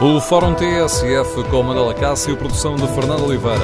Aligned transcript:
O 0.00 0.20
Fórum 0.20 0.54
TSF 0.54 1.42
com 1.50 1.60
Manuela 1.60 1.92
Cássio, 1.92 2.36
produção 2.36 2.76
de 2.76 2.86
Fernando 2.86 3.24
Oliveira. 3.24 3.58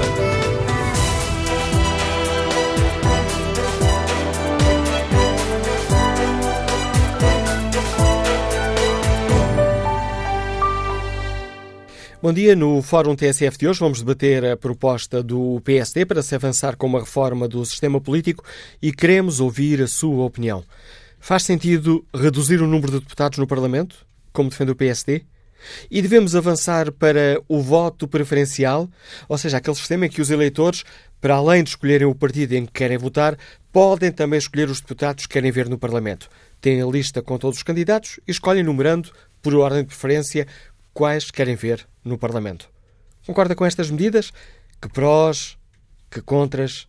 Bom 12.20 12.32
dia. 12.32 12.56
No 12.56 12.82
Fórum 12.82 13.14
TSF 13.14 13.56
de 13.56 13.68
hoje 13.68 13.78
vamos 13.78 14.00
debater 14.00 14.44
a 14.44 14.56
proposta 14.56 15.22
do 15.22 15.60
PSD 15.64 16.04
para 16.04 16.20
se 16.20 16.34
avançar 16.34 16.74
com 16.74 16.88
uma 16.88 16.98
reforma 16.98 17.46
do 17.46 17.64
sistema 17.64 18.00
político 18.00 18.42
e 18.82 18.90
queremos 18.90 19.38
ouvir 19.38 19.80
a 19.80 19.86
sua 19.86 20.24
opinião. 20.24 20.64
Faz 21.20 21.44
sentido 21.44 22.04
reduzir 22.12 22.60
o 22.60 22.66
número 22.66 22.90
de 22.90 22.98
deputados 22.98 23.38
no 23.38 23.46
Parlamento, 23.46 24.04
como 24.32 24.50
defende 24.50 24.72
o 24.72 24.76
PSD? 24.76 25.22
E 25.90 26.00
devemos 26.02 26.34
avançar 26.34 26.90
para 26.92 27.40
o 27.48 27.60
voto 27.60 28.06
preferencial, 28.08 28.88
ou 29.28 29.38
seja, 29.38 29.58
aquele 29.58 29.76
sistema 29.76 30.06
em 30.06 30.08
que 30.08 30.20
os 30.20 30.30
eleitores, 30.30 30.84
para 31.20 31.34
além 31.34 31.62
de 31.62 31.70
escolherem 31.70 32.06
o 32.06 32.14
partido 32.14 32.52
em 32.54 32.66
que 32.66 32.72
querem 32.72 32.98
votar, 32.98 33.36
podem 33.72 34.12
também 34.12 34.38
escolher 34.38 34.68
os 34.68 34.80
deputados 34.80 35.26
que 35.26 35.32
querem 35.32 35.50
ver 35.50 35.68
no 35.68 35.78
Parlamento. 35.78 36.28
Têm 36.60 36.80
a 36.80 36.86
lista 36.86 37.22
com 37.22 37.38
todos 37.38 37.58
os 37.58 37.62
candidatos 37.62 38.20
e 38.26 38.30
escolhem 38.30 38.62
numerando, 38.62 39.10
por 39.42 39.54
ordem 39.54 39.82
de 39.82 39.88
preferência, 39.88 40.46
quais 40.92 41.30
querem 41.30 41.54
ver 41.54 41.86
no 42.04 42.16
Parlamento. 42.16 42.70
Concorda 43.26 43.54
com 43.54 43.64
estas 43.64 43.90
medidas? 43.90 44.32
Que 44.80 44.88
prós, 44.88 45.58
que 46.10 46.20
contras 46.20 46.86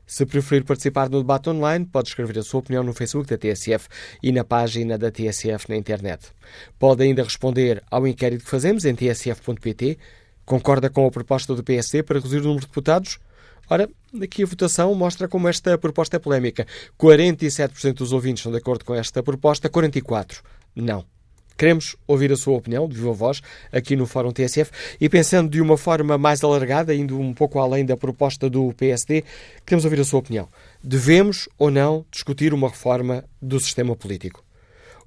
Se 0.06 0.26
preferir 0.26 0.66
participar 0.66 1.10
no 1.10 1.20
debate 1.20 1.50
online, 1.50 1.86
pode 1.86 2.10
escrever 2.10 2.38
a 2.38 2.44
sua 2.44 2.60
opinião 2.60 2.84
no 2.84 2.94
Facebook 2.94 3.30
da 3.30 3.38
TSF 3.38 3.88
e 4.22 4.32
na 4.32 4.44
página 4.44 4.98
da 4.98 5.10
TSF 5.10 5.70
na 5.70 5.76
internet. 5.76 6.28
Pode 6.78 7.04
ainda 7.04 7.24
responder 7.24 7.82
ao 7.90 8.06
inquérito 8.06 8.44
que 8.44 8.50
fazemos 8.50 8.86
em 8.86 8.94
tsf.pt 8.94 9.98
Concorda 10.46 10.90
com 10.90 11.08
a 11.08 11.12
proposta 11.12 11.56
do 11.56 11.64
PSD 11.64 12.04
para 12.04 12.18
reduzir 12.18 12.40
o 12.40 12.44
número 12.44 12.62
de 12.62 12.68
deputados? 12.68 13.20
Ora, 13.70 13.90
aqui 14.22 14.44
a 14.44 14.46
votação 14.46 14.94
mostra 14.94 15.28
como 15.28 15.48
esta 15.48 15.78
proposta 15.78 16.18
é 16.18 16.20
polémica. 16.20 16.68
47% 17.00 17.94
dos 17.94 18.12
ouvintes 18.12 18.42
estão 18.42 18.52
de 18.52 18.58
acordo 18.58 18.84
com 18.84 18.94
esta 18.94 19.24
proposta, 19.24 19.70
44% 19.70 20.42
não. 20.76 21.06
Queremos 21.58 21.96
ouvir 22.08 22.32
a 22.32 22.36
sua 22.36 22.58
opinião, 22.58 22.88
de 22.88 22.96
viva 22.96 23.14
voz, 23.14 23.42
aqui 23.72 23.96
no 23.96 24.06
Fórum 24.06 24.32
TSF 24.32 24.72
e 25.00 25.08
pensando 25.08 25.50
de 25.50 25.62
uma 25.62 25.78
forma 25.78 26.18
mais 26.18 26.44
alargada, 26.44 26.94
indo 26.94 27.20
um 27.20 27.34
pouco 27.34 27.60
além 27.60 27.86
da 27.86 27.96
proposta 27.96 28.50
do 28.50 28.74
PSD, 28.74 29.24
queremos 29.66 29.86
ouvir 29.86 30.00
a 30.00 30.04
sua 30.04 30.20
opinião. 30.20 30.48
Devemos 30.84 31.48
ou 31.58 31.70
não 31.70 32.06
discutir 32.12 32.54
uma 32.54 32.70
reforma 32.70 33.24
do 33.42 33.60
sistema 33.60 33.96
político? 33.96 34.44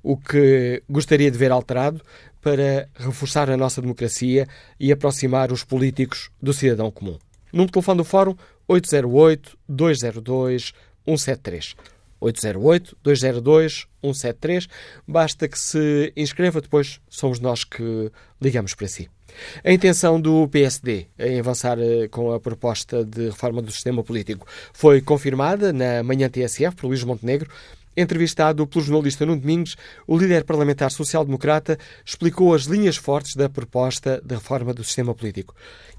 O 0.02 0.16
que 0.16 0.82
gostaria 0.88 1.30
de 1.30 1.36
ver 1.38 1.50
alterado 1.50 2.00
para 2.40 2.88
reforçar 2.94 3.50
a 3.50 3.56
nossa 3.56 3.82
democracia 3.82 4.46
e 4.78 4.92
aproximar 4.92 5.50
os 5.50 5.64
políticos 5.64 6.30
do 6.40 6.52
cidadão 6.52 6.92
comum. 6.92 7.18
Número 7.52 7.66
de 7.66 7.72
telefone 7.72 7.98
do 7.98 8.04
Fórum 8.04 8.36
808-202-173. 12.20 13.86
808-202-173. 14.06 14.68
Basta 15.06 15.48
que 15.48 15.58
se 15.58 16.12
inscreva, 16.16 16.60
depois 16.60 17.00
somos 17.08 17.40
nós 17.40 17.64
que 17.64 18.10
ligamos 18.40 18.74
para 18.74 18.88
si. 18.88 19.08
A 19.62 19.72
intenção 19.72 20.20
do 20.20 20.48
PSD 20.48 21.08
em 21.18 21.40
avançar 21.40 21.78
eh, 21.78 22.08
com 22.08 22.32
a 22.32 22.40
proposta 22.40 23.04
de 23.04 23.26
reforma 23.26 23.60
do 23.60 23.70
sistema 23.70 24.02
político 24.02 24.46
foi 24.72 25.02
confirmada 25.02 25.72
na 25.72 26.02
manhã 26.02 26.28
TSF 26.28 26.74
por 26.76 26.86
Luís 26.86 27.04
Montenegro, 27.04 27.50
Entrevistado 27.98 28.66
pelo 28.66 28.84
jornalista 28.84 29.24
Nuno 29.24 29.40
Domingos, 29.40 29.74
o 30.06 30.18
líder 30.18 30.44
parlamentar 30.44 30.90
social-democrata 30.90 31.78
explicou 32.04 32.54
as 32.54 32.64
linhas 32.64 32.96
fortes 32.98 33.34
da 33.34 33.48
proposta 33.48 34.20
de 34.22 34.34
reforma 34.34 34.74
do 34.74 34.84
sistema 34.84 35.14
político 35.14 35.54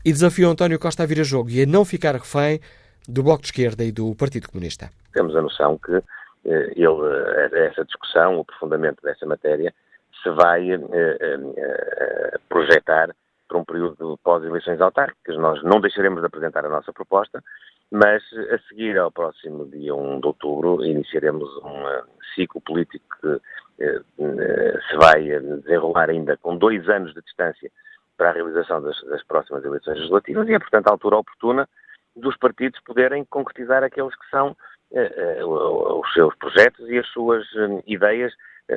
e 0.06 0.14
desafiou 0.14 0.52
António 0.52 0.78
Costa 0.78 1.02
a 1.02 1.06
vir 1.08 1.20
a 1.22 1.24
jogo 1.24 1.50
e 1.50 1.64
a 1.64 1.66
não 1.66 1.84
ficar 1.84 2.14
refém 2.14 2.60
do 3.08 3.24
Bloco 3.24 3.42
de 3.42 3.48
Esquerda 3.48 3.84
e 3.84 3.92
do 3.92 4.16
Partido 4.16 4.50
Comunista. 4.50 4.90
Temos 5.14 5.36
a 5.36 5.42
noção 5.42 5.78
que 5.78 5.96
eh, 5.96 6.74
ele, 6.76 7.56
eh, 7.56 7.68
essa 7.72 7.86
discussão, 7.86 8.38
o 8.38 8.42
aprofundamento 8.42 9.02
dessa 9.02 9.26
matéria, 9.26 9.74
se 10.22 10.30
vai 10.32 10.72
eh, 10.72 10.80
eh, 10.92 12.40
projetar 12.50 13.16
para 13.48 13.58
um 13.58 13.64
período 13.64 14.20
pós-eleições 14.24 14.82
autárquicas. 14.82 15.38
Nós 15.38 15.64
não 15.64 15.80
deixaremos 15.80 16.20
de 16.20 16.28
apresentar 16.28 16.66
a 16.66 16.70
nossa 16.70 16.92
proposta, 16.92 17.42
mas 17.90 18.22
a 18.52 18.60
seguir 18.68 18.98
ao 18.98 19.12
próximo 19.12 19.66
dia 19.66 19.96
1 19.96 20.20
de 20.20 20.28
outubro 20.28 20.84
iniciaremos 20.84 21.50
um 21.64 21.88
eh, 21.88 22.04
ciclo 22.36 22.60
político 22.62 23.06
que 23.22 23.42
eh, 23.84 24.02
eh, 24.20 24.80
se 24.90 24.98
vai 24.98 25.24
desenrolar 25.24 26.10
ainda 26.10 26.36
com 26.38 26.58
dois 26.58 26.88
anos 26.90 27.14
de 27.14 27.22
distância 27.22 27.72
para 28.18 28.32
a 28.32 28.34
realização 28.34 28.82
das, 28.82 29.02
das, 29.04 29.24
próximas 29.24 29.64
eleições 29.64 29.96
legislativas 29.98 30.50
e 30.50 30.54
é, 30.54 30.60
portanto, 30.60 30.88
a 30.88 30.92
altura 30.92 31.18
oportuna 31.18 31.70
dos 32.18 32.36
partidos 32.38 32.80
poderem 32.82 33.24
concretizar 33.26 33.84
aqueles 33.84 34.16
que 34.16 34.30
são 34.30 34.56
os 34.92 36.14
seus 36.14 36.36
projetos 36.36 36.90
e 36.90 36.98
as 36.98 37.08
suas 37.08 37.46
ideias 37.86 38.34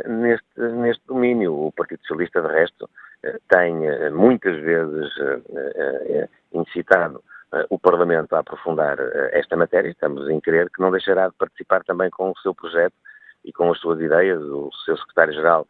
neste, 0.06 0.60
neste 0.60 1.02
domínio. 1.06 1.66
O 1.66 1.72
Partido 1.72 2.00
Socialista, 2.02 2.42
de 2.42 2.48
resto, 2.48 2.88
tem 3.48 3.74
muitas 4.12 4.56
vezes 4.60 5.08
incitado 6.52 7.22
o 7.68 7.78
Parlamento 7.78 8.34
a 8.34 8.40
aprofundar 8.40 8.98
esta 9.32 9.56
matéria. 9.56 9.88
Estamos 9.88 10.28
em 10.28 10.40
crer 10.40 10.68
que 10.70 10.82
não 10.82 10.90
deixará 10.90 11.28
de 11.28 11.34
participar 11.34 11.84
também 11.84 12.10
com 12.10 12.30
o 12.30 12.38
seu 12.38 12.54
projeto 12.54 12.94
e 13.44 13.52
com 13.52 13.70
as 13.70 13.78
suas 13.78 14.00
ideias. 14.00 14.40
O 14.42 14.70
seu 14.84 14.96
secretário-geral, 14.96 15.66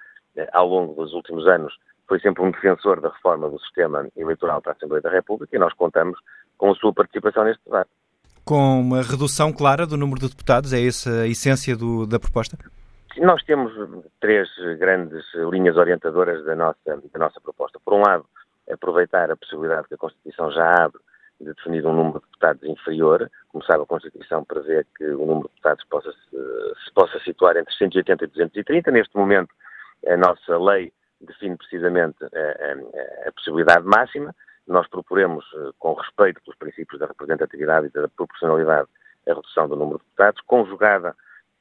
ao 0.53 0.67
longo 0.67 0.95
dos 0.95 1.13
últimos 1.13 1.47
anos, 1.47 1.77
foi 2.09 2.19
sempre 2.19 2.43
um 2.43 2.51
defensor 2.51 3.01
da 3.01 3.11
reforma 3.11 3.49
do 3.49 3.61
sistema 3.61 4.09
eleitoral 4.17 4.61
para 4.61 4.73
a 4.73 4.75
Assembleia 4.75 5.01
da 5.01 5.11
República 5.11 5.55
e 5.55 5.59
nós 5.59 5.73
contamos 5.75 6.19
com 6.61 6.71
a 6.71 6.75
sua 6.75 6.93
participação 6.93 7.43
neste 7.45 7.65
debate. 7.65 7.89
Com 8.45 8.81
uma 8.81 9.03
redução 9.03 9.51
clara 9.51 9.87
do 9.87 9.97
número 9.97 10.21
de 10.21 10.29
deputados, 10.29 10.75
é 10.75 10.87
essa 10.87 11.23
a 11.23 11.27
essência 11.27 11.75
do, 11.75 12.07
da 12.07 12.21
proposta? 12.21 12.59
Nós 13.17 13.43
temos 13.45 13.73
três 14.21 14.47
grandes 14.79 15.25
linhas 15.51 15.77
orientadoras 15.77 16.45
da 16.45 16.55
nossa, 16.55 16.79
da 16.85 17.19
nossa 17.19 17.41
proposta. 17.41 17.81
Por 17.83 17.95
um 17.95 18.03
lado, 18.03 18.27
aproveitar 18.71 19.31
a 19.31 19.37
possibilidade 19.37 19.89
que 19.89 19.95
a 19.95 19.99
Constituição 19.99 20.53
já 20.53 20.85
abre 20.85 21.01
de 21.41 21.47
definir 21.47 21.87
um 21.87 21.95
número 21.95 22.21
de 22.21 22.27
deputados 22.27 22.63
inferior. 22.65 23.31
Como 23.49 23.65
sabe, 23.65 23.83
a 23.83 23.87
Constituição 23.87 24.45
prevê 24.45 24.85
que 24.97 25.05
o 25.05 25.27
número 25.27 25.49
de 25.49 25.55
deputados 25.55 25.85
possa 25.89 26.13
se, 26.13 26.85
se 26.85 26.93
possa 26.95 27.19
situar 27.21 27.57
entre 27.57 27.75
180 27.75 28.25
e 28.25 28.29
230. 28.29 28.91
Neste 28.91 29.17
momento, 29.17 29.49
a 30.07 30.17
nossa 30.17 30.59
lei 30.59 30.93
define 31.21 31.57
precisamente 31.57 32.23
a, 32.23 32.29
a, 32.29 33.29
a 33.29 33.33
possibilidade 33.33 33.85
máxima. 33.87 34.35
Nós 34.67 34.89
proporemos, 34.89 35.45
eh, 35.55 35.71
com 35.79 35.95
respeito 35.95 36.41
pelos 36.43 36.59
princípios 36.59 37.01
da 37.01 37.07
representatividade 37.07 37.87
e 37.87 37.91
da 37.91 38.09
proporcionalidade, 38.09 38.89
a 39.27 39.35
redução 39.35 39.69
do 39.69 39.77
número 39.77 39.99
de 39.99 40.05
deputados, 40.05 40.41
conjugada 40.43 41.17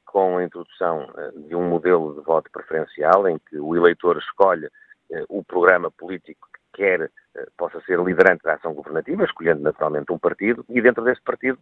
com 0.06 0.38
a 0.38 0.44
introdução 0.44 1.08
eh, 1.16 1.30
de 1.48 1.54
um 1.54 1.68
modelo 1.68 2.14
de 2.14 2.20
voto 2.20 2.50
preferencial, 2.50 3.28
em 3.28 3.38
que 3.38 3.58
o 3.58 3.76
eleitor 3.76 4.16
escolhe 4.18 4.68
eh, 5.10 5.24
o 5.28 5.42
programa 5.42 5.90
político 5.90 6.48
que 6.52 6.82
quer 6.82 7.10
possa 7.56 7.80
ser 7.82 7.98
liderante 8.00 8.42
da 8.42 8.54
ação 8.54 8.74
governativa, 8.74 9.24
escolhendo 9.24 9.62
naturalmente 9.62 10.12
um 10.12 10.18
partido, 10.18 10.64
e 10.68 10.80
dentro 10.80 11.04
desse 11.04 11.22
partido 11.22 11.58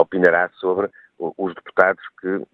opinará 0.00 0.48
sobre 0.54 0.90
os 1.18 1.54
deputados 1.54 2.02
que 2.20 2.46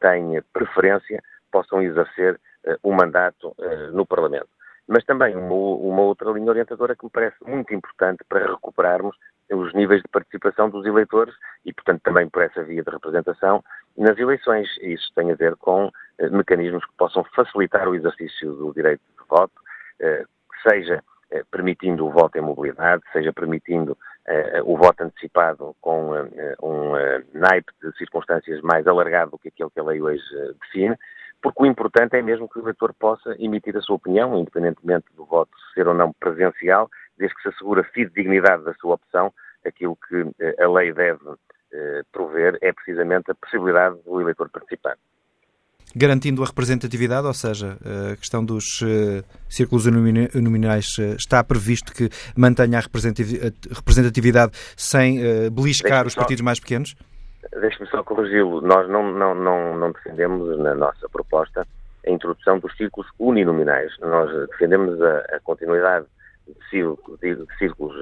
têm 0.00 0.40
preferência 0.50 1.22
possam 1.52 1.82
exercer 1.82 2.40
o 2.82 2.92
mandato 2.92 3.54
no 3.92 4.06
Parlamento. 4.06 4.48
Mas 4.88 5.04
também 5.04 5.36
uma, 5.36 5.54
uma 5.54 6.02
outra 6.02 6.30
linha 6.30 6.50
orientadora 6.50 6.96
que 6.96 7.04
me 7.04 7.10
parece 7.10 7.36
muito 7.46 7.74
importante 7.74 8.24
para 8.28 8.50
recuperarmos 8.50 9.16
os 9.50 9.72
níveis 9.74 10.02
de 10.02 10.08
participação 10.08 10.70
dos 10.70 10.84
eleitores 10.86 11.34
e, 11.64 11.72
portanto, 11.72 12.02
também 12.02 12.28
por 12.28 12.42
essa 12.42 12.62
via 12.62 12.82
de 12.82 12.90
representação 12.90 13.62
nas 13.96 14.18
eleições. 14.18 14.68
Isso 14.80 15.10
tem 15.14 15.30
a 15.30 15.34
ver 15.34 15.56
com 15.56 15.90
mecanismos 16.30 16.84
que 16.84 16.92
possam 16.96 17.24
facilitar 17.34 17.88
o 17.88 17.94
exercício 17.94 18.52
do 18.54 18.72
direito 18.72 19.00
de 19.00 19.28
voto, 19.28 19.54
seja 20.62 21.02
eh, 21.30 21.44
permitindo 21.50 22.06
o 22.06 22.10
voto 22.10 22.38
em 22.38 22.40
mobilidade, 22.40 23.02
seja 23.12 23.30
permitindo 23.34 23.92
uh, 23.92 24.62
o 24.64 24.78
voto 24.78 25.02
antecipado 25.02 25.76
com 25.78 26.12
uh, 26.12 26.26
um 26.62 26.92
uh, 26.92 27.22
naipe 27.34 27.70
de 27.82 27.94
circunstâncias 27.98 28.62
mais 28.62 28.86
alargado 28.86 29.32
do 29.32 29.38
que 29.38 29.48
aquele 29.48 29.68
que 29.68 29.78
a 29.78 29.82
lei 29.82 30.00
hoje 30.00 30.24
define, 30.62 30.96
porque 31.42 31.62
o 31.62 31.66
importante 31.66 32.16
é 32.16 32.22
mesmo 32.22 32.48
que 32.48 32.58
o 32.58 32.62
eleitor 32.62 32.92
possa 32.94 33.34
emitir 33.38 33.76
a 33.76 33.80
sua 33.80 33.96
opinião, 33.96 34.36
independentemente 34.38 35.06
do 35.16 35.24
voto 35.24 35.50
ser 35.74 35.86
ou 35.86 35.94
não 35.94 36.12
presencial, 36.12 36.90
desde 37.16 37.34
que 37.36 37.42
se 37.42 37.48
assegure 37.48 37.80
a 37.80 37.84
fidedignidade 37.84 38.64
da 38.64 38.74
sua 38.74 38.94
opção, 38.94 39.32
aquilo 39.64 39.96
que 40.08 40.24
a 40.62 40.68
lei 40.68 40.92
deve 40.92 41.18
prover 42.12 42.58
é 42.62 42.72
precisamente 42.72 43.30
a 43.30 43.34
possibilidade 43.34 43.96
do 44.04 44.20
eleitor 44.20 44.48
participar. 44.48 44.96
garantindo 45.94 46.42
a 46.42 46.46
representatividade, 46.46 47.26
ou 47.26 47.34
seja, 47.34 47.78
a 48.12 48.16
questão 48.16 48.44
dos 48.44 48.82
uh, 48.82 49.24
círculos 49.48 49.86
uninominais 49.86 50.98
uh, 50.98 51.16
está 51.16 51.42
previsto 51.42 51.92
que 51.92 52.10
mantenha 52.36 52.78
a 52.78 52.82
representatividade 53.74 54.52
sem 54.76 55.18
uh, 55.18 55.50
beliscar 55.50 56.06
os 56.06 56.14
partidos 56.14 56.42
mais 56.42 56.60
pequenos? 56.60 56.94
Deixe-me 57.52 57.88
só 57.88 58.02
corrigi-lo. 58.02 58.60
Nós 58.60 58.88
não, 58.88 59.10
não, 59.12 59.34
não, 59.34 59.76
não 59.76 59.92
defendemos 59.92 60.58
na 60.58 60.74
nossa 60.74 61.08
proposta 61.08 61.66
a 62.06 62.10
introdução 62.10 62.58
dos 62.58 62.76
círculos 62.76 63.10
uninominais. 63.18 63.92
Nós 64.00 64.30
defendemos 64.48 65.00
a, 65.02 65.18
a 65.36 65.40
continuidade 65.40 66.06
de 66.46 66.68
círculos, 66.70 67.20
de 67.20 67.46
círculos 67.58 67.94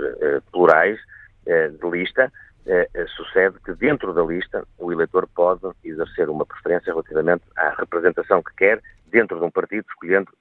plurais 0.53 0.99
de 1.47 1.91
lista, 1.91 2.31
eh, 2.69 2.89
eh, 2.95 3.07
sucede 3.07 3.57
que 3.65 3.73
dentro 3.75 4.13
da 4.13 4.25
lista 4.25 4.67
o 4.77 4.91
eleitor 4.91 5.29
pode 5.29 5.61
exercer 5.85 6.29
uma 6.29 6.45
preferência 6.45 6.93
relativamente 6.93 7.45
à 7.57 7.71
representação 7.79 8.43
que 8.43 8.53
quer 8.57 8.83
dentro 9.07 9.39
de 9.39 9.45
um 9.45 9.51
partido, 9.53 9.87
escolhendo 9.89 10.33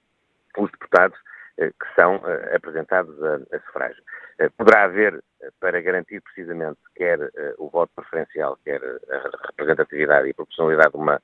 os 0.57 0.71
deputados 0.71 1.15
eh, 1.15 1.34
que 1.57 1.95
são 1.95 2.21
eh, 2.25 2.55
apresentados 2.55 3.15
a, 3.23 3.35
a 3.35 3.59
sufrágio. 3.61 4.03
Eh, 4.39 4.49
poderá 4.57 4.83
haver, 4.83 5.23
eh, 5.41 5.49
para 5.59 5.81
garantir 5.81 6.21
precisamente 6.21 6.79
quer 6.95 7.19
o 7.57 7.69
voto 7.69 7.91
preferencial, 7.95 8.57
quer 8.63 8.81
a 8.83 9.47
representatividade 9.47 10.27
e 10.27 10.31
a 10.31 10.33
proporcionalidade, 10.33 10.95
uma 10.95 11.19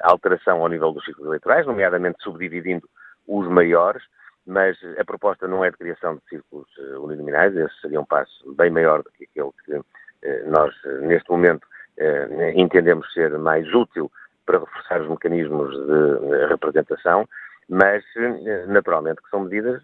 alteração 0.00 0.60
ao 0.60 0.68
nível 0.68 0.92
dos 0.92 1.04
ciclos 1.04 1.26
eleitorais, 1.26 1.66
nomeadamente 1.66 2.22
subdividindo 2.22 2.86
os 3.26 3.48
maiores, 3.48 4.02
mas 4.46 4.76
a 4.98 5.04
proposta 5.04 5.46
não 5.46 5.64
é 5.64 5.70
de 5.70 5.76
criação 5.76 6.16
de 6.16 6.22
círculos 6.28 6.68
uninominais, 6.98 7.56
esse 7.56 7.80
seria 7.80 8.00
um 8.00 8.04
passo 8.04 8.52
bem 8.54 8.68
maior 8.68 9.02
do 9.02 9.10
que 9.12 9.24
aquele 9.24 9.50
que 9.64 9.80
eh, 10.22 10.42
nós, 10.46 10.74
eh, 10.84 11.00
neste 11.00 11.30
momento, 11.30 11.66
eh, 11.96 12.52
entendemos 12.54 13.10
ser 13.12 13.30
mais 13.38 13.72
útil 13.72 14.10
para 14.44 14.58
reforçar 14.58 15.00
os 15.00 15.08
mecanismos 15.08 15.70
de 15.74 16.46
representação, 16.46 17.28
mas 17.70 18.04
naturalmente 18.66 19.22
que 19.22 19.30
são 19.30 19.44
medidas 19.44 19.80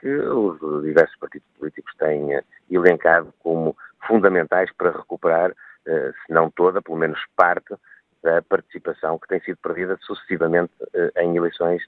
que 0.00 0.08
os 0.08 0.82
diversos 0.82 1.16
partidos 1.18 1.46
políticos 1.58 1.94
têm 1.98 2.40
elencado 2.70 3.32
como 3.40 3.76
fundamentais 4.06 4.72
para 4.72 4.90
recuperar, 4.90 5.52
se 5.84 6.32
não 6.32 6.50
toda, 6.50 6.80
pelo 6.80 6.96
menos 6.96 7.20
parte 7.36 7.74
da 8.22 8.40
participação 8.40 9.18
que 9.18 9.28
tem 9.28 9.40
sido 9.40 9.58
perdida 9.58 9.98
sucessivamente 10.00 10.72
em 11.18 11.36
eleições 11.36 11.82
eh, 11.82 11.86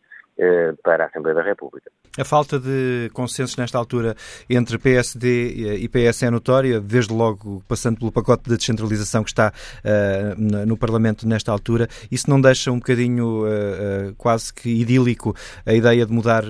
para 0.83 1.05
a 1.05 1.07
Assembleia 1.09 1.35
da 1.35 1.43
República. 1.43 1.91
A 2.19 2.25
falta 2.25 2.59
de 2.59 3.11
consenso 3.13 3.61
nesta 3.61 3.79
altura 3.79 4.15
entre 4.49 4.79
PSD 4.79 5.77
e 5.79 5.89
PS 5.89 6.25
é 6.25 6.31
notória, 6.31 6.81
desde 6.81 7.13
logo 7.15 7.63
passando 7.69 7.99
pelo 7.99 8.11
pacote 8.13 8.45
de 8.45 8.57
descentralização 8.57 9.23
que 9.23 9.31
está 9.31 9.53
uh, 9.53 10.67
no 10.67 10.77
Parlamento 10.77 11.27
nesta 11.29 11.53
altura. 11.53 11.87
Isso 12.11 12.29
não 12.31 12.41
deixa 12.41 12.71
um 12.71 12.79
bocadinho 12.79 13.45
uh, 13.45 14.11
uh, 14.11 14.15
quase 14.17 14.53
que 14.53 14.81
idílico 14.81 15.35
a 15.67 15.73
ideia 15.73 16.07
de 16.07 16.13
mudar 16.13 16.43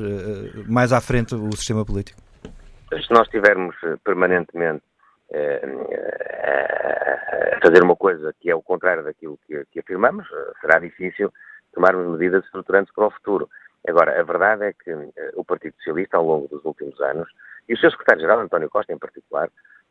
mais 0.66 0.92
à 0.92 1.00
frente 1.00 1.34
o 1.34 1.52
sistema 1.52 1.84
político? 1.84 2.20
Se 2.90 3.12
nós 3.12 3.28
tivermos 3.28 3.76
permanentemente 4.04 4.82
a 7.52 7.60
fazer 7.62 7.82
uma 7.82 7.96
coisa 7.96 8.34
que 8.40 8.50
é 8.50 8.54
o 8.54 8.62
contrário 8.62 9.04
daquilo 9.04 9.38
que, 9.46 9.64
que 9.70 9.80
afirmamos, 9.80 10.26
será 10.60 10.78
difícil 10.78 11.30
tomarmos 11.74 12.18
medidas 12.18 12.44
estruturantes 12.44 12.92
para 12.94 13.06
o 13.06 13.10
futuro. 13.10 13.48
Agora, 13.86 14.18
a 14.18 14.22
verdade 14.22 14.64
é 14.64 14.72
que 14.72 14.92
uh, 14.92 15.12
o 15.36 15.44
Partido 15.44 15.74
Socialista, 15.76 16.16
ao 16.16 16.24
longo 16.24 16.48
dos 16.48 16.64
últimos 16.64 17.00
anos, 17.00 17.28
e 17.68 17.74
o 17.74 17.78
seu 17.78 17.90
secretário-geral, 17.90 18.40
António 18.40 18.70
Costa 18.70 18.92
em 18.92 18.98
particular, 18.98 19.50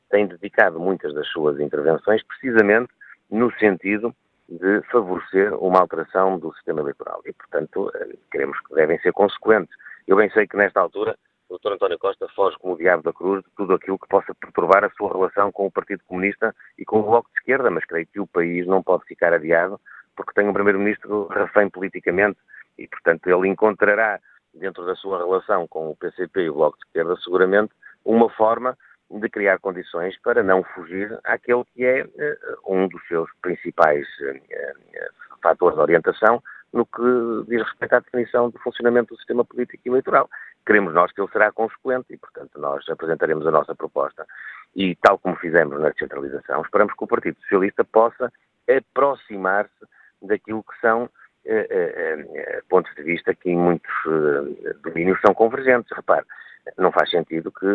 tem 0.09 0.27
dedicado 0.27 0.79
muitas 0.79 1.13
das 1.13 1.27
suas 1.27 1.59
intervenções 1.59 2.23
precisamente 2.23 2.91
no 3.29 3.51
sentido 3.59 4.13
de 4.49 4.81
favorecer 4.91 5.53
uma 5.55 5.79
alteração 5.79 6.39
do 6.39 6.53
sistema 6.53 6.79
eleitoral. 6.81 7.21
E, 7.25 7.33
portanto, 7.33 7.87
uh, 7.87 8.17
queremos 8.31 8.59
que 8.61 8.75
devem 8.75 8.99
ser 8.99 9.13
consequentes. 9.13 9.75
Eu 10.07 10.15
bem 10.15 10.29
sei 10.31 10.47
que, 10.47 10.57
nesta 10.57 10.79
altura, 10.79 11.17
o 11.49 11.57
Dr. 11.57 11.73
António 11.73 11.99
Costa 11.99 12.27
foge 12.35 12.57
como 12.59 12.73
o 12.73 12.77
diabo 12.77 13.03
da 13.03 13.13
cruz 13.13 13.43
de 13.43 13.49
tudo 13.55 13.73
aquilo 13.73 13.97
que 13.97 14.07
possa 14.07 14.35
perturbar 14.35 14.83
a 14.83 14.89
sua 14.91 15.13
relação 15.13 15.51
com 15.51 15.65
o 15.65 15.71
Partido 15.71 16.03
Comunista 16.05 16.53
e 16.77 16.83
com 16.83 16.99
o 16.99 17.03
Bloco 17.03 17.29
de 17.33 17.39
Esquerda, 17.39 17.69
mas 17.71 17.85
creio 17.85 18.07
que 18.07 18.19
o 18.19 18.27
país 18.27 18.67
não 18.67 18.83
pode 18.83 19.05
ficar 19.05 19.33
adiado 19.33 19.79
porque 20.17 20.33
tem 20.33 20.49
um 20.49 20.53
Primeiro-Ministro 20.53 21.27
refém 21.27 21.69
politicamente 21.69 22.37
e, 22.77 22.87
portanto, 22.87 23.27
ele 23.27 23.47
encontrará, 23.47 24.19
dentro 24.53 24.85
da 24.85 24.95
sua 24.95 25.19
relação 25.19 25.67
com 25.67 25.91
o 25.91 25.95
PCP 25.95 26.41
e 26.41 26.49
o 26.49 26.55
Bloco 26.55 26.77
de 26.77 26.85
Esquerda, 26.87 27.15
seguramente, 27.23 27.73
uma 28.03 28.29
forma 28.29 28.77
de 29.09 29.29
criar 29.29 29.59
condições 29.59 30.17
para 30.21 30.43
não 30.43 30.63
fugir 30.63 31.17
àquele 31.23 31.63
que 31.73 31.85
é 31.85 32.03
uh, 32.03 32.73
um 32.73 32.87
dos 32.87 33.05
seus 33.07 33.29
principais 33.41 34.05
uh, 34.19 35.41
fatores 35.41 35.75
de 35.75 35.81
orientação 35.81 36.41
no 36.73 36.85
que 36.85 37.49
diz 37.49 37.63
respeito 37.63 37.93
à 37.93 37.99
definição 37.99 38.49
do 38.49 38.59
funcionamento 38.59 39.13
do 39.13 39.17
sistema 39.17 39.45
político 39.45 39.81
e 39.85 39.89
eleitoral. 39.89 40.29
Queremos 40.65 40.93
nós 40.93 41.11
que 41.11 41.21
ele 41.21 41.31
será 41.31 41.51
consequente 41.51 42.07
e, 42.09 42.17
portanto, 42.17 42.59
nós 42.59 42.87
apresentaremos 42.89 43.47
a 43.47 43.51
nossa 43.51 43.73
proposta 43.73 44.25
e, 44.75 44.95
tal 44.97 45.17
como 45.17 45.37
fizemos 45.37 45.79
na 45.79 45.89
descentralização, 45.89 46.61
esperamos 46.61 46.93
que 46.93 47.03
o 47.03 47.07
Partido 47.07 47.39
Socialista 47.41 47.83
possa 47.85 48.31
aproximar-se 48.67 49.87
daquilo 50.21 50.63
que 50.63 50.79
são 50.81 51.09
pontos 52.69 52.93
de 52.95 53.03
vista 53.03 53.33
que 53.33 53.49
em 53.49 53.57
muitos 53.57 53.93
domínios 54.83 55.19
são 55.21 55.33
convergentes. 55.33 55.95
Repare, 55.95 56.25
não 56.77 56.91
faz 56.91 57.09
sentido 57.09 57.51
que 57.51 57.65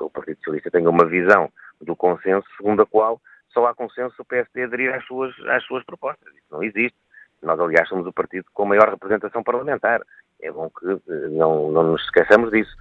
o 0.00 0.10
Partido 0.10 0.38
Socialista 0.38 0.70
tenha 0.70 0.88
uma 0.88 1.06
visão 1.06 1.50
do 1.80 1.94
consenso 1.96 2.46
segundo 2.56 2.82
a 2.82 2.86
qual 2.86 3.20
só 3.52 3.66
há 3.66 3.74
consenso 3.74 4.14
se 4.14 4.22
o 4.22 4.24
PSD 4.24 4.64
aderir 4.64 4.94
às 4.94 5.04
suas, 5.04 5.34
às 5.48 5.62
suas 5.64 5.84
propostas. 5.84 6.32
Isso 6.34 6.46
não 6.50 6.62
existe. 6.62 6.96
Nós, 7.42 7.58
aliás, 7.58 7.88
somos 7.88 8.06
o 8.06 8.12
partido 8.12 8.46
com 8.54 8.64
maior 8.64 8.88
representação 8.88 9.42
parlamentar. 9.42 10.00
É 10.40 10.50
bom 10.50 10.70
que 10.70 10.86
não, 11.30 11.70
não 11.70 11.82
nos 11.82 12.02
esqueçamos 12.04 12.50
disso. 12.50 12.74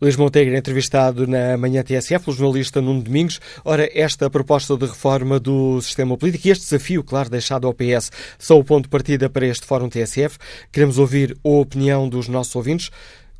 Luís 0.00 0.16
Monteiro, 0.16 0.56
entrevistado 0.56 1.26
na 1.26 1.56
manhã 1.56 1.82
TSF, 1.82 2.30
o 2.30 2.32
jornalista 2.32 2.80
Nuno 2.80 3.02
Domingos. 3.02 3.40
Ora, 3.64 3.88
esta 3.92 4.30
proposta 4.30 4.76
de 4.76 4.86
reforma 4.86 5.40
do 5.40 5.80
sistema 5.80 6.16
político 6.16 6.46
e 6.46 6.50
este 6.50 6.64
desafio, 6.64 7.02
claro, 7.02 7.28
deixado 7.28 7.66
ao 7.66 7.74
PS, 7.74 8.12
são 8.38 8.58
o 8.58 8.64
ponto 8.64 8.84
de 8.84 8.90
partida 8.90 9.28
para 9.28 9.46
este 9.46 9.66
Fórum 9.66 9.88
TSF. 9.88 10.38
Queremos 10.70 10.98
ouvir 10.98 11.36
a 11.44 11.48
opinião 11.48 12.08
dos 12.08 12.28
nossos 12.28 12.54
ouvintes. 12.54 12.90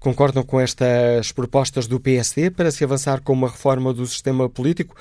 Concordam 0.00 0.44
com 0.44 0.61
estas 0.61 1.32
propostas 1.32 1.88
do 1.88 1.99
PSD 1.99 2.50
para 2.50 2.70
se 2.70 2.85
avançar 2.85 3.20
com 3.20 3.32
uma 3.32 3.49
reforma 3.49 3.93
do 3.93 4.06
sistema 4.06 4.49
político? 4.49 4.94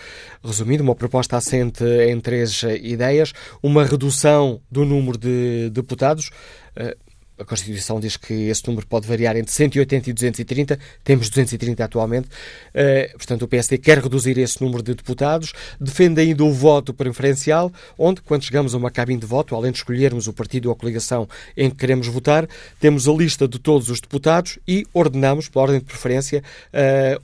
Resumindo, 0.44 0.82
uma 0.82 0.96
proposta 0.96 1.38
assente 1.38 1.84
em 1.84 2.20
três 2.20 2.64
ideias: 2.82 3.32
uma 3.62 3.84
redução 3.84 4.60
do 4.72 4.86
número 4.86 5.18
de 5.18 5.70
deputados, 5.70 6.32
eh, 6.76 6.98
a 7.40 7.46
Constituição 7.46 8.00
diz 8.00 8.18
que 8.18 8.34
esse 8.34 8.66
número 8.68 8.86
pode 8.88 9.08
variar 9.08 9.36
entre 9.38 9.52
180 9.52 10.10
e 10.10 10.14
230, 10.14 10.80
temos 11.04 11.30
230 11.30 11.84
atualmente, 11.84 12.28
uh, 12.28 13.18
portanto 13.18 13.44
o 13.44 13.48
PSD 13.48 13.78
quer 13.78 14.00
reduzir 14.00 14.38
esse 14.38 14.62
número 14.62 14.82
de 14.82 14.94
deputados, 14.96 15.54
defende 15.80 16.22
ainda 16.22 16.44
o 16.44 16.52
voto 16.52 16.94
preferencial, 16.94 17.72
onde 17.98 18.22
quando 18.22 18.44
chegamos 18.44 18.74
a 18.74 18.78
uma 18.78 18.90
cabine 18.90 19.20
de 19.20 19.28
voto, 19.28 19.56
além 19.56 19.72
de 19.72 19.78
escolhermos 19.78 20.28
o 20.28 20.34
partido 20.34 20.68
ou 20.68 20.74
a 20.74 20.76
coligação 20.76 21.28
em 21.56 21.70
que 21.70 21.76
queremos 21.76 22.08
votar, 22.08 22.48
temos 22.80 23.08
a 23.08 23.12
lista 23.14 23.48
de 23.48 23.60
todos 23.60 23.90
os 23.90 24.00
deputados 24.00 24.58
e 24.68 24.86
ordenamos, 24.94 25.48
pela 25.48 25.64
ordem 25.64 25.80
de 25.80 25.86
preferência, 25.86 26.44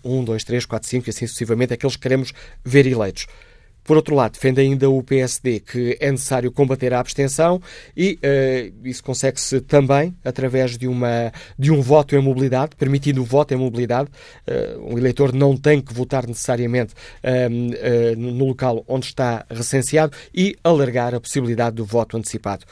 uh, 0.03 0.19
1, 0.19 0.23
2, 0.23 0.43
3, 0.43 0.65
4, 0.65 0.89
5 0.89 1.07
e 1.07 1.09
assim 1.09 1.27
sucessivamente, 1.27 1.73
aqueles 1.73 1.95
que 1.95 2.01
queremos 2.01 2.33
ver 2.63 2.85
eleitos. 2.85 3.27
Por 3.83 3.97
outro 3.97 4.15
lado, 4.15 4.33
defende 4.33 4.61
ainda 4.61 4.89
o 4.89 5.03
PSD 5.03 5.59
que 5.59 5.97
é 5.99 6.11
necessário 6.11 6.51
combater 6.51 6.93
a 6.93 6.99
abstenção 6.99 7.61
e 7.95 8.19
uh, 8.23 8.87
isso 8.87 9.03
consegue-se 9.03 9.59
também 9.61 10.15
através 10.23 10.77
de, 10.77 10.87
uma, 10.87 11.31
de 11.57 11.71
um 11.71 11.81
voto 11.81 12.15
em 12.15 12.21
mobilidade, 12.21 12.75
permitindo 12.77 13.21
o 13.21 13.25
voto 13.25 13.53
em 13.53 13.57
mobilidade. 13.57 14.09
Uh, 14.47 14.93
um 14.93 14.97
eleitor 14.97 15.33
não 15.33 15.57
tem 15.57 15.81
que 15.81 15.93
votar 15.93 16.25
necessariamente 16.25 16.93
uh, 16.93 18.15
no 18.17 18.45
local 18.45 18.83
onde 18.87 19.07
está 19.07 19.45
recenseado 19.49 20.15
e 20.33 20.55
alargar 20.63 21.13
a 21.13 21.19
possibilidade 21.19 21.75
do 21.75 21.85
voto 21.85 22.17
antecipado. 22.17 22.65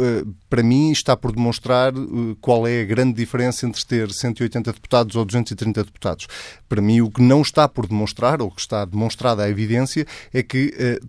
para 0.48 0.62
mim, 0.62 0.90
está 0.92 1.16
por 1.16 1.32
demonstrar 1.32 1.92
qual 2.40 2.66
é 2.66 2.80
a 2.80 2.84
grande 2.84 3.12
diferença 3.12 3.66
entre 3.66 3.84
ter 3.84 4.10
180 4.10 4.72
deputados 4.72 5.16
ou 5.16 5.24
230 5.24 5.84
deputados. 5.84 6.26
Para 6.68 6.80
mim, 6.80 7.00
o 7.00 7.10
que 7.10 7.20
não 7.20 7.42
está 7.42 7.68
por 7.68 7.86
demonstrar, 7.86 8.40
ou 8.40 8.50
que 8.50 8.60
está 8.60 8.84
demonstrada 8.84 9.42
a 9.42 9.50
evidência, 9.50 10.06
é 10.32 10.42
que 10.42 11.00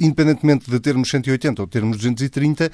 independentemente 0.00 0.70
de 0.70 0.80
termos 0.80 1.10
180 1.10 1.62
ou 1.62 1.66
termos 1.68 1.96
230, 1.96 2.70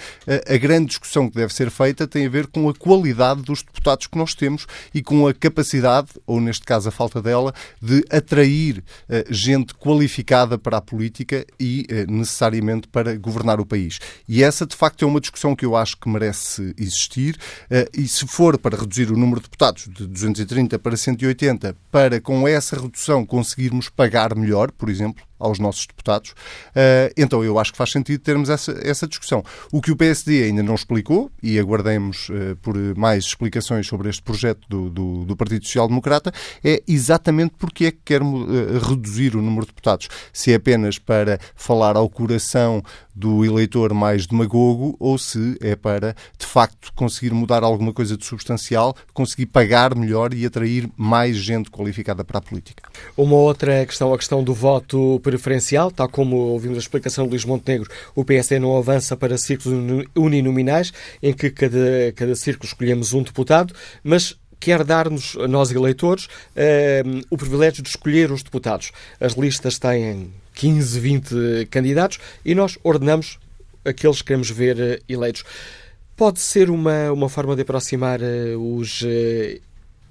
a 0.47 0.57
grande 0.57 0.87
discussão 0.87 1.29
que 1.29 1.37
deve 1.37 1.53
ser 1.53 1.71
feita 1.71 2.07
tem 2.07 2.27
a 2.27 2.29
ver 2.29 2.47
com 2.47 2.69
a 2.69 2.75
qualidade 2.75 3.43
dos 3.43 3.63
deputados 3.63 4.07
que 4.07 4.17
nós 4.17 4.35
temos 4.35 4.67
e 4.95 5.03
com 5.03 5.27
a 5.27 5.35
capacidade, 5.35 6.09
ou 6.27 6.41
neste 6.41 6.65
caso 6.65 6.89
a 6.89 6.93
falta 6.93 7.21
dela, 7.21 7.55
de 7.81 8.05
atrair 8.11 8.83
eh, 9.09 9.25
gente 9.31 9.75
qualificada 9.75 10.59
para 10.59 10.79
a 10.79 10.81
política 10.81 11.47
e 11.59 11.87
eh, 11.89 12.07
necessariamente 12.09 12.89
para 12.89 13.17
governar 13.17 13.61
o 13.61 13.67
país. 13.67 13.99
E 14.29 14.43
essa, 14.43 14.67
de 14.67 14.77
facto, 14.77 15.05
é 15.05 15.09
uma 15.09 15.21
discussão 15.21 15.55
que 15.55 15.65
eu 15.65 15.77
acho 15.77 15.97
que 15.97 16.09
merece 16.09 16.75
existir 16.79 17.37
eh, 17.71 17.89
e 17.95 18.07
se 18.07 18.27
for 18.27 18.59
para 18.59 18.79
reduzir 18.79 19.11
o 19.11 19.17
número 19.17 19.41
de 19.41 19.45
deputados 19.45 19.89
de 19.89 20.07
230 20.07 20.79
para 20.79 20.97
180, 20.97 21.77
para 21.91 22.21
com 22.21 22.47
essa 22.47 22.81
redução 22.81 23.25
conseguirmos 23.25 23.89
pagar 23.89 24.35
melhor, 24.35 24.71
por 24.71 24.89
exemplo, 24.89 25.28
aos 25.39 25.59
nossos 25.59 25.87
deputados. 25.87 26.31
Uh, 26.31 27.13
então 27.17 27.45
eu 27.45 27.59
acho 27.59 27.73
que 27.73 27.79
faz 27.79 27.91
sentido 27.91 28.21
termos 28.21 28.49
essa, 28.49 28.73
essa 28.83 29.07
discussão. 29.07 29.43
O 29.73 29.81
que 29.81 29.91
o 29.91 29.97
PSD 29.97 30.45
ainda 30.45 30.63
não 30.63 30.75
explicou, 30.75 31.31
e 31.43 31.59
aguardemos 31.59 32.29
uh, 32.29 32.57
por 32.63 32.77
mais 32.97 33.25
explicações 33.25 33.87
sobre 33.87 34.09
este 34.09 34.23
projeto 34.23 34.67
do, 34.69 34.91
do, 34.91 35.25
do 35.25 35.37
Partido 35.37 35.65
Social 35.65 35.89
Democrata, 35.89 36.33
é 36.65 36.83
exatamente 36.87 37.55
porque 37.59 37.87
é 37.87 37.91
que 37.91 38.01
quer 38.05 38.23
uh, 38.23 38.79
reduzir 38.79 39.37
o 39.37 39.43
número 39.43 39.63
de 39.63 39.69
deputados. 39.69 40.09
Se 40.33 40.53
é 40.53 40.57
apenas 40.57 40.99
para 40.99 41.39
falar 41.55 41.97
ao 41.97 42.09
coração 42.09 42.83
do 43.19 43.45
eleitor 43.45 43.93
mais 43.93 44.29
demagogo 44.29 44.95
ou 45.01 45.19
se 45.19 45.57
é 45.61 45.75
para, 45.75 46.15
de 46.39 46.47
facto, 46.47 46.93
conseguir 46.95 47.35
mudar 47.35 47.65
alguma 47.65 47.93
coisa 47.93 48.17
de 48.17 48.25
substancial, 48.25 48.95
conseguir 49.13 49.47
pagar 49.47 49.97
melhor 49.97 50.33
e 50.33 50.47
atrair 50.47 50.89
mais 50.97 51.37
gente 51.37 51.69
qualificada 51.69 52.23
para 52.25 52.39
a 52.39 52.41
política. 52.41 52.89
Uma 53.17 53.35
outra 53.35 53.85
questão, 53.85 54.15
a 54.15 54.17
questão 54.17 54.45
do 54.45 54.55
voto 54.55 55.19
preferencial, 55.21 55.91
tal 55.91 56.09
como 56.09 56.37
ouvimos 56.37 56.79
a 56.79 56.81
explicação 56.81 57.25
de 57.25 57.31
Luís 57.31 57.45
Montenegro, 57.45 57.91
o 58.15 58.25
PSD 58.25 58.61
não 58.61 58.77
avança 58.77 59.17
para 59.17 59.37
círculos 59.37 60.07
uninominais, 60.15 60.93
em 61.21 61.33
que 61.33 61.51
cada, 61.51 62.13
cada 62.15 62.37
círculo 62.37 62.69
escolhemos 62.69 63.13
um 63.13 63.23
deputado, 63.25 63.75
mas 64.05 64.37
quer 64.61 64.85
dar-nos, 64.85 65.35
nós 65.49 65.73
eleitores, 65.73 66.27
uh, 66.27 67.21
o 67.31 67.37
privilégio 67.37 67.83
de 67.83 67.89
escolher 67.89 68.31
os 68.31 68.43
deputados. 68.43 68.93
As 69.21 69.33
listas 69.33 69.79
têm 69.79 70.33
15, 70.59 70.99
20 70.99 71.69
candidatos 71.71 72.19
e 72.45 72.53
nós 72.53 72.77
ordenamos 72.83 73.39
aqueles 73.85 74.19
que 74.21 74.27
queremos 74.27 74.51
ver 74.51 74.77
uh, 74.77 75.05
eleitos. 75.09 75.45
Pode 76.17 76.41
ser 76.41 76.69
uma, 76.69 77.13
uma 77.13 77.29
forma 77.29 77.55
de 77.55 77.63
aproximar 77.63 78.21
uh, 78.21 78.77
os 78.77 79.05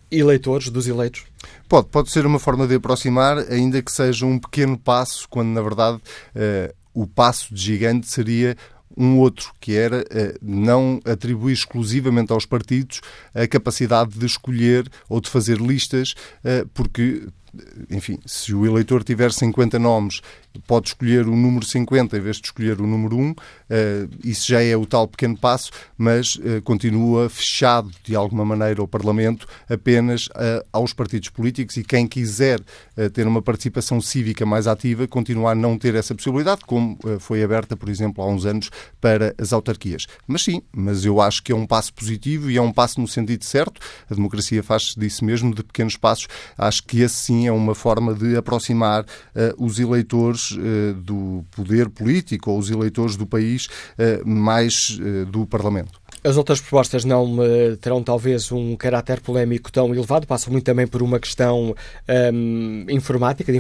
eleitores 0.10 0.70
dos 0.70 0.88
eleitos? 0.88 1.26
Pode, 1.68 1.90
pode 1.90 2.10
ser 2.10 2.26
uma 2.26 2.40
forma 2.40 2.66
de 2.66 2.76
aproximar, 2.76 3.38
ainda 3.52 3.82
que 3.82 3.92
seja 3.92 4.26
um 4.26 4.40
pequeno 4.40 4.78
passo, 4.78 5.28
quando 5.30 5.50
na 5.50 5.62
verdade 5.62 6.00
o 6.94 7.06
passo 7.06 7.54
de 7.54 7.62
gigante 7.62 8.08
seria 8.08 8.56
um 8.98 9.20
outro, 9.20 9.54
que 9.60 9.76
era 9.76 10.00
uh, 10.00 10.38
não 10.42 11.00
atribuir 11.06 11.54
exclusivamente 11.54 12.32
aos 12.32 12.46
partidos 12.46 13.02
a 13.34 13.48
capacidade 13.48 14.18
de 14.18 14.26
escolher 14.26 14.90
ou 15.08 15.22
de 15.22 15.30
fazer 15.30 15.60
listas, 15.60 16.16
uh, 16.44 16.68
porque 16.74 17.28
enfim, 17.90 18.20
se 18.26 18.54
o 18.54 18.66
eleitor 18.66 19.04
tiver 19.04 19.32
50 19.32 19.78
nomes 19.80 20.22
pode 20.66 20.90
escolher 20.90 21.28
o 21.28 21.36
número 21.36 21.66
50 21.66 22.18
em 22.18 22.22
vez 22.22 22.38
de 22.38 22.48
escolher 22.48 22.80
o 22.80 22.88
número 22.88 23.18
1. 23.18 23.32
Uh, 23.32 23.36
eh, 23.70 24.08
isso 24.24 24.48
já 24.48 24.62
é 24.64 24.76
o 24.76 24.86
tal 24.86 25.08
pequeno 25.08 25.38
passo, 25.38 25.72
mas 25.98 26.36
uh, 26.36 26.62
continua 26.64 27.30
fechado 27.30 27.92
de 28.04 28.16
alguma 28.16 28.46
maneira 28.46 28.82
o 28.82 28.88
Parlamento 28.88 29.48
apenas 29.70 30.28
uh, 30.28 30.66
aos 30.72 30.94
partidos 30.94 31.30
políticos 31.30 31.78
e 31.78 31.84
quem 31.84 32.08
quiser 32.08 32.60
ter 33.14 33.28
uma 33.28 33.42
participação 33.42 34.02
cívica 34.02 34.46
mais 34.46 34.66
ativa 34.66 35.08
continua 35.08 35.52
a 35.52 35.56
não 35.56 35.78
ter 35.78 35.94
essa 35.94 36.16
possibilidade, 36.16 36.62
como 36.66 36.98
foi 37.20 37.44
aberta, 37.44 37.78
por 37.78 37.90
exemplo, 37.90 38.24
há 38.24 38.28
uns 38.28 38.46
anos 38.46 38.72
para 39.00 39.36
as 39.38 39.54
autarquias. 39.54 40.08
Mas 40.26 40.42
sim, 40.44 40.62
mas 40.72 41.06
eu 41.06 41.22
acho 41.22 41.44
que 41.44 41.52
é 41.52 41.56
um 41.56 41.68
passo 41.68 41.94
positivo 41.94 42.50
e 42.50 42.58
é 42.58 42.62
um 42.62 42.72
passo 42.72 43.00
no 43.00 43.08
sentido 43.08 43.44
certo. 43.46 43.80
A 44.10 44.16
democracia 44.16 44.64
faz 44.64 44.96
disso 44.98 45.24
mesmo, 45.24 45.54
de 45.54 45.64
pequenos 45.64 45.96
passos. 45.96 46.28
Acho 46.58 46.84
que 46.84 47.02
esse 47.02 47.16
sim 47.16 47.47
é 47.48 47.52
uma 47.52 47.76
forma 47.76 48.14
de 48.14 48.36
aproximar 48.36 49.06
os 49.58 49.80
eleitores 49.80 50.52
uh, 50.52 50.94
do 50.96 51.44
poder 51.52 51.90
político 51.90 52.52
ou 52.52 52.60
os 52.60 52.70
eleitores 52.70 53.16
do 53.16 53.26
país 53.26 53.66
uh, 53.66 54.28
mais 54.28 55.00
do 55.32 55.46
Parlamento. 55.46 56.00
As 56.28 56.36
outras 56.36 56.60
propostas 56.60 57.06
não 57.06 57.38
terão 57.80 58.04
talvez 58.04 58.52
um 58.52 58.76
caráter 58.76 59.22
polémico 59.22 59.72
tão 59.72 59.94
elevado, 59.96 60.28
passam 60.28 60.52
muito 60.52 60.66
também 60.66 60.86
por 60.86 61.02
uma 61.02 61.20
questão 61.20 61.74
um, 62.34 62.86
informática, 62.90 63.50
de 63.50 63.58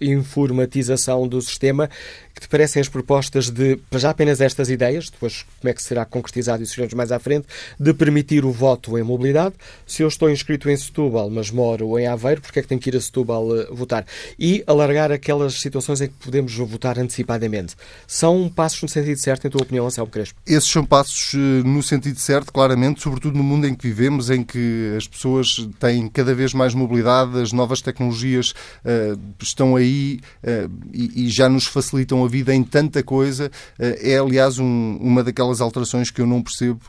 informatização 0.00 1.28
do 1.28 1.42
sistema. 1.42 1.90
Que 2.34 2.42
te 2.42 2.48
parecem 2.48 2.80
as 2.80 2.88
propostas 2.88 3.50
de, 3.50 3.80
já 3.96 4.10
apenas 4.10 4.40
estas 4.40 4.70
ideias, 4.70 5.10
depois 5.10 5.44
como 5.60 5.70
é 5.70 5.74
que 5.74 5.82
será 5.82 6.04
concretizado 6.04 6.62
e 6.62 6.66
sugestões 6.66 6.94
mais 6.94 7.10
à 7.10 7.18
frente, 7.18 7.48
de 7.80 7.92
permitir 7.92 8.44
o 8.44 8.52
voto 8.52 8.96
em 8.96 9.02
mobilidade? 9.02 9.56
Se 9.84 10.02
eu 10.02 10.08
estou 10.08 10.30
inscrito 10.30 10.70
em 10.70 10.76
Setúbal, 10.76 11.28
mas 11.30 11.50
moro 11.50 11.98
em 11.98 12.06
Aveiro, 12.06 12.40
porque 12.40 12.60
é 12.60 12.62
que 12.62 12.68
tenho 12.68 12.80
que 12.80 12.90
ir 12.90 12.96
a 12.96 13.00
Setúbal 13.00 13.44
uh, 13.44 13.74
votar? 13.74 14.06
E 14.38 14.62
alargar 14.68 15.10
aquelas 15.10 15.54
situações 15.60 16.00
em 16.00 16.06
que 16.06 16.14
podemos 16.14 16.54
votar 16.54 16.96
antecipadamente. 16.96 17.74
São 18.06 18.48
passos 18.48 18.80
no 18.82 18.88
sentido 18.88 19.18
certo, 19.20 19.48
em 19.48 19.50
tua 19.50 19.62
opinião, 19.62 19.86
Anselmo 19.86 20.10
Crespo? 20.10 20.40
Esses 20.46 20.70
são 20.70 20.84
passos 20.84 21.34
uh, 21.34 21.38
no 21.38 21.82
sentido 21.82 21.97
certo, 22.16 22.52
claramente, 22.52 23.02
sobretudo 23.02 23.36
no 23.36 23.44
mundo 23.44 23.66
em 23.66 23.74
que 23.74 23.86
vivemos, 23.86 24.30
em 24.30 24.42
que 24.42 24.94
as 24.96 25.06
pessoas 25.06 25.68
têm 25.78 26.08
cada 26.08 26.34
vez 26.34 26.54
mais 26.54 26.74
mobilidade, 26.74 27.40
as 27.40 27.52
novas 27.52 27.80
tecnologias 27.80 28.50
uh, 28.50 29.18
estão 29.40 29.76
aí 29.76 30.20
uh, 30.42 30.70
e, 30.92 31.26
e, 31.26 31.28
já 31.28 31.48
nos 31.48 31.66
facilitam 31.66 32.24
a 32.24 32.28
vida 32.28 32.54
em 32.54 32.62
tanta 32.62 33.02
coisa. 33.02 33.50
Uh, 33.78 33.96
é, 34.00 34.18
aliás, 34.18 34.58
um, 34.58 34.98
uma 35.00 35.22
daquelas 35.22 35.60
alterações 35.60 36.10
que 36.10 36.20
eu 36.20 36.26
não 36.26 36.42
percebo 36.42 36.80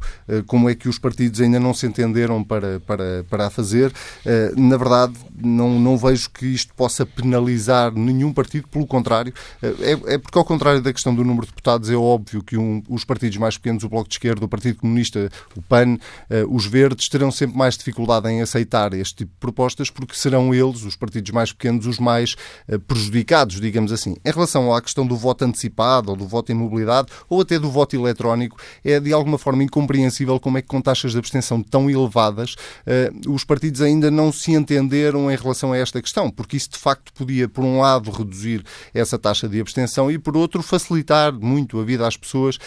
como 0.46 0.70
é 0.70 0.76
que 0.76 0.88
os 0.88 1.00
partidos 1.00 1.42
ainda 1.42 1.60
não 1.60 1.74
se 1.74 1.86
entenderam 1.86 2.44
para, 2.44 2.80
para, 2.82 3.26
para 3.30 3.48
a 3.48 3.50
fazer. 3.50 3.92
na 4.56 4.78
verdade, 4.78 5.14
não, 5.42 5.80
não 5.80 5.98
vejo 5.98 6.30
que 6.30 6.46
isto 6.46 6.74
possa 6.74 7.06
penalizar 7.06 7.92
nenhum 7.94 8.32
partido, 8.32 8.68
pelo 8.68 8.86
contrário. 8.86 9.34
é, 9.62 10.14
é 10.14 10.18
porque, 10.18 10.38
ao 10.38 10.46
contrário 10.46 10.82
da 10.82 10.94
questão 10.94 11.14
do 11.14 11.24
número 11.24 11.46
de 11.46 11.52
deputados, 11.52 11.90
é 11.90 11.96
óbvio 11.96 12.44
que 12.44 12.58
um, 12.58 12.84
os 12.90 13.04
partidos 13.04 13.38
mais 13.38 13.58
pequenos, 13.58 13.84
o 13.84 13.90
Bloco 13.90 14.08
de 14.08 14.16
Esquerda, 14.16 14.46
o 14.46 14.50
Partido 14.50 14.78
Comunista, 14.78 14.89
Comunista, 14.90 15.30
o 15.56 15.62
PAN, 15.62 15.98
eh, 16.30 16.44
os 16.50 16.66
Verdes, 16.66 17.08
terão 17.08 17.32
sempre 17.32 17.56
mais 17.56 17.78
dificuldade 17.78 18.28
em 18.28 18.42
aceitar 18.42 18.92
este 18.94 19.18
tipo 19.18 19.32
de 19.32 19.38
propostas 19.40 19.92
porque 19.92 20.16
serão 20.16 20.54
eles, 20.54 20.84
os 20.84 20.96
partidos 20.96 21.32
mais 21.32 21.54
pequenos, 21.54 21.86
os 21.86 22.00
mais 22.00 22.36
eh, 22.68 22.80
prejudicados, 22.80 23.62
digamos 23.62 23.92
assim. 23.92 24.16
Em 24.26 24.32
relação 24.32 24.74
à 24.74 24.82
questão 24.82 25.06
do 25.06 25.16
voto 25.16 25.46
antecipado 25.46 26.10
ou 26.10 26.18
do 26.18 26.28
voto 26.28 26.52
em 26.52 26.56
mobilidade 26.56 27.10
ou 27.30 27.42
até 27.42 27.60
do 27.60 27.70
voto 27.70 27.96
eletrónico, 27.96 28.58
é 28.84 29.00
de 29.00 29.14
alguma 29.14 29.38
forma 29.38 29.64
incompreensível 29.64 30.40
como 30.40 30.58
é 30.58 30.62
que 30.62 30.68
com 30.68 30.82
taxas 30.82 31.12
de 31.12 31.20
abstenção 31.20 31.62
tão 31.62 31.88
elevadas 31.88 32.56
eh, 32.88 33.12
os 33.28 33.44
partidos 33.44 33.82
ainda 33.82 34.10
não 34.10 34.32
se 34.32 34.54
entenderam 34.54 35.32
em 35.32 35.36
relação 35.36 35.72
a 35.72 35.78
esta 35.78 36.02
questão, 36.02 36.32
porque 36.32 36.58
isso 36.58 36.72
de 36.72 36.80
facto 36.80 37.14
podia, 37.14 37.48
por 37.48 37.64
um 37.64 37.80
lado, 37.80 38.10
reduzir 38.10 38.64
essa 38.92 39.20
taxa 39.20 39.48
de 39.48 39.62
abstenção 39.62 40.10
e, 40.10 40.18
por 40.18 40.36
outro, 40.36 40.64
facilitar 40.64 41.32
muito 41.32 41.80
a 41.80 41.84
vida 41.84 42.08
às 42.08 42.18
pessoas 42.18 42.58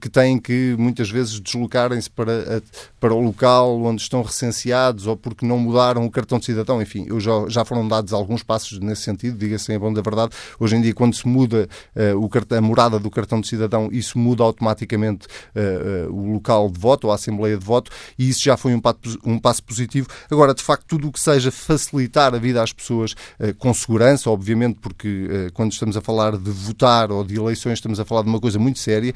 que 0.00 0.08
têm 0.08 0.38
que 0.38 0.74
muitas 0.78 1.10
vezes 1.10 1.40
deslocar 1.40 1.59
deslocarem-se 1.60 2.10
para, 2.10 2.62
para 2.98 3.14
o 3.14 3.20
local 3.20 3.82
onde 3.82 4.02
estão 4.02 4.22
recenseados 4.22 5.06
ou 5.06 5.16
porque 5.16 5.44
não 5.44 5.58
mudaram 5.58 6.04
o 6.04 6.10
cartão 6.10 6.38
de 6.38 6.46
cidadão. 6.46 6.80
Enfim, 6.80 7.06
eu 7.08 7.20
já, 7.20 7.32
já 7.48 7.64
foram 7.64 7.86
dados 7.86 8.12
alguns 8.12 8.42
passos 8.42 8.78
nesse 8.78 9.02
sentido, 9.02 9.36
diga-se 9.36 9.72
em 9.72 9.78
bom 9.78 9.92
da 9.92 10.00
verdade. 10.00 10.32
Hoje 10.58 10.76
em 10.76 10.80
dia, 10.80 10.94
quando 10.94 11.14
se 11.14 11.28
muda 11.28 11.68
uh, 11.94 12.22
o 12.22 12.28
cartão, 12.28 12.58
a 12.58 12.60
morada 12.60 12.98
do 12.98 13.10
cartão 13.10 13.40
de 13.40 13.48
cidadão, 13.48 13.88
isso 13.92 14.18
muda 14.18 14.42
automaticamente 14.42 15.26
uh, 15.54 16.10
uh, 16.10 16.14
o 16.14 16.34
local 16.34 16.70
de 16.70 16.78
voto 16.78 17.06
ou 17.06 17.12
a 17.12 17.16
Assembleia 17.16 17.56
de 17.56 17.64
Voto 17.64 17.90
e 18.18 18.28
isso 18.28 18.42
já 18.42 18.56
foi 18.56 18.74
um 18.74 18.80
um 19.24 19.38
passo 19.38 19.62
positivo. 19.62 20.08
Agora, 20.30 20.54
de 20.54 20.62
facto, 20.62 20.84
tudo 20.86 21.08
o 21.08 21.12
que 21.12 21.20
seja 21.20 21.50
facilitar 21.52 22.34
a 22.34 22.38
vida 22.38 22.62
às 22.62 22.72
pessoas 22.72 23.14
com 23.58 23.72
segurança, 23.74 24.30
obviamente, 24.30 24.78
porque 24.80 25.50
quando 25.52 25.72
estamos 25.72 25.96
a 25.96 26.00
falar 26.00 26.36
de 26.36 26.50
votar 26.50 27.12
ou 27.12 27.22
de 27.22 27.36
eleições, 27.36 27.74
estamos 27.74 28.00
a 28.00 28.04
falar 28.04 28.22
de 28.22 28.28
uma 28.28 28.40
coisa 28.40 28.58
muito 28.58 28.78
séria 28.78 29.12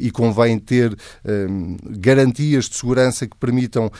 e 0.00 0.10
convém 0.10 0.58
ter 0.58 0.96
garantias 1.88 2.68
de 2.68 2.76
segurança 2.76 3.26
que 3.26 3.36
permitam 3.36 3.90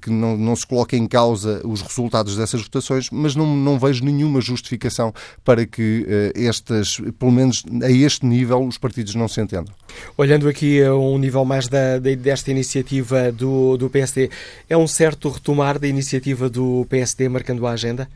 que 0.00 0.10
não, 0.10 0.36
não 0.36 0.56
se 0.56 0.66
coloquem 0.66 1.02
em 1.02 1.06
causa 1.06 1.60
os 1.64 1.82
resultados 1.82 2.36
dessas 2.36 2.62
votações, 2.62 3.08
mas 3.10 3.34
não, 3.34 3.56
não 3.56 3.78
vejo 3.78 4.04
nenhuma 4.04 4.40
justificação 4.40 5.12
para 5.44 5.66
que 5.66 6.06
estas, 6.34 7.00
pelo 7.18 7.32
menos 7.32 7.62
a 7.82 7.90
este 7.90 8.24
nível, 8.26 8.66
os 8.66 8.78
partidos 8.78 9.14
não 9.14 9.28
se 9.28 9.40
entendam. 9.40 9.74
Olhando 10.16 10.48
aqui 10.48 10.82
a 10.82 10.94
um 10.94 11.18
nível 11.18 11.44
mais 11.44 11.68
da, 11.68 11.98
desta 11.98 12.50
iniciativa 12.50 13.30
do, 13.32 13.76
do 13.76 13.90
PSD, 13.90 14.30
é 14.68 14.76
um 14.76 14.86
certo 14.86 15.28
retomar 15.28 15.78
da 15.78 15.86
iniciativa 15.86 16.48
do 16.48 16.86
PSD 16.88 17.28
marcando 17.28 17.66
a 17.66 17.72
agenda? 17.72 18.08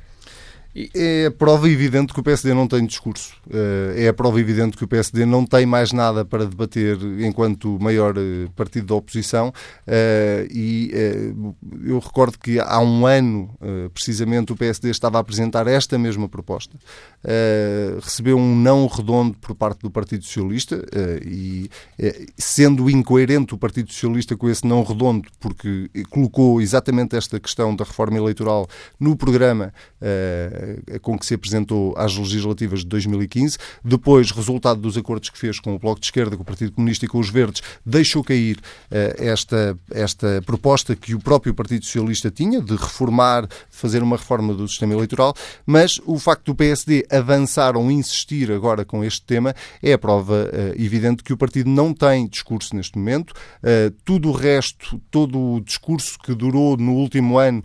É 0.94 1.26
a 1.26 1.30
prova 1.30 1.68
evidente 1.68 2.12
que 2.12 2.20
o 2.20 2.22
PSD 2.22 2.54
não 2.54 2.68
tem 2.68 2.86
discurso. 2.86 3.34
Eh, 3.50 4.04
é 4.04 4.08
a 4.08 4.12
prova 4.12 4.38
evidente 4.38 4.76
que 4.76 4.84
o 4.84 4.88
PSD 4.88 5.26
não 5.26 5.44
tem 5.44 5.66
mais 5.66 5.92
nada 5.92 6.24
para 6.24 6.46
debater 6.46 6.96
enquanto 7.20 7.78
maior 7.80 8.14
eh, 8.16 8.48
partido 8.54 8.86
da 8.86 8.94
oposição. 8.94 9.52
Eh, 9.84 10.46
e 10.50 10.92
eu 11.84 11.98
recordo 11.98 12.38
que 12.38 12.60
há 12.60 12.80
um 12.80 13.06
ano, 13.06 13.50
precisamente, 13.92 14.52
o 14.52 14.56
PSD 14.56 14.90
estava 14.90 15.18
a 15.18 15.20
apresentar 15.20 15.66
esta 15.66 15.98
mesma 15.98 16.28
proposta. 16.28 16.76
Recebeu 18.00 18.36
um 18.36 18.54
não 18.56 18.86
redondo 18.86 19.36
por 19.38 19.54
parte 19.54 19.80
do 19.80 19.90
Partido 19.90 20.24
Socialista 20.24 20.84
e, 21.24 21.70
sendo 22.36 22.88
incoerente 22.90 23.54
o 23.54 23.58
Partido 23.58 23.92
Socialista 23.92 24.36
com 24.36 24.48
esse 24.48 24.66
não 24.66 24.82
redondo, 24.82 25.28
porque 25.40 25.90
colocou 26.10 26.60
exatamente 26.60 27.16
esta 27.16 27.40
questão 27.40 27.74
da 27.74 27.84
reforma 27.84 28.16
eleitoral 28.18 28.68
no 28.98 29.16
programa 29.16 29.72
com 31.02 31.18
que 31.18 31.26
se 31.26 31.34
apresentou 31.34 31.94
às 31.96 32.16
legislativas 32.16 32.80
de 32.80 32.86
2015. 32.86 33.58
Depois, 33.84 34.30
resultado 34.30 34.80
dos 34.80 34.96
acordos 34.96 35.30
que 35.30 35.38
fez 35.38 35.60
com 35.60 35.74
o 35.74 35.78
Bloco 35.78 36.00
de 36.00 36.06
Esquerda, 36.06 36.36
com 36.36 36.42
o 36.42 36.46
Partido 36.46 36.72
Comunista 36.72 37.04
e 37.04 37.08
com 37.08 37.18
os 37.18 37.30
Verdes, 37.30 37.62
deixou 37.84 38.22
cair 38.22 38.58
eh, 38.90 39.16
esta, 39.18 39.78
esta 39.90 40.42
proposta 40.44 40.94
que 40.96 41.14
o 41.14 41.20
próprio 41.20 41.54
Partido 41.54 41.84
Socialista 41.84 42.30
tinha 42.30 42.60
de 42.60 42.74
reformar, 42.74 43.46
de 43.46 43.54
fazer 43.70 44.02
uma 44.02 44.16
reforma 44.16 44.54
do 44.54 44.66
sistema 44.68 44.94
eleitoral, 44.94 45.34
mas 45.66 46.00
o 46.04 46.18
facto 46.18 46.46
do 46.46 46.54
PSD 46.54 47.06
avançar 47.10 47.76
ou 47.76 47.90
insistir 47.90 48.50
agora 48.50 48.84
com 48.84 49.04
este 49.04 49.22
tema 49.22 49.54
é 49.82 49.92
a 49.92 49.98
prova 49.98 50.50
uh, 50.52 50.82
evidente 50.82 51.22
que 51.22 51.32
o 51.32 51.36
partido 51.36 51.70
não 51.70 51.92
tem 51.92 52.26
discurso 52.26 52.74
neste 52.74 52.98
momento. 52.98 53.34
Tudo 54.04 54.30
o 54.30 54.32
resto, 54.32 55.00
todo 55.10 55.38
o 55.38 55.60
discurso 55.60 56.18
que 56.18 56.34
durou 56.34 56.76
no 56.76 56.92
último 56.92 57.38
ano, 57.38 57.62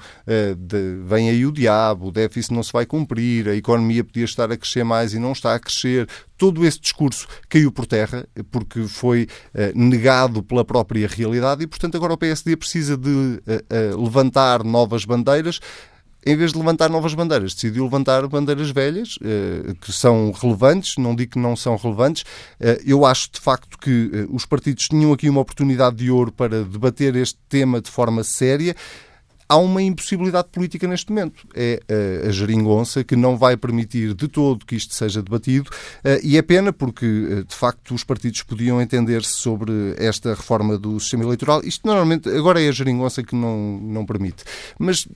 de, 0.57 0.97
vem 1.05 1.29
aí 1.29 1.45
o 1.45 1.51
diabo, 1.51 2.07
o 2.07 2.11
déficit 2.11 2.53
não 2.53 2.63
se 2.63 2.71
vai 2.71 2.82
vai 2.83 2.85
cumprir, 2.85 3.47
a 3.47 3.55
economia 3.55 4.03
podia 4.03 4.25
estar 4.25 4.51
a 4.51 4.57
crescer 4.57 4.83
mais 4.83 5.13
e 5.13 5.19
não 5.19 5.31
está 5.31 5.55
a 5.55 5.59
crescer. 5.59 6.07
Todo 6.37 6.65
esse 6.65 6.79
discurso 6.79 7.27
caiu 7.49 7.71
por 7.71 7.85
terra 7.85 8.27
porque 8.51 8.83
foi 8.87 9.27
uh, 9.53 9.77
negado 9.77 10.43
pela 10.43 10.65
própria 10.65 11.07
realidade 11.07 11.63
e, 11.63 11.67
portanto, 11.67 11.95
agora 11.95 12.13
o 12.13 12.17
PSD 12.17 12.55
precisa 12.55 12.97
de 12.97 13.09
uh, 13.09 13.95
uh, 13.95 14.03
levantar 14.03 14.63
novas 14.63 15.05
bandeiras 15.05 15.59
em 16.25 16.37
vez 16.37 16.53
de 16.53 16.57
levantar 16.57 16.89
novas 16.89 17.13
bandeiras, 17.13 17.53
decidiu 17.53 17.83
levantar 17.83 18.25
bandeiras 18.29 18.71
velhas, 18.71 19.19
que 19.81 19.91
são 19.91 20.31
relevantes, 20.31 20.95
não 20.95 21.13
digo 21.13 21.33
que 21.33 21.37
não 21.37 21.53
são 21.53 21.75
relevantes. 21.75 22.23
Eu 22.85 23.05
acho, 23.05 23.29
de 23.33 23.41
facto, 23.41 23.77
que 23.77 24.09
os 24.29 24.45
partidos 24.45 24.87
tinham 24.87 25.11
aqui 25.11 25.27
uma 25.27 25.41
oportunidade 25.41 25.97
de 25.97 26.09
ouro 26.09 26.31
para 26.31 26.63
debater 26.63 27.13
este 27.17 27.37
tema 27.49 27.81
de 27.81 27.91
forma 27.91 28.23
séria 28.23 28.73
há 29.53 29.57
uma 29.57 29.83
impossibilidade 29.83 30.47
política 30.51 30.87
neste 30.87 31.11
momento. 31.11 31.47
É 31.53 31.79
eh, 31.87 32.25
a 32.27 32.31
geringonça 32.31 33.03
que 33.03 33.15
não 33.15 33.37
vai 33.37 33.55
permitir 33.55 34.15
de 34.15 34.27
todo 34.27 34.65
que 34.65 34.75
isto 34.75 34.95
seja 34.95 35.21
debatido 35.21 35.69
eh, 36.03 36.19
e 36.23 36.37
é 36.37 36.41
pena 36.41 36.73
porque, 36.73 37.05
eh, 37.05 37.43
de 37.43 37.55
facto, 37.55 37.93
os 37.93 38.03
partidos 38.03 38.41
podiam 38.41 38.81
entender-se 38.81 39.33
sobre 39.33 39.71
esta 39.97 40.33
reforma 40.33 40.75
do 40.75 40.99
sistema 40.99 41.23
eleitoral. 41.23 41.61
Isto 41.63 41.85
normalmente, 41.85 42.27
agora 42.29 42.59
é 42.59 42.67
a 42.67 42.71
geringonça 42.71 43.21
que 43.21 43.35
não, 43.35 43.79
não 43.79 44.05
permite. 44.07 44.43
Mas 44.79 45.07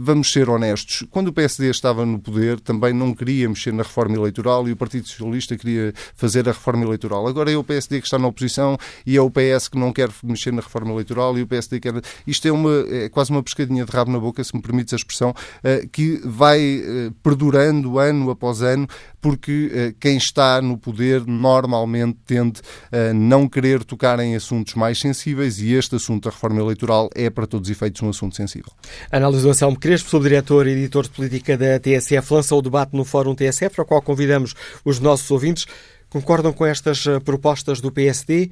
vamos 0.00 0.32
ser 0.32 0.50
honestos, 0.50 1.06
quando 1.10 1.28
o 1.28 1.32
PSD 1.32 1.70
estava 1.70 2.04
no 2.04 2.18
poder 2.18 2.58
também 2.58 2.92
não 2.92 3.14
queria 3.14 3.48
mexer 3.48 3.72
na 3.72 3.84
reforma 3.84 4.16
eleitoral 4.16 4.66
e 4.68 4.72
o 4.72 4.76
Partido 4.76 5.06
Socialista 5.06 5.56
queria 5.56 5.94
fazer 6.16 6.48
a 6.48 6.52
reforma 6.52 6.84
eleitoral. 6.84 7.28
Agora 7.28 7.50
é 7.50 7.56
o 7.56 7.62
PSD 7.62 8.00
que 8.00 8.06
está 8.06 8.18
na 8.18 8.26
oposição 8.26 8.76
e 9.06 9.16
é 9.16 9.20
o 9.20 9.30
PS 9.30 9.68
que 9.68 9.78
não 9.78 9.92
quer 9.92 10.10
mexer 10.24 10.52
na 10.52 10.62
reforma 10.62 10.90
eleitoral 10.90 11.38
e 11.38 11.42
o 11.42 11.46
PSD 11.46 11.78
quer... 11.78 11.94
Isto 12.26 12.48
é, 12.48 12.52
uma, 12.52 12.84
é 12.88 13.08
quase 13.08 13.30
uma 13.30 13.42
pescadinha 13.42 13.83
de 13.84 13.92
rabo 13.92 14.10
na 14.10 14.18
boca, 14.18 14.42
se 14.42 14.54
me 14.54 14.62
permites 14.62 14.92
a 14.92 14.96
expressão, 14.96 15.34
eh, 15.62 15.86
que 15.90 16.20
vai 16.24 16.60
eh, 16.60 17.10
perdurando 17.22 17.98
ano 17.98 18.30
após 18.30 18.62
ano, 18.62 18.88
porque 19.20 19.70
eh, 19.72 19.94
quem 19.98 20.16
está 20.16 20.60
no 20.60 20.76
poder 20.76 21.26
normalmente 21.26 22.18
tende 22.26 22.60
a 22.92 23.12
não 23.12 23.48
querer 23.48 23.84
tocar 23.84 24.18
em 24.20 24.36
assuntos 24.36 24.74
mais 24.74 24.98
sensíveis 24.98 25.58
e 25.60 25.72
este 25.72 25.96
assunto 25.96 26.24
da 26.24 26.30
reforma 26.30 26.60
eleitoral 26.60 27.08
é, 27.14 27.30
para 27.30 27.46
todos 27.46 27.68
os 27.68 27.76
efeitos, 27.76 28.02
um 28.02 28.08
assunto 28.08 28.36
sensível. 28.36 28.72
Análise 29.10 29.42
do 29.42 29.50
Anselmo 29.50 29.78
Crespo, 29.78 30.10
subdiretor 30.10 30.66
e 30.66 30.72
editor 30.72 31.04
de 31.04 31.10
política 31.10 31.56
da 31.56 31.78
TSF, 31.78 32.32
lançou 32.32 32.58
o 32.58 32.62
debate 32.62 32.94
no 32.94 33.04
Fórum 33.04 33.34
TSF, 33.34 33.80
ao 33.80 33.86
qual 33.86 34.02
convidamos 34.02 34.54
os 34.84 35.00
nossos 35.00 35.30
ouvintes. 35.30 35.66
Concordam 36.08 36.52
com 36.52 36.64
estas 36.64 37.04
propostas 37.24 37.80
do 37.80 37.90
PSD? 37.90 38.50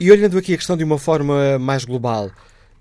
E 0.00 0.10
olhando 0.10 0.38
aqui 0.38 0.54
a 0.54 0.56
questão 0.56 0.76
de 0.76 0.82
uma 0.82 0.98
forma 0.98 1.58
mais 1.58 1.84
global, 1.84 2.30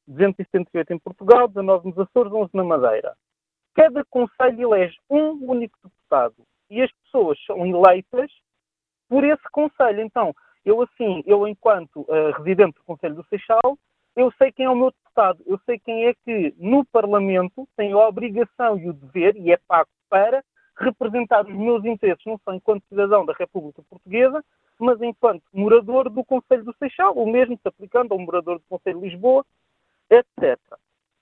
278 0.09 0.93
em 0.93 0.99
Portugal, 0.99 1.49
19 1.49 1.89
nos 1.89 1.99
Açores, 1.99 2.33
11 2.33 2.51
na 2.55 2.65
Madeira. 2.65 3.17
Cada 3.75 4.05
conselho 4.05 4.75
elege 4.75 4.97
um 5.11 5.51
único 5.51 5.79
deputado 5.85 6.35
e 6.71 6.81
as 6.81 6.91
pessoas 6.93 7.39
são 7.45 7.67
eleitas 7.67 8.31
por 9.09 9.23
esse 9.25 9.43
conselho. 9.51 10.01
Então, 10.01 10.35
eu 10.67 10.83
assim, 10.83 11.23
eu 11.25 11.47
enquanto 11.47 12.01
uh, 12.01 12.33
residente 12.37 12.75
do 12.75 12.85
Conselho 12.85 13.15
do 13.15 13.27
Seixal, 13.29 13.79
eu 14.17 14.33
sei 14.33 14.51
quem 14.51 14.67
é 14.67 14.71
o 14.71 14.75
meu 14.75 14.91
deputado, 14.91 15.43
eu 15.47 15.59
sei 15.65 15.79
quem 15.79 16.07
é 16.07 16.15
que 16.15 16.55
no 16.59 16.85
Parlamento 16.85 17.69
tem 17.77 17.93
a 17.93 18.09
obrigação 18.09 18.77
e 18.77 18.89
o 18.89 18.93
dever, 18.93 19.37
e 19.37 19.53
é 19.53 19.59
pago 19.69 19.89
para, 20.11 20.43
representar 20.79 21.47
os 21.47 21.55
meus 21.55 21.85
interesses, 21.85 22.25
não 22.27 22.39
só 22.45 22.53
enquanto 22.53 22.85
cidadão 22.89 23.25
da 23.25 23.33
República 23.33 23.83
Portuguesa, 23.89 24.45
mas 24.79 25.01
enquanto 25.01 25.43
morador 25.53 26.11
do 26.11 26.25
Conselho 26.25 26.65
do 26.65 26.75
Seixal, 26.79 27.15
o 27.15 27.31
mesmo 27.31 27.57
se 27.57 27.69
aplicando 27.69 28.13
ao 28.13 28.19
morador 28.19 28.59
do 28.59 28.65
Conselho 28.69 29.01
de 29.01 29.09
Lisboa, 29.09 29.45
etc. 30.11 30.59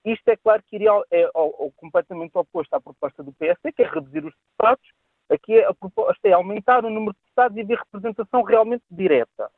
Isto 0.03 0.27
é 0.29 0.35
claro 0.37 0.61
que 0.63 0.75
iria 0.75 0.91
é, 1.11 1.21
é, 1.21 1.31
completamente 1.77 2.37
oposto 2.37 2.73
à 2.73 2.81
proposta 2.81 3.23
do 3.23 3.31
PSD, 3.33 3.71
que 3.71 3.83
é 3.83 3.87
reduzir 3.87 4.25
os 4.25 4.33
deputados. 4.33 4.87
Aqui 5.29 5.59
a 5.63 5.73
proposta 5.73 6.27
é 6.27 6.33
aumentar 6.33 6.85
o 6.85 6.89
número 6.89 7.13
de 7.13 7.19
deputados 7.19 7.57
e 7.57 7.61
haver 7.61 7.77
representação 7.79 8.43
realmente 8.43 8.83
direta. 8.91 9.49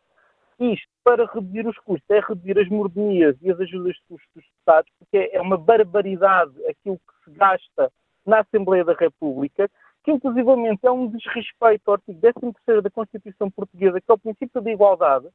Isto, 0.59 0.87
para 1.03 1.25
reduzir 1.25 1.67
os 1.67 1.77
custos, 1.79 2.09
é 2.09 2.19
reduzir 2.19 2.57
as 2.57 2.67
mordomias 2.69 3.35
e 3.41 3.51
as 3.51 3.59
ajudas 3.59 3.93
de 3.93 4.01
custos 4.07 4.29
dos 4.33 4.43
deputados, 4.43 4.91
porque 4.97 5.29
é 5.31 5.41
uma 5.41 5.57
barbaridade 5.57 6.53
aquilo 6.65 6.97
que 6.97 7.23
se 7.23 7.37
gasta 7.37 7.91
na 8.25 8.39
Assembleia 8.39 8.83
da 8.83 8.93
República, 8.93 9.69
que 10.03 10.11
inclusivamente 10.11 10.79
é 10.85 10.91
um 10.91 11.07
desrespeito 11.07 11.83
ao 11.87 11.95
artigo 11.95 12.19
13 12.65 12.81
da 12.81 12.89
Constituição 12.89 13.51
Portuguesa, 13.51 14.01
que 14.01 14.09
é 14.09 14.13
o 14.13 14.17
princípio 14.17 14.61
da 14.61 14.71
igualdade, 14.71 15.27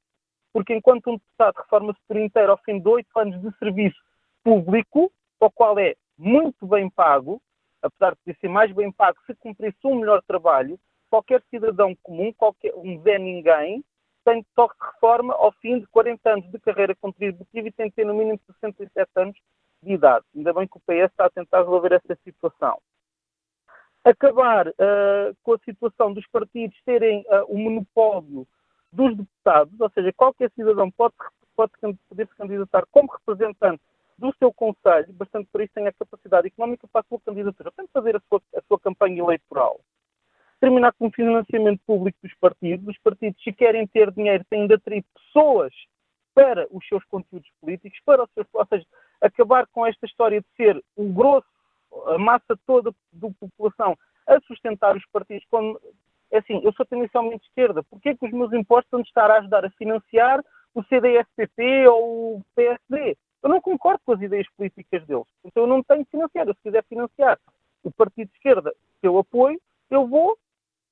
porque 0.53 0.75
enquanto 0.75 1.09
um 1.09 1.17
deputado 1.17 1.57
reforma-se 1.57 1.99
por 2.09 2.17
inteiro 2.17 2.53
ao 2.53 2.59
fim 2.59 2.81
de 2.81 2.89
oito 2.89 3.09
anos 3.17 3.41
de 3.41 3.57
serviço 3.59 4.01
público, 4.43 5.13
ao 5.41 5.51
qual 5.51 5.79
é 5.79 5.95
muito 6.19 6.67
bem 6.67 6.91
pago, 6.91 7.41
apesar 7.83 8.13
de 8.13 8.17
poder 8.19 8.39
ser 8.41 8.49
mais 8.49 8.73
bem 8.73 8.91
pago 8.93 9.19
se 9.27 9.35
cumprisse 9.35 9.79
um 9.85 9.97
melhor 9.97 10.23
trabalho, 10.23 10.79
qualquer 11.11 11.43
cidadão 11.51 11.95
comum, 12.03 12.33
qualquer, 12.33 12.73
um 12.77 13.03
Zé 13.03 13.19
Ninguém, 13.19 13.85
tem 14.25 14.47
toque 14.55 14.77
de 14.79 14.87
reforma 14.87 15.35
ao 15.35 15.53
fim 15.53 15.81
de 15.81 15.87
40 15.89 16.31
anos 16.31 16.51
de 16.51 16.59
carreira 16.61 16.95
contributiva 16.95 17.69
e 17.69 17.73
tem 17.73 17.89
de 17.89 17.95
ter 17.95 18.07
no 18.07 18.15
mínimo 18.15 18.41
67 18.61 19.11
anos 19.17 19.37
de 19.83 19.93
idade. 19.93 20.25
Ainda 20.35 20.53
bem 20.55 20.69
que 20.69 20.77
o 20.77 20.81
PS 20.81 21.11
está 21.11 21.27
a 21.27 21.31
tentar 21.31 21.59
resolver 21.59 21.93
essa 21.93 22.17
situação 22.23 22.79
acabar 24.05 24.69
uh, 24.69 25.37
com 25.43 25.55
a 25.55 25.59
situação 25.59 26.13
dos 26.13 26.27
partidos 26.29 26.77
terem 26.85 27.21
uh, 27.29 27.45
o 27.49 27.57
monopólio 27.57 28.47
dos 28.93 29.17
deputados, 29.17 29.81
ou 29.81 29.91
seja, 29.91 30.13
qualquer 30.13 30.51
cidadão 30.51 30.91
pode, 30.91 31.15
pode 31.57 31.73
poder 32.09 32.29
se 32.29 32.37
candidatar 32.37 32.85
como 32.91 33.13
representante 33.13 33.83
do 34.23 34.33
seu 34.39 34.53
Conselho, 34.53 35.13
bastante 35.13 35.49
por 35.51 35.61
isso 35.61 35.73
tem 35.75 35.87
a 35.89 35.93
capacidade 35.93 36.47
económica 36.47 36.87
para 36.87 37.01
a 37.01 37.05
sua 37.09 37.21
candidatura, 37.21 37.73
tem 37.73 37.87
de 37.87 37.93
fazer 37.93 38.17
a 38.17 38.21
sua, 38.29 38.41
a 38.57 38.63
sua 38.69 38.79
campanha 38.79 39.21
eleitoral. 39.21 39.81
Terminar 40.61 40.93
com 40.93 41.09
o 41.09 41.11
financiamento 41.11 41.81
público 41.85 42.17
dos 42.23 42.33
partidos. 42.37 42.87
Os 42.87 42.99
partidos, 42.99 43.43
se 43.43 43.53
querem 43.53 43.85
ter 43.85 44.13
dinheiro, 44.13 44.45
têm 44.49 44.69
de 44.69 44.75
atrair 44.75 45.05
pessoas 45.13 45.75
para 46.33 46.69
os 46.71 46.87
seus 46.87 47.05
conteúdos 47.07 47.51
políticos, 47.61 47.99
para 48.05 48.23
os 48.23 48.31
seus, 48.33 48.47
ou 48.53 48.67
seja, 48.67 48.87
acabar 49.21 49.67
com 49.67 49.85
esta 49.85 50.07
história 50.07 50.41
de 50.41 50.47
ser 50.57 50.83
o 50.97 51.13
grosso 51.13 51.47
a 52.07 52.17
massa 52.17 52.57
toda 52.65 52.95
da 53.13 53.29
população 53.39 53.99
a 54.27 54.41
sustentar 54.43 54.97
os 54.97 55.05
partidos. 55.07 55.45
Quando, 55.51 55.81
é 56.31 56.39
assim, 56.39 56.61
eu 56.65 56.73
sou 56.73 56.87
tendencialmente 56.87 57.41
de 57.41 57.49
esquerda. 57.49 57.83
Porquê 57.83 58.11
é 58.11 58.17
que 58.17 58.25
os 58.25 58.33
meus 58.33 58.53
impostos 58.53 58.91
vão 58.91 59.01
estar 59.01 59.31
a 59.31 59.39
ajudar 59.39 59.65
a 59.65 59.71
financiar 59.71 60.43
o 60.75 60.83
CDS-PP 60.85 61.89
ou 61.89 62.37
o 62.37 62.45
PSD? 62.55 63.17
Eu 63.43 63.51
não 63.51 63.61
concordo 63.61 64.01
com 64.05 64.13
as 64.13 64.21
ideias 64.21 64.47
políticas 64.57 65.05
deles. 65.07 65.27
Então 65.45 65.65
eu 65.65 65.67
não 65.67 65.83
tenho 65.83 66.05
que 66.05 66.11
financiar. 66.11 66.47
Eu, 66.47 66.55
se 66.55 66.63
quiser 66.63 66.85
financiar 66.85 67.39
o 67.83 67.91
partido 67.91 68.29
de 68.29 68.37
esquerda 68.37 68.73
que 69.01 69.07
eu 69.07 69.19
apoio, 69.19 69.61
eu 69.91 70.07
vou 70.07 70.39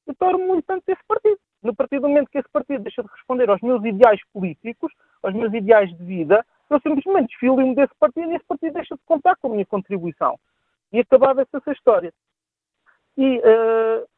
e 0.07 0.15
torno-me 0.15 0.47
militante 0.47 0.85
desse 0.87 1.03
partido. 1.07 1.39
No 1.63 1.75
partir 1.75 2.01
do 2.01 2.09
momento 2.09 2.31
que 2.31 2.39
esse 2.39 2.49
partido 2.49 2.83
deixa 2.83 3.03
de 3.03 3.09
responder 3.11 3.49
aos 3.51 3.61
meus 3.61 3.85
ideais 3.85 4.21
políticos, 4.33 4.93
aos 5.23 5.35
meus 5.35 5.53
ideais 5.53 5.91
de 5.91 6.05
vida, 6.05 6.45
eu 6.71 6.81
simplesmente 6.81 7.29
desfilo-me 7.29 7.75
desse 7.75 7.95
partido 7.99 8.33
e 8.33 8.37
esse 8.37 8.45
partido 8.47 8.73
deixa 8.73 8.95
de 8.95 9.03
contar 9.05 9.37
com 9.37 9.49
a 9.49 9.51
minha 9.51 9.67
contribuição 9.67 10.39
e 10.93 11.01
acabava 11.01 11.43
essa 11.43 11.73
história. 11.73 12.13
E 13.17 13.39
uh, 13.39 14.09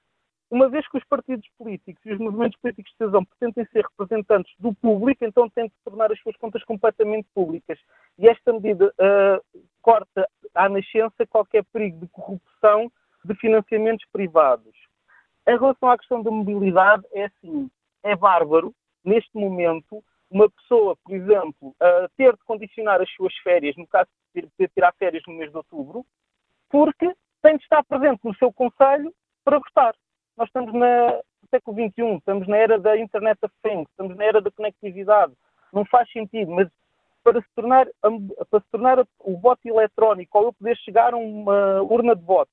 uma 0.53 0.69
vez 0.69 0.87
que 0.87 0.99
os 0.99 1.05
partidos 1.05 1.49
políticos 1.57 2.05
e 2.05 2.13
os 2.13 2.19
movimentos 2.19 2.61
políticos 2.61 2.93
de 2.93 2.99
decisão 2.99 3.25
pretendem 3.25 3.65
ser 3.73 3.87
representantes 3.87 4.53
do 4.59 4.75
público, 4.75 5.25
então 5.25 5.49
têm 5.49 5.65
de 5.65 5.75
tornar 5.83 6.13
as 6.13 6.21
suas 6.21 6.37
contas 6.37 6.63
completamente 6.65 7.27
públicas. 7.35 7.79
E 8.19 8.29
esta 8.29 8.53
medida 8.53 8.89
uh, 8.89 9.61
corta 9.81 10.29
à 10.55 10.69
nascença 10.69 11.27
qualquer 11.27 11.65
perigo 11.73 12.01
de 12.01 12.09
corrupção 12.09 12.93
de 13.25 13.35
financiamentos 13.37 14.07
privados. 14.13 14.77
Em 15.49 15.59
relação 15.59 15.89
à 15.89 15.97
questão 15.97 16.23
da 16.23 16.31
mobilidade, 16.31 17.03
é 17.15 17.25
assim, 17.25 17.71
é 18.03 18.15
bárbaro, 18.15 18.75
neste 19.03 19.35
momento, 19.35 20.05
uma 20.31 20.51
pessoa, 20.51 20.95
por 21.03 21.15
exemplo, 21.15 21.69
uh, 21.69 22.09
ter 22.15 22.37
de 22.37 22.45
condicionar 22.45 23.01
as 23.01 23.11
suas 23.15 23.35
férias, 23.39 23.75
no 23.79 23.87
caso 23.87 24.11
de 24.35 24.69
tirar 24.69 24.93
férias 24.99 25.23
no 25.27 25.33
mês 25.33 25.51
de 25.51 25.57
outubro, 25.57 26.05
porque 26.69 27.11
tem 27.41 27.57
de 27.57 27.63
estar 27.63 27.83
presente 27.85 28.21
no 28.23 28.35
seu 28.35 28.53
conselho 28.53 29.15
para 29.43 29.59
votar. 29.59 29.95
Nós 30.37 30.49
estamos 30.49 30.73
na, 30.73 31.13
no 31.13 31.49
século 31.51 31.77
XXI, 31.77 32.17
estamos 32.17 32.49
na 32.49 32.57
era 32.57 32.79
da 32.79 32.97
Internet 32.99 33.39
of 33.43 33.55
Things, 33.63 33.89
estamos 33.91 34.17
na 34.17 34.25
era 34.25 34.41
da 34.41 34.51
conectividade. 34.51 35.33
Não 35.73 35.85
faz 35.85 36.11
sentido, 36.11 36.51
mas 36.53 36.69
para 37.23 37.41
se 37.41 37.49
tornar, 37.55 37.87
para 38.51 38.61
se 38.61 38.67
tornar 38.71 39.07
o 39.21 39.37
voto 39.39 39.61
eletrónico 39.67 40.39
ou 40.39 40.45
eu 40.47 40.53
poder 40.53 40.77
chegar 40.79 41.15
a 41.15 41.17
uma 41.17 41.83
urna 41.83 42.17
de 42.17 42.25
voto, 42.25 42.51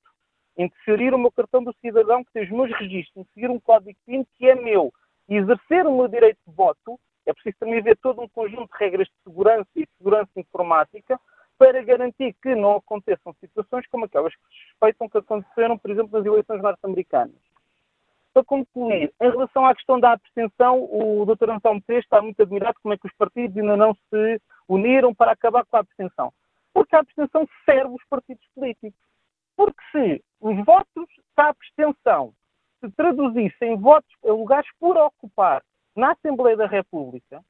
inserir 0.56 1.12
o 1.14 1.18
meu 1.18 1.32
cartão 1.32 1.62
do 1.62 1.74
cidadão 1.80 2.24
que 2.24 2.32
tem 2.32 2.44
os 2.44 2.50
meus 2.50 2.70
registros, 2.78 3.26
inserir 3.26 3.50
um 3.50 3.58
código 3.58 3.98
PIN 4.06 4.24
que 4.36 4.48
é 4.48 4.54
meu 4.54 4.92
e 5.28 5.36
exercer 5.36 5.86
o 5.86 5.96
meu 5.96 6.08
direito 6.08 6.38
de 6.46 6.54
voto, 6.54 6.98
é 7.26 7.32
preciso 7.32 7.56
também 7.58 7.78
haver 7.78 7.96
todo 7.98 8.20
um 8.20 8.28
conjunto 8.28 8.70
de 8.72 8.78
regras 8.78 9.08
de 9.08 9.14
segurança 9.24 9.68
e 9.76 9.84
de 9.84 9.90
segurança 9.96 10.30
informática 10.36 11.18
para 11.58 11.82
garantir 11.82 12.34
que 12.42 12.54
não 12.54 12.76
aconteçam 12.76 13.34
situações 13.34 13.86
como 13.88 14.06
aquelas 14.06 14.34
que 14.34 14.42
suspeitam 14.68 15.08
que 15.08 15.18
aconteceram, 15.18 15.76
por 15.76 15.90
exemplo, 15.90 16.18
nas 16.18 16.26
eleições 16.26 16.62
norte-americanas. 16.62 17.49
Para 18.32 18.44
concluir, 18.44 19.12
em 19.20 19.30
relação 19.30 19.66
à 19.66 19.74
questão 19.74 19.98
da 19.98 20.12
abstenção, 20.12 20.84
o 20.84 21.24
Dr. 21.26 21.50
António 21.50 21.82
Pérez 21.82 22.04
está 22.04 22.22
muito 22.22 22.40
admirado 22.40 22.78
como 22.80 22.94
é 22.94 22.98
que 22.98 23.06
os 23.06 23.14
partidos 23.14 23.56
ainda 23.56 23.76
não 23.76 23.94
se 23.94 24.40
uniram 24.68 25.12
para 25.14 25.32
acabar 25.32 25.64
com 25.66 25.76
a 25.76 25.80
abstenção. 25.80 26.32
Porque 26.72 26.94
a 26.94 27.00
abstenção 27.00 27.48
serve 27.64 27.94
os 27.94 28.04
partidos 28.08 28.46
políticos. 28.54 28.98
Porque 29.56 29.82
se 29.90 30.24
os 30.40 30.64
votos 30.64 31.06
da 31.36 31.48
abstenção 31.48 32.32
se 32.78 32.90
traduzissem 32.92 33.72
em 33.72 33.76
votos 33.76 34.10
em 34.24 34.30
lugares 34.30 34.68
por 34.78 34.96
ocupar 34.96 35.62
na 35.96 36.12
Assembleia 36.12 36.56
da 36.56 36.66
República, 36.66 37.42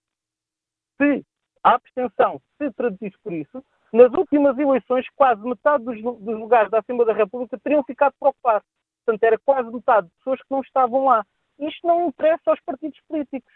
se 0.96 1.24
a 1.62 1.74
abstenção 1.74 2.40
se 2.56 2.70
traduzisse 2.72 3.16
por 3.22 3.32
isso, 3.32 3.62
nas 3.92 4.12
últimas 4.12 4.58
eleições, 4.58 5.06
quase 5.14 5.42
metade 5.42 5.84
dos, 5.84 6.00
dos 6.02 6.38
lugares 6.38 6.70
da 6.70 6.78
Assembleia 6.78 7.12
da 7.12 7.18
República 7.18 7.58
teriam 7.58 7.82
ficado 7.84 8.14
por 8.18 8.28
ocupar. 8.28 8.62
Portanto, 9.10 9.24
era 9.24 9.38
quase 9.38 9.72
metade 9.72 10.06
de 10.06 10.12
pessoas 10.18 10.38
que 10.40 10.50
não 10.50 10.60
estavam 10.60 11.04
lá. 11.06 11.26
Isto 11.58 11.86
não 11.86 12.08
interessa 12.08 12.50
aos 12.50 12.60
partidos 12.60 12.98
políticos. 13.08 13.52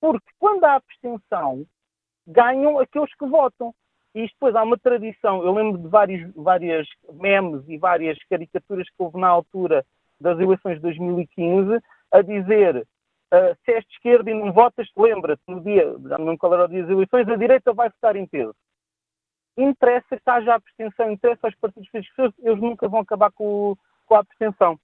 Porque 0.00 0.30
quando 0.38 0.64
há 0.64 0.74
abstenção, 0.74 1.64
ganham 2.26 2.78
aqueles 2.78 3.14
que 3.14 3.26
votam. 3.26 3.74
E 4.14 4.24
isto 4.24 4.34
depois 4.34 4.54
há 4.54 4.62
uma 4.62 4.76
tradição. 4.76 5.42
Eu 5.42 5.52
lembro 5.54 5.80
de 5.80 5.88
vários, 5.88 6.30
várias 6.34 6.86
memes 7.14 7.66
e 7.68 7.78
várias 7.78 8.18
caricaturas 8.24 8.86
que 8.88 9.02
houve 9.02 9.18
na 9.18 9.28
altura 9.28 9.84
das 10.20 10.38
eleições 10.38 10.74
de 10.74 10.82
2015 10.82 11.82
a 12.12 12.20
dizer 12.20 12.76
uh, 12.76 13.56
se 13.64 13.72
és 13.72 13.84
de 13.84 13.92
esquerda 13.94 14.30
e 14.30 14.34
não 14.34 14.52
votas, 14.52 14.86
lembra-te, 14.94 15.42
no 15.48 15.62
dia, 15.62 15.96
já 16.06 16.18
não 16.18 16.36
qual 16.36 16.52
era 16.52 16.66
o 16.66 16.68
dia 16.68 16.82
das 16.82 16.90
eleições, 16.90 17.26
a 17.26 17.36
direita 17.36 17.72
vai 17.72 17.88
votar 17.88 18.14
em 18.14 18.26
peso 18.26 18.54
interessa 19.56 20.16
que 20.16 20.30
haja 20.30 20.54
abstenção, 20.54 21.10
interessa 21.10 21.46
aos 21.46 21.54
partidos 21.56 21.90
políticos, 21.90 22.32
eles 22.38 22.58
nunca 22.58 22.88
vão 22.88 23.00
acabar 23.00 23.30
com, 23.32 23.76
com 24.12 24.16
a 24.16 24.20
abstenção. 24.20 24.78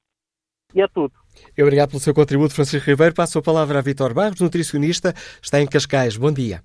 E 0.74 0.80
é 0.80 0.88
tudo. 0.88 1.12
Eu 1.56 1.66
obrigado 1.66 1.90
pelo 1.90 2.00
seu 2.00 2.14
contributo, 2.14 2.54
Francisco 2.54 2.88
Ribeiro. 2.88 3.14
Passo 3.14 3.38
a 3.38 3.42
palavra 3.42 3.78
a 3.78 3.82
Vitor 3.82 4.14
Barros, 4.14 4.40
nutricionista, 4.40 5.12
está 5.42 5.60
em 5.60 5.66
Cascais. 5.66 6.16
Bom 6.16 6.32
dia. 6.32 6.62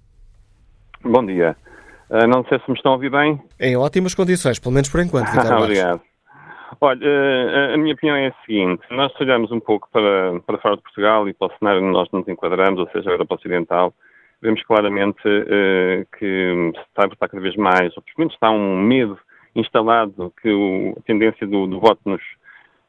Bom 1.04 1.26
dia. 1.26 1.58
Uh, 2.10 2.28
não 2.28 2.46
sei 2.46 2.60
se 2.60 2.70
me 2.70 2.78
estão 2.78 2.94
a 2.94 2.96
ouvir 2.96 3.12
bem. 3.12 3.42
Em 3.60 3.76
ótimas 3.76 4.16
condições, 4.16 4.60
pelo 4.60 4.74
menos 4.74 4.90
por 4.90 5.02
enquanto, 5.02 5.28
Vitor 5.28 5.44
Barros. 5.50 5.64
Obrigado. 5.64 6.02
Olha, 6.80 7.06
uh, 7.06 7.74
a 7.74 7.78
minha 7.78 7.94
opinião 7.94 8.16
é 8.16 8.28
a 8.28 8.34
seguinte. 8.46 8.82
Nós 8.92 9.12
olhamos 9.20 9.52
um 9.52 9.60
pouco 9.60 9.90
para, 9.92 10.40
para 10.42 10.58
fora 10.60 10.78
de 10.78 10.84
Portugal 10.84 11.28
e 11.28 11.34
para 11.34 11.54
o 11.54 11.58
cenário 11.58 11.82
onde 11.82 11.92
nós 11.92 12.08
nos 12.14 12.28
enquadramos, 12.30 12.80
ou 12.80 12.90
seja, 12.92 13.10
a 13.10 13.14
Europa 13.14 13.36
Ocidental, 13.36 13.94
vemos 14.42 14.64
claramente 14.64 15.28
uh, 15.28 16.06
que 16.18 16.72
se 16.76 16.82
está 16.88 17.04
a 17.04 17.06
importar 17.06 17.28
cada 17.28 17.44
vez 17.44 17.56
mais, 17.58 17.96
ou 17.98 18.04
pelo 18.04 18.20
menos 18.20 18.34
está 18.34 18.50
um 18.50 18.82
medo 18.82 19.20
instalado 19.56 20.34
que 20.42 20.50
o, 20.50 20.96
a 20.98 21.02
tendência 21.02 21.46
do, 21.46 21.68
do 21.68 21.80
voto 21.80 22.00
nos, 22.06 22.22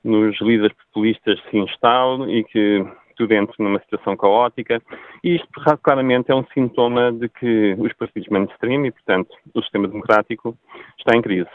nos 0.05 0.39
líderes 0.41 0.77
populistas 0.87 1.41
se 1.51 1.57
instale 1.57 2.39
e 2.39 2.45
que 2.45 2.87
tudo 3.17 3.33
entra 3.33 3.55
numa 3.59 3.79
situação 3.81 4.17
caótica. 4.17 4.83
E 5.23 5.37
isto, 5.37 5.49
claramente, 5.83 6.31
é 6.31 6.35
um 6.35 6.45
sintoma 6.53 7.13
de 7.13 7.29
que 7.29 7.75
os 7.79 7.93
partidos 7.95 8.29
mainstream 8.29 8.87
e, 8.87 8.91
portanto, 8.91 9.31
o 9.55 9.63
sistema 9.63 9.89
democrático 9.89 10.57
está 10.99 11.17
em 11.17 11.23
crise. 11.23 11.51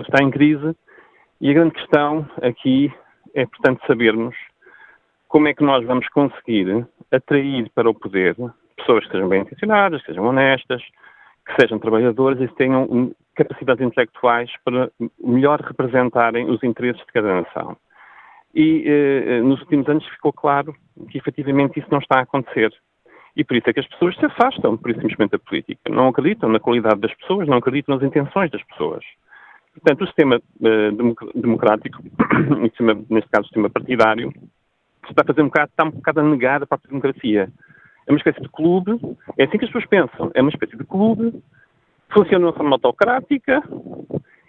Está 0.00 0.22
em 0.22 0.30
crise 0.30 0.74
e 1.40 1.50
a 1.50 1.52
grande 1.52 1.74
questão 1.74 2.26
aqui 2.40 2.92
é, 3.34 3.44
portanto, 3.46 3.84
sabermos 3.86 4.34
como 5.28 5.48
é 5.48 5.54
que 5.54 5.64
nós 5.64 5.84
vamos 5.84 6.08
conseguir 6.08 6.86
atrair 7.10 7.68
para 7.74 7.90
o 7.90 7.94
poder 7.94 8.36
pessoas 8.76 9.04
que 9.04 9.12
sejam 9.12 9.28
bem 9.28 9.42
intencionadas, 9.42 10.00
que 10.00 10.06
sejam 10.06 10.24
honestas, 10.24 10.82
que 11.46 11.60
sejam 11.60 11.78
trabalhadoras 11.78 12.40
e 12.40 12.48
tenham 12.54 13.12
capacidades 13.34 13.84
intelectuais 13.84 14.50
para 14.64 14.90
melhor 15.22 15.60
representarem 15.60 16.48
os 16.48 16.62
interesses 16.62 17.04
de 17.04 17.12
cada 17.12 17.42
nação. 17.42 17.76
E 18.54 18.84
eh, 18.86 19.40
nos 19.40 19.60
últimos 19.62 19.88
anos 19.88 20.06
ficou 20.08 20.32
claro 20.32 20.74
que 21.10 21.18
efetivamente 21.18 21.80
isso 21.80 21.88
não 21.90 21.98
está 21.98 22.20
a 22.20 22.22
acontecer. 22.22 22.72
E 23.36 23.42
por 23.42 23.56
isso 23.56 23.68
é 23.68 23.72
que 23.72 23.80
as 23.80 23.88
pessoas 23.88 24.16
se 24.16 24.24
afastam, 24.24 24.76
por 24.76 24.90
isso 24.90 25.00
simplesmente, 25.00 25.32
da 25.32 25.38
política. 25.40 25.90
Não 25.90 26.08
acreditam 26.08 26.48
na 26.48 26.60
qualidade 26.60 27.00
das 27.00 27.12
pessoas, 27.14 27.48
não 27.48 27.56
acreditam 27.56 27.96
nas 27.96 28.04
intenções 28.04 28.50
das 28.50 28.62
pessoas. 28.62 29.04
Portanto, 29.72 30.02
o 30.02 30.06
sistema 30.06 30.36
uh, 30.36 31.32
democrático, 31.34 32.00
neste 33.10 33.28
caso 33.28 33.42
o 33.42 33.46
sistema 33.46 33.68
partidário, 33.68 34.32
está 35.10 35.22
a 35.22 35.26
fazer 35.26 35.42
um 35.42 35.46
bocado, 35.46 35.70
está 35.70 35.84
um 35.84 35.90
bocado 35.90 36.20
a 36.20 36.22
negar 36.22 36.62
a 36.62 36.66
própria 36.66 36.88
democracia. 36.88 37.48
É 38.06 38.12
uma 38.12 38.18
espécie 38.18 38.40
de 38.40 38.48
clube, 38.48 38.92
é 39.38 39.44
assim 39.44 39.58
que 39.58 39.64
as 39.64 39.70
pessoas 39.70 39.86
pensam, 39.86 40.30
é 40.34 40.40
uma 40.40 40.50
espécie 40.50 40.76
de 40.76 40.84
clube, 40.84 41.32
funciona 42.12 42.38
de 42.38 42.44
uma 42.44 42.52
forma 42.52 42.76
autocrática 42.76 43.62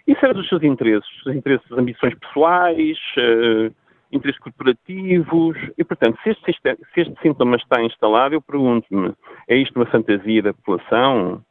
e 0.06 0.14
serve 0.16 0.40
os 0.40 0.48
seus 0.48 0.62
interesses, 0.62 1.08
os 1.26 1.34
interesses, 1.34 1.70
ambições 1.72 2.14
pessoais, 2.18 2.98
uh, 3.18 3.74
interesses 4.12 4.40
corporativos, 4.40 5.56
e 5.76 5.84
portanto, 5.84 6.18
se 6.22 6.30
este, 6.30 6.52
se 6.52 7.00
este 7.00 7.20
sintoma 7.20 7.56
está 7.56 7.82
instalado, 7.82 8.34
eu 8.34 8.42
pergunto-me, 8.42 9.12
é 9.48 9.56
isto 9.56 9.76
uma 9.76 9.86
fantasia 9.86 10.42
da 10.42 10.54
população? 10.54 11.42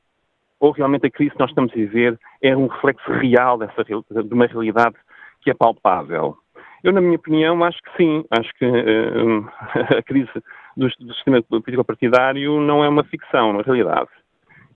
Ou 0.59 0.71
realmente 0.71 1.05
a 1.05 1.11
crise 1.11 1.31
que 1.31 1.39
nós 1.39 1.49
estamos 1.49 1.71
a 1.73 1.75
viver 1.75 2.17
é 2.41 2.55
um 2.55 2.67
reflexo 2.67 3.11
real 3.11 3.57
dessa, 3.57 3.83
de 3.83 4.33
uma 4.33 4.45
realidade 4.45 4.95
que 5.41 5.51
é 5.51 5.53
palpável? 5.53 6.37
Eu, 6.81 6.93
na 6.93 7.01
minha 7.01 7.17
opinião, 7.17 7.63
acho 7.63 7.81
que 7.81 7.97
sim. 7.97 8.23
Acho 8.29 8.53
que 8.53 8.65
uh, 8.65 9.49
a 9.97 10.03
crise 10.03 10.29
do, 10.75 10.88
do 10.88 11.13
sistema 11.13 11.41
político-partidário 11.41 12.59
não 12.59 12.83
é 12.83 12.89
uma 12.89 13.03
ficção, 13.03 13.53
na 13.53 13.61
realidade. 13.61 14.09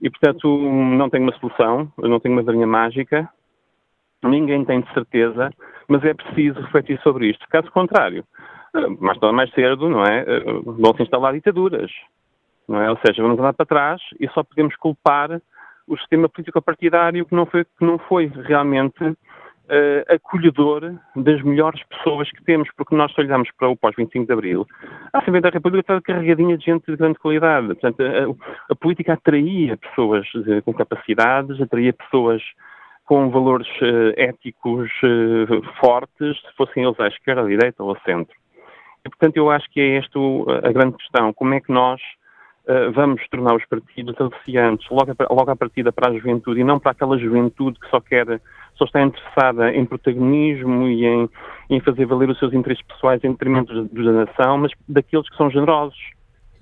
E, 0.00 0.08
portanto, 0.08 0.48
não 0.48 1.10
tenho 1.10 1.24
uma 1.24 1.38
solução, 1.38 1.92
não 1.98 2.18
tenho 2.18 2.34
uma 2.34 2.42
varinha 2.42 2.66
mágica, 2.66 3.28
ninguém 4.22 4.64
tem 4.64 4.80
de 4.80 4.92
certeza, 4.94 5.50
mas 5.88 6.04
é 6.04 6.14
preciso 6.14 6.60
refletir 6.60 7.00
sobre 7.02 7.28
isto. 7.30 7.46
Caso 7.48 7.70
contrário, 7.70 8.24
eh, 8.74 8.86
mais 8.98 9.18
tarde 9.18 9.36
mais 9.36 9.50
cedo, 9.52 9.88
não 9.88 10.04
é? 10.04 10.20
Eh, 10.20 10.44
vão-se 10.64 11.02
instalar 11.02 11.34
ditaduras, 11.34 11.90
não 12.66 12.80
é? 12.80 12.90
Ou 12.90 12.98
seja, 13.04 13.22
vamos 13.22 13.38
andar 13.38 13.52
para 13.52 13.66
trás 13.66 14.00
e 14.18 14.28
só 14.28 14.42
podemos 14.42 14.74
culpar 14.76 15.40
o 15.86 15.96
sistema 15.98 16.28
político-partidário 16.28 17.26
que 17.26 17.34
não 17.34 17.44
foi, 17.44 17.64
que 17.64 17.84
não 17.84 17.98
foi 17.98 18.26
realmente 18.26 19.16
uh, 19.70 20.14
acolhedor 20.14 20.94
das 21.16 21.42
melhores 21.42 21.82
pessoas 21.84 22.30
que 22.30 22.42
temos, 22.44 22.68
porque 22.76 22.94
nós 22.94 23.12
se 23.12 23.20
olhamos 23.20 23.48
para 23.58 23.68
o 23.68 23.76
pós-25 23.76 24.26
de 24.26 24.32
Abril, 24.32 24.66
a 25.12 25.18
Assembleia 25.18 25.42
da 25.42 25.50
República 25.50 25.94
está 25.94 26.00
carregadinha 26.00 26.58
de 26.58 26.64
gente 26.64 26.84
de 26.86 26.96
grande 26.96 27.18
qualidade. 27.18 27.68
Portanto, 27.68 28.02
a, 28.02 28.72
a 28.72 28.76
política 28.76 29.14
atraía 29.14 29.76
pessoas 29.76 30.26
uh, 30.34 30.62
com 30.64 30.74
capacidades, 30.74 31.60
atraía 31.60 31.92
pessoas 31.92 32.42
com 33.04 33.30
valores 33.30 33.68
uh, 33.80 34.12
éticos 34.16 34.90
fortes, 35.80 36.40
se 36.40 36.56
fossem 36.56 36.84
eles 36.84 36.98
à 37.00 37.08
esquerda, 37.08 37.42
à 37.42 37.46
direita 37.46 37.82
ou 37.82 37.90
ao 37.90 38.00
centro. 38.02 38.34
E, 39.04 39.08
portanto, 39.08 39.36
eu 39.36 39.50
acho 39.50 39.68
que 39.70 39.80
é 39.80 39.96
esta 39.96 40.18
a 40.62 40.72
grande 40.72 40.96
questão. 40.96 41.32
Como 41.32 41.54
é 41.54 41.60
que 41.60 41.72
nós 41.72 42.00
uh, 42.00 42.19
vamos 42.94 43.22
tornar 43.28 43.56
os 43.56 43.64
partidos 43.66 44.14
aliciantes 44.20 44.88
logo, 44.90 45.12
a, 45.18 45.34
logo 45.34 45.50
à 45.50 45.56
partida 45.56 45.90
para 45.92 46.10
a 46.10 46.14
juventude 46.14 46.60
e 46.60 46.64
não 46.64 46.78
para 46.78 46.92
aquela 46.92 47.18
juventude 47.18 47.78
que 47.80 47.88
só 47.90 48.00
quer 48.00 48.40
só 48.76 48.84
está 48.86 49.02
interessada 49.02 49.74
em 49.74 49.84
protagonismo 49.84 50.88
e 50.88 51.04
em, 51.04 51.28
em 51.68 51.80
fazer 51.80 52.06
valer 52.06 52.30
os 52.30 52.38
seus 52.38 52.54
interesses 52.54 52.82
pessoais 52.86 53.22
em 53.22 53.32
detrimento 53.32 53.84
dos 53.84 54.04
da 54.06 54.12
nação, 54.12 54.56
mas 54.56 54.72
daqueles 54.88 55.28
que 55.28 55.36
são 55.36 55.50
generosos. 55.50 55.98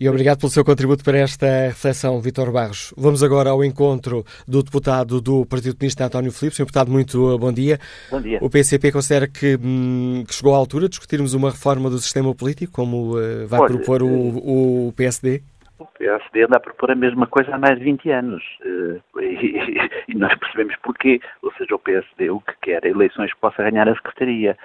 E 0.01 0.09
obrigado 0.09 0.39
pelo 0.39 0.51
seu 0.51 0.65
contributo 0.65 1.03
para 1.03 1.19
esta 1.19 1.47
reflexão, 1.69 2.21
Vitor 2.21 2.53
Barros. 2.53 2.95
Vamos 2.97 3.21
agora 3.23 3.51
ao 3.51 3.65
encontro 3.65 4.25
do 4.47 4.63
deputado 4.63 5.21
do 5.21 5.45
Partido 5.45 5.77
Comunista, 5.77 6.07
António 6.07 6.31
Filipe. 6.31 6.55
Senhor 6.55 6.67
deputado, 6.67 6.91
muito 6.91 7.37
bom 7.37 7.53
dia. 7.53 7.81
Bom 8.09 8.21
dia. 8.21 8.39
O 8.41 8.49
PCP 8.49 8.93
considera 8.93 9.27
que, 9.27 9.59
hum, 9.61 10.23
que 10.27 10.33
chegou 10.33 10.55
à 10.55 10.57
altura 10.57 10.85
de 10.85 10.91
discutirmos 10.91 11.35
uma 11.35 11.51
reforma 11.51 11.91
do 11.91 11.99
sistema 11.99 12.33
político, 12.33 12.73
como 12.73 13.17
uh, 13.17 13.49
vai 13.49 13.67
propor 13.67 14.05
o, 14.05 14.89
o 14.89 14.93
PSD? 14.97 15.43
O 15.79 15.87
PSD 15.87 16.45
anda 16.45 16.57
a 16.57 16.61
propor 16.61 16.91
a 16.91 16.95
mesma 16.95 17.27
coisa 17.27 17.55
há 17.55 17.59
mais 17.59 17.79
de 17.79 17.85
20 17.85 18.11
anos. 18.11 18.43
Eh, 18.63 19.01
e, 19.23 20.13
e 20.13 20.15
nós 20.15 20.35
percebemos 20.37 20.77
porquê. 20.83 21.21
Ou 21.43 21.53
seja, 21.53 21.75
o 21.75 21.79
PSD 21.79 22.31
o 22.31 22.41
que 22.41 22.55
quer 22.63 22.85
é 22.85 22.89
eleições 22.89 23.33
que 23.33 23.41
possa 23.41 23.63
ganhar 23.63 23.89
a 23.89 23.95
Secretaria. 23.95 24.59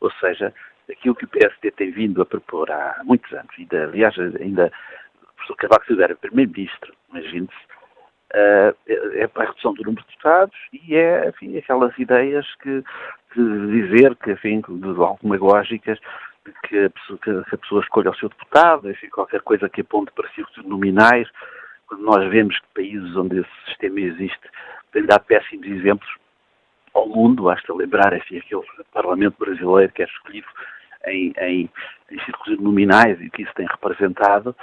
Ou 0.00 0.10
seja, 0.12 0.52
aquilo 0.90 1.14
que 1.14 1.24
o 1.24 1.28
PSD 1.28 1.70
tem 1.72 1.90
vindo 1.90 2.22
a 2.22 2.26
propor 2.26 2.70
há 2.70 3.00
muitos 3.04 3.32
anos, 3.32 3.50
ainda, 3.58 3.84
aliás, 3.84 4.18
ainda 4.18 4.72
o 5.22 5.34
professor 5.34 5.56
Cavaco 5.56 5.86
Silva 5.86 6.04
era 6.04 6.16
primeiro-ministro, 6.16 6.94
imagine-se, 7.10 7.54
uh, 8.34 8.76
é 8.86 9.28
a 9.34 9.44
redução 9.44 9.74
do 9.74 9.82
número 9.84 10.02
de 10.02 10.08
deputados 10.08 10.56
e 10.72 10.96
é, 10.96 11.28
enfim, 11.28 11.56
aquelas 11.56 11.96
ideias 11.98 12.46
que, 12.56 12.82
de 13.36 13.82
dizer 13.82 14.16
que, 14.16 14.32
enfim, 14.32 14.62
de 14.66 15.02
alguma 15.02 15.36
lógicas, 15.36 15.98
que 16.64 16.84
a, 16.84 16.90
pessoa, 16.90 17.18
que 17.18 17.54
a 17.54 17.58
pessoa 17.58 17.80
escolha 17.82 18.10
o 18.10 18.16
seu 18.16 18.28
deputado, 18.28 18.90
enfim, 18.90 19.08
qualquer 19.08 19.40
coisa 19.42 19.68
que 19.68 19.80
aponte 19.80 20.12
para 20.12 20.28
círculos 20.30 20.68
nominais, 20.68 21.28
quando 21.86 22.02
nós 22.02 22.28
vemos 22.30 22.58
que 22.58 22.66
países 22.74 23.16
onde 23.16 23.40
esse 23.40 23.64
sistema 23.66 24.00
existe 24.00 24.48
têm 24.92 25.04
dado 25.04 25.24
péssimos 25.24 25.66
exemplos 25.66 26.08
ao 26.94 27.08
mundo, 27.08 27.44
basta 27.44 27.72
lembrar, 27.74 28.12
enfim, 28.16 28.38
aquele 28.38 28.62
Parlamento 28.92 29.36
brasileiro 29.38 29.92
que 29.92 30.02
é 30.02 30.06
escolhido 30.06 30.46
em, 31.06 31.32
em, 31.38 31.70
em 32.10 32.24
círculos 32.24 32.60
nominais 32.60 33.20
e 33.20 33.30
que 33.30 33.42
isso 33.42 33.54
tem 33.54 33.66
representado. 33.66 34.54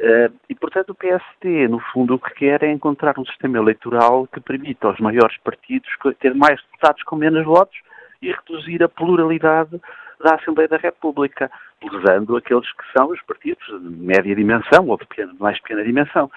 Uh, 0.00 0.34
e, 0.48 0.54
portanto, 0.54 0.90
o 0.90 0.94
PSD, 0.94 1.68
no 1.68 1.78
fundo, 1.78 2.14
o 2.14 2.18
que 2.18 2.34
quer 2.34 2.62
é 2.64 2.70
encontrar 2.70 3.18
um 3.18 3.24
sistema 3.24 3.58
eleitoral 3.58 4.26
que 4.26 4.40
permita 4.40 4.88
aos 4.88 4.98
maiores 4.98 5.36
partidos 5.38 5.88
ter 6.18 6.34
mais 6.34 6.60
deputados 6.62 7.02
com 7.04 7.16
menos 7.16 7.44
votos 7.44 7.78
e 8.20 8.32
reduzir 8.32 8.82
a 8.82 8.88
pluralidade 8.88 9.80
da 10.24 10.36
Assembleia 10.36 10.68
da 10.68 10.78
República, 10.78 11.50
lesando 11.82 12.36
aqueles 12.36 12.66
que 12.72 12.84
são 12.96 13.10
os 13.10 13.20
partidos 13.22 13.64
de 13.66 13.90
média 13.90 14.34
dimensão 14.34 14.88
ou 14.88 14.96
de 14.96 15.06
pequena, 15.06 15.34
mais 15.38 15.60
pequena 15.60 15.84
dimensão. 15.84 16.30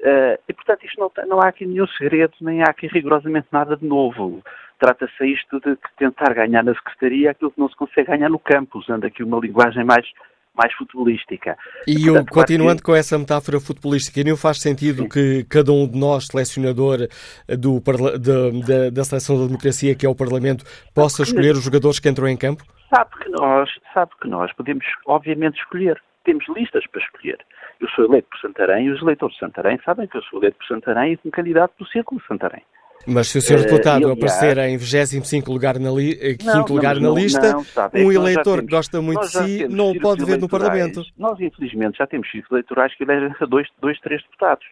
Uh, 0.00 0.36
e, 0.48 0.52
portanto, 0.52 0.84
isto 0.84 1.00
não, 1.00 1.10
não 1.26 1.40
há 1.40 1.48
aqui 1.48 1.64
nenhum 1.64 1.86
segredo, 1.86 2.34
nem 2.40 2.60
há 2.62 2.66
aqui 2.66 2.88
rigorosamente 2.88 3.46
nada 3.50 3.76
de 3.76 3.86
novo. 3.86 4.42
Trata-se 4.78 5.24
isto 5.26 5.60
de 5.60 5.78
tentar 5.96 6.34
ganhar 6.34 6.62
na 6.64 6.74
Secretaria 6.74 7.30
aquilo 7.30 7.52
que 7.52 7.60
não 7.60 7.68
se 7.68 7.76
consegue 7.76 8.08
ganhar 8.08 8.28
no 8.28 8.38
campo, 8.38 8.78
usando 8.78 9.04
aqui 9.04 9.22
uma 9.22 9.38
linguagem 9.38 9.84
mais 9.84 10.06
mais 10.54 10.70
futebolística. 10.74 11.56
E, 11.86 12.04
portanto, 12.04 12.30
continuando 12.30 12.82
com 12.82 12.94
essa 12.94 13.18
metáfora 13.18 13.58
futebolística, 13.58 14.22
não 14.22 14.36
faz 14.36 14.60
sentido 14.60 15.04
Sim. 15.04 15.08
que 15.08 15.44
cada 15.44 15.72
um 15.72 15.88
de 15.88 15.98
nós, 15.98 16.26
selecionador 16.26 17.08
do, 17.48 17.80
da, 17.80 18.90
da 18.90 19.04
seleção 19.04 19.38
da 19.38 19.46
democracia, 19.46 19.94
que 19.94 20.04
é 20.04 20.08
o 20.08 20.14
Parlamento, 20.14 20.62
possa 20.94 21.22
escolher 21.22 21.52
os 21.52 21.64
jogadores 21.64 21.98
que 21.98 22.06
entram 22.06 22.28
em 22.28 22.36
campo? 22.36 22.62
Sabe 22.94 23.10
que 23.22 23.30
nós, 23.30 23.70
sabe 23.94 24.10
que 24.20 24.28
nós 24.28 24.52
podemos, 24.52 24.84
obviamente, 25.06 25.58
escolher. 25.58 25.98
Temos 26.24 26.44
listas 26.48 26.86
para 26.88 27.00
escolher. 27.00 27.38
Eu 27.80 27.88
sou 27.88 28.04
eleito 28.04 28.28
por 28.28 28.38
Santarém 28.38 28.86
e 28.86 28.90
os 28.90 29.00
eleitores 29.00 29.34
de 29.34 29.40
Santarém 29.40 29.80
sabem 29.82 30.06
que 30.06 30.18
eu 30.18 30.22
sou 30.24 30.38
eleito 30.40 30.58
por 30.58 30.66
Santarém 30.66 31.14
e 31.14 31.16
como 31.16 31.32
candidato 31.32 31.72
do 31.78 31.86
Círculo 31.86 32.20
de 32.20 32.26
Santarém. 32.26 32.62
Mas 33.06 33.28
se 33.28 33.38
o 33.38 33.40
Sr. 33.40 33.62
Deputado 33.62 34.08
uh, 34.08 34.12
aparecer 34.12 34.58
em 34.58 34.76
25 34.76 35.50
lugar 35.50 35.78
na, 35.78 35.90
li, 35.90 36.12
eh, 36.20 36.36
não, 36.44 36.64
lugar 36.66 37.00
na 37.00 37.10
lista, 37.10 37.52
não, 37.52 37.64
sabe, 37.64 38.04
um 38.04 38.12
eleitor 38.12 38.58
temos, 38.58 38.70
que 38.70 38.76
gosta 38.76 39.02
muito 39.02 39.20
de 39.22 39.28
si 39.28 39.68
não 39.68 39.90
o 39.90 39.98
pode 39.98 40.24
ver 40.24 40.38
no 40.38 40.48
Parlamento. 40.48 41.02
Nós, 41.18 41.40
infelizmente, 41.40 41.98
já 41.98 42.06
temos 42.06 42.30
círculos 42.30 42.52
eleitorais 42.52 42.94
que 42.94 43.02
elegem 43.02 43.34
dois, 43.48 43.66
dois, 43.80 43.98
três 44.00 44.22
deputados. 44.22 44.64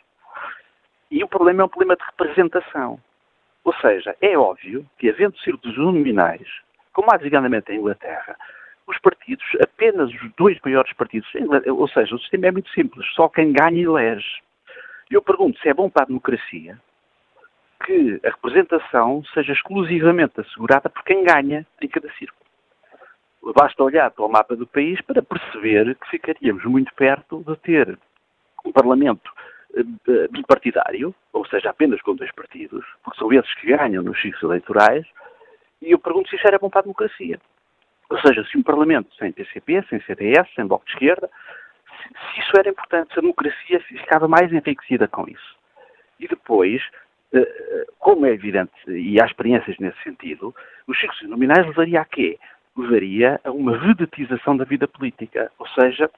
E 1.11 1.25
o 1.25 1.29
problema 1.29 1.63
é 1.63 1.65
um 1.65 1.69
problema 1.69 1.97
de 1.97 2.05
representação. 2.05 3.01
Ou 3.65 3.75
seja, 3.77 4.15
é 4.21 4.39
óbvio 4.39 4.87
que, 4.99 5.09
havendo 5.09 5.37
círculos 5.41 5.77
nominais, 5.77 6.47
como 6.93 7.13
há 7.13 7.17
designadamente 7.17 7.73
em 7.73 7.79
Inglaterra, 7.79 8.37
os 8.87 8.99
partidos, 8.99 9.45
apenas 9.63 10.11
os 10.11 10.33
dois 10.37 10.59
maiores 10.65 10.93
partidos, 10.95 11.29
ou 11.67 11.89
seja, 11.89 12.15
o 12.15 12.19
sistema 12.19 12.49
é 12.49 12.51
muito 12.51 12.71
simples, 12.71 13.07
só 13.15 13.29
quem 13.29 13.53
ganha 13.53 13.83
elege. 13.83 14.43
Eu 15.11 15.23
pergunto 15.23 15.59
se 15.61 15.69
é 15.69 15.75
bom 15.75 15.89
para 15.89 16.05
a 16.05 16.07
democracia 16.07 16.79
que 17.85 18.21
a 18.25 18.29
representação 18.29 19.25
seja 19.33 19.53
exclusivamente 19.53 20.41
assegurada 20.41 20.89
por 20.91 21.03
quem 21.05 21.25
ganha 21.25 21.67
em 21.81 21.89
cada 21.89 22.11
círculo. 22.13 22.41
Basta 23.55 23.83
olhar 23.83 24.11
para 24.11 24.25
o 24.25 24.29
mapa 24.29 24.55
do 24.55 24.67
país 24.67 25.01
para 25.01 25.23
perceber 25.23 25.97
que 25.97 26.11
ficaríamos 26.11 26.65
muito 26.65 26.95
perto 26.95 27.43
de 27.47 27.57
ter 27.57 27.99
um 28.65 28.71
Parlamento 28.73 29.31
eh, 29.75 30.29
bipartidário, 30.31 31.15
ou 31.33 31.47
seja, 31.47 31.71
apenas 31.71 32.03
com 32.03 32.15
dois 32.15 32.31
partidos, 32.33 32.85
porque 33.03 33.19
são 33.19 33.33
esses 33.33 33.55
que 33.55 33.69
ganham 33.69 34.03
nos 34.03 34.21
ciclos 34.21 34.43
eleitorais, 34.43 35.07
e 35.83 35.93
eu 35.93 35.99
pergunto 35.99 36.29
se 36.29 36.37
isso 36.37 36.47
era 36.47 36.59
bom 36.59 36.69
para 36.69 36.81
a 36.81 36.83
democracia. 36.83 37.41
Ou 38.09 38.19
seja, 38.21 38.45
se 38.45 38.59
um 38.59 38.63
Parlamento 38.63 39.15
sem 39.17 39.33
PCP, 39.33 39.85
sem 39.89 40.01
CDS, 40.03 40.49
sem 40.55 40.67
Bloco 40.67 40.85
de 40.85 40.93
Esquerda, 40.93 41.31
se, 42.03 42.41
isso 42.41 42.53
era 42.59 42.69
importante, 42.69 43.13
se 43.13 43.19
a 43.19 43.23
democracia 43.23 43.81
ficava 43.81 44.27
mais 44.27 44.53
enriquecida 44.53 45.07
com 45.07 45.29
isso. 45.29 45.57
E 46.19 46.27
depois, 46.27 46.83
eh, 47.33 47.87
como 47.99 48.27
é 48.27 48.33
evidente, 48.33 48.73
e 48.89 49.21
há 49.21 49.27
experiências 49.27 49.79
nesse 49.79 50.03
sentido, 50.03 50.55
os 50.87 50.99
círculos 50.99 51.31
nominais 51.31 51.67
levaria 51.67 52.01
a 52.01 52.05
quê? 52.05 52.39
Levaria 52.77 53.41
a 53.45 53.51
uma 53.53 53.79
vedetização 53.79 54.57
da 54.57 54.65
vida 54.65 54.89
política, 54.89 55.51
ou 55.59 55.69
seja, 55.69 56.11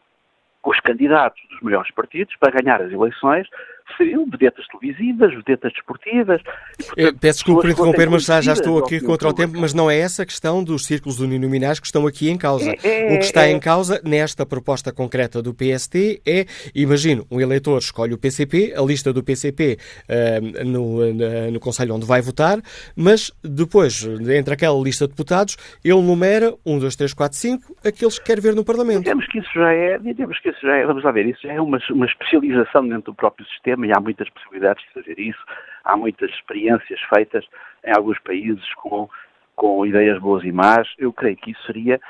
os 0.65 0.81
candidatos 0.81 1.43
dos 1.51 1.61
maiores 1.61 1.91
partidos 1.93 2.35
para 2.37 2.53
ganhar 2.61 2.81
as 2.81 2.91
eleições 2.91 3.49
seriam 3.97 4.27
vedetas 4.29 4.67
televisivas, 4.69 5.35
vedetas 5.35 5.73
desportivas. 5.73 6.41
E, 6.81 6.85
portanto, 6.85 7.19
Peço 7.21 7.39
desculpa 7.39 7.63
por 7.63 7.71
interromper, 7.71 8.11
mas 8.11 8.25
já, 8.25 8.41
já 8.41 8.53
estou 8.53 8.79
aqui 8.79 9.01
contra 9.01 9.29
o 9.29 9.33
tempo, 9.33 9.59
mas 9.59 9.75
não 9.75 9.91
é 9.91 9.99
essa 9.99 10.23
a 10.23 10.27
questão 10.27 10.63
dos 10.63 10.87
círculos 10.87 11.21
uninominais 11.21 11.79
que 11.81 11.87
estão 11.87 12.07
aqui 12.07 12.31
em 12.31 12.37
causa. 12.37 12.71
É, 12.83 13.13
é, 13.13 13.15
o 13.15 13.19
que 13.19 13.25
está 13.25 13.47
é, 13.47 13.53
em 13.53 13.61
causa 13.61 14.01
nesta 14.05 14.45
proposta 14.45 14.93
concreta 14.93 15.43
do 15.43 15.55
PST 15.55 16.23
é, 16.27 16.47
imagino, 16.75 17.27
um 17.31 17.41
eleitor 17.41 17.79
escolhe 17.79 18.15
o 18.15 18.19
PCP, 18.19 18.75
a 18.77 18.83
lista 18.83 19.13
do 19.13 19.23
PCP 19.23 19.77
uh, 20.09 20.65
no, 20.65 21.13
no, 21.13 21.51
no 21.53 21.61
Conselho 21.61 21.95
onde 21.95 22.07
vai 22.07 22.21
votar, 22.21 22.59
mas 22.97 23.33
depois, 23.43 24.05
entre 24.05 24.55
aquela 24.55 24.79
lista 24.81 25.07
de 25.07 25.13
deputados, 25.13 25.57
ele 25.85 26.01
numera 26.01 26.55
1, 26.65 26.79
2, 26.79 26.97
3, 26.97 27.15
4, 27.15 27.39
5, 27.39 27.77
aqueles 27.85 28.19
que 28.19 28.25
quer 28.25 28.41
ver 28.41 28.55
no 28.55 28.65
Parlamento. 28.65 29.03
Dizemos 29.03 29.27
que 29.27 29.39
isso 29.39 29.51
já 29.55 29.73
é, 29.73 29.99
dizemos 29.99 30.39
que 30.41 30.49
isso 30.49 30.61
já 30.63 30.77
é, 30.77 30.87
vamos 30.87 31.05
lá 31.05 31.13
ver, 31.13 31.27
isso 31.27 31.41
já 31.43 31.53
é 31.53 31.61
uma, 31.61 31.79
uma 31.91 32.07
especialização 32.07 32.89
dentro 32.89 33.13
do 33.13 33.15
próprio 33.15 33.47
sistema 33.49 33.72
e 33.85 33.93
há 33.93 34.01
muitas 34.01 34.29
possibilidades 34.31 34.85
de 34.85 34.93
fazer 34.93 35.19
isso. 35.19 35.43
Há 35.85 35.97
muitas 35.97 36.31
experiências 36.31 37.01
feitas 37.13 37.45
em 37.85 37.93
alguns 37.97 38.19
países 38.21 38.75
com, 38.75 39.09
com 39.57 39.87
ideias 39.87 40.19
boas 40.21 40.45
e 40.45 40.53
más. 40.53 40.89
Eu 40.99 41.13
creio 41.13 41.37
que 41.37 41.51
isso 41.51 41.63
seria 41.65 42.01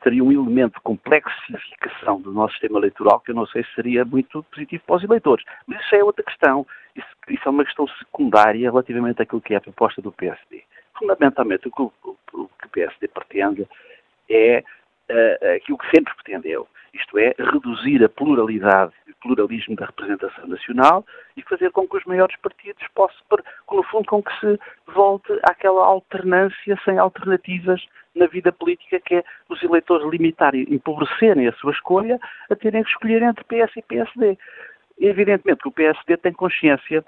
teria 0.00 0.24
um 0.24 0.32
elemento 0.32 0.74
de 0.74 0.80
complexificação 0.80 2.20
do 2.20 2.32
nosso 2.32 2.52
sistema 2.52 2.78
eleitoral 2.78 3.20
que 3.20 3.32
eu 3.32 3.34
não 3.34 3.46
sei 3.46 3.62
se 3.64 3.74
seria 3.74 4.04
muito 4.04 4.42
positivo 4.44 4.82
para 4.86 4.96
os 4.96 5.04
eleitores. 5.04 5.44
Mas 5.66 5.80
isso 5.84 5.94
é 5.96 6.04
outra 6.04 6.24
questão. 6.24 6.66
Isso, 6.94 7.08
isso 7.28 7.42
é 7.46 7.50
uma 7.50 7.64
questão 7.64 7.86
secundária 7.88 8.70
relativamente 8.70 9.20
àquilo 9.20 9.40
que 9.40 9.54
é 9.54 9.56
a 9.56 9.60
proposta 9.60 10.00
do 10.00 10.12
PSD. 10.12 10.62
Fundamentalmente, 10.98 11.68
o 11.68 11.70
que 11.70 11.82
o, 11.82 11.92
o, 12.04 12.48
que 12.48 12.66
o 12.66 12.70
PSD 12.70 13.08
pretende 13.08 13.68
é 14.30 14.62
uh, 15.10 15.56
aquilo 15.56 15.78
que 15.78 15.90
sempre 15.90 16.14
pretendeu, 16.14 16.68
isto 16.94 17.18
é, 17.18 17.34
reduzir 17.38 18.02
a 18.04 18.08
pluralidade 18.08 18.92
e 19.06 19.10
o 19.10 19.16
pluralismo 19.16 19.74
da 19.76 19.86
representação 19.86 20.46
nacional 20.46 21.04
e 21.36 21.42
fazer 21.42 21.70
com 21.72 21.86
que 21.86 21.96
os 21.96 22.04
maiores 22.04 22.36
partidos 22.36 22.86
possam, 22.94 23.18
no 23.70 23.82
fundo, 23.82 24.06
com 24.06 24.22
que 24.22 24.32
se 24.40 24.58
volte 24.86 25.32
àquela 25.42 25.84
alternância 25.84 26.78
sem 26.84 26.98
alternativas 26.98 27.84
na 28.14 28.26
vida 28.26 28.52
política, 28.52 29.00
que 29.00 29.16
é 29.16 29.24
os 29.48 29.62
eleitores 29.62 30.08
limitarem, 30.08 30.66
empobrecerem 30.70 31.48
a 31.48 31.52
sua 31.54 31.72
escolha 31.72 32.18
a 32.48 32.54
terem 32.54 32.84
que 32.84 32.90
escolher 32.90 33.22
entre 33.22 33.44
PS 33.44 33.76
e 33.76 33.82
PSD. 33.82 34.38
Evidentemente 35.00 35.62
que 35.62 35.68
o 35.68 35.72
PSD 35.72 36.16
tem 36.18 36.32
consciência 36.32 37.04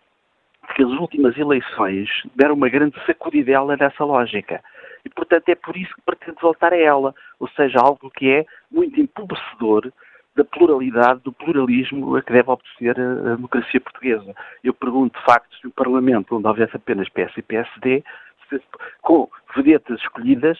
que 0.75 0.83
as 0.83 0.91
últimas 0.91 1.39
eleições 1.39 2.09
deram 2.35 2.55
uma 2.55 2.69
grande 2.69 2.97
sacudidela 3.07 3.77
nessa 3.77 4.05
lógica. 4.05 4.61
E, 5.07 5.09
portanto, 5.09 5.49
é 5.49 5.55
por 5.55 5.77
isso 5.77 5.95
que 5.95 6.03
pretende 6.03 6.37
voltar 6.43 6.73
a 6.73 6.77
ela. 6.77 7.15
Ou 7.39 7.49
seja, 7.51 7.79
algo 7.79 8.11
que 8.11 8.29
é 8.29 8.45
muito 8.69 9.01
empobrecedor 9.01 9.93
da 10.35 10.45
pluralidade, 10.45 11.21
do 11.21 11.33
pluralismo 11.33 12.17
a 12.17 12.23
que 12.23 12.33
deve 12.33 12.51
obedecer 12.51 13.01
a, 13.01 13.33
a 13.33 13.37
democracia 13.37 13.81
portuguesa. 13.81 14.35
Eu 14.65 14.75
pergunto, 14.75 15.17
de 15.17 15.25
facto, 15.25 15.57
se 15.59 15.67
o 15.69 15.71
Parlamento, 15.71 16.37
onde 16.37 16.49
houvesse 16.49 16.77
apenas 16.77 17.09
PS 17.09 17.37
e 17.37 17.43
PSD, 17.43 18.05
se, 18.49 18.61
com 19.01 19.31
vedetas 19.55 20.01
escolhidas, 20.01 20.59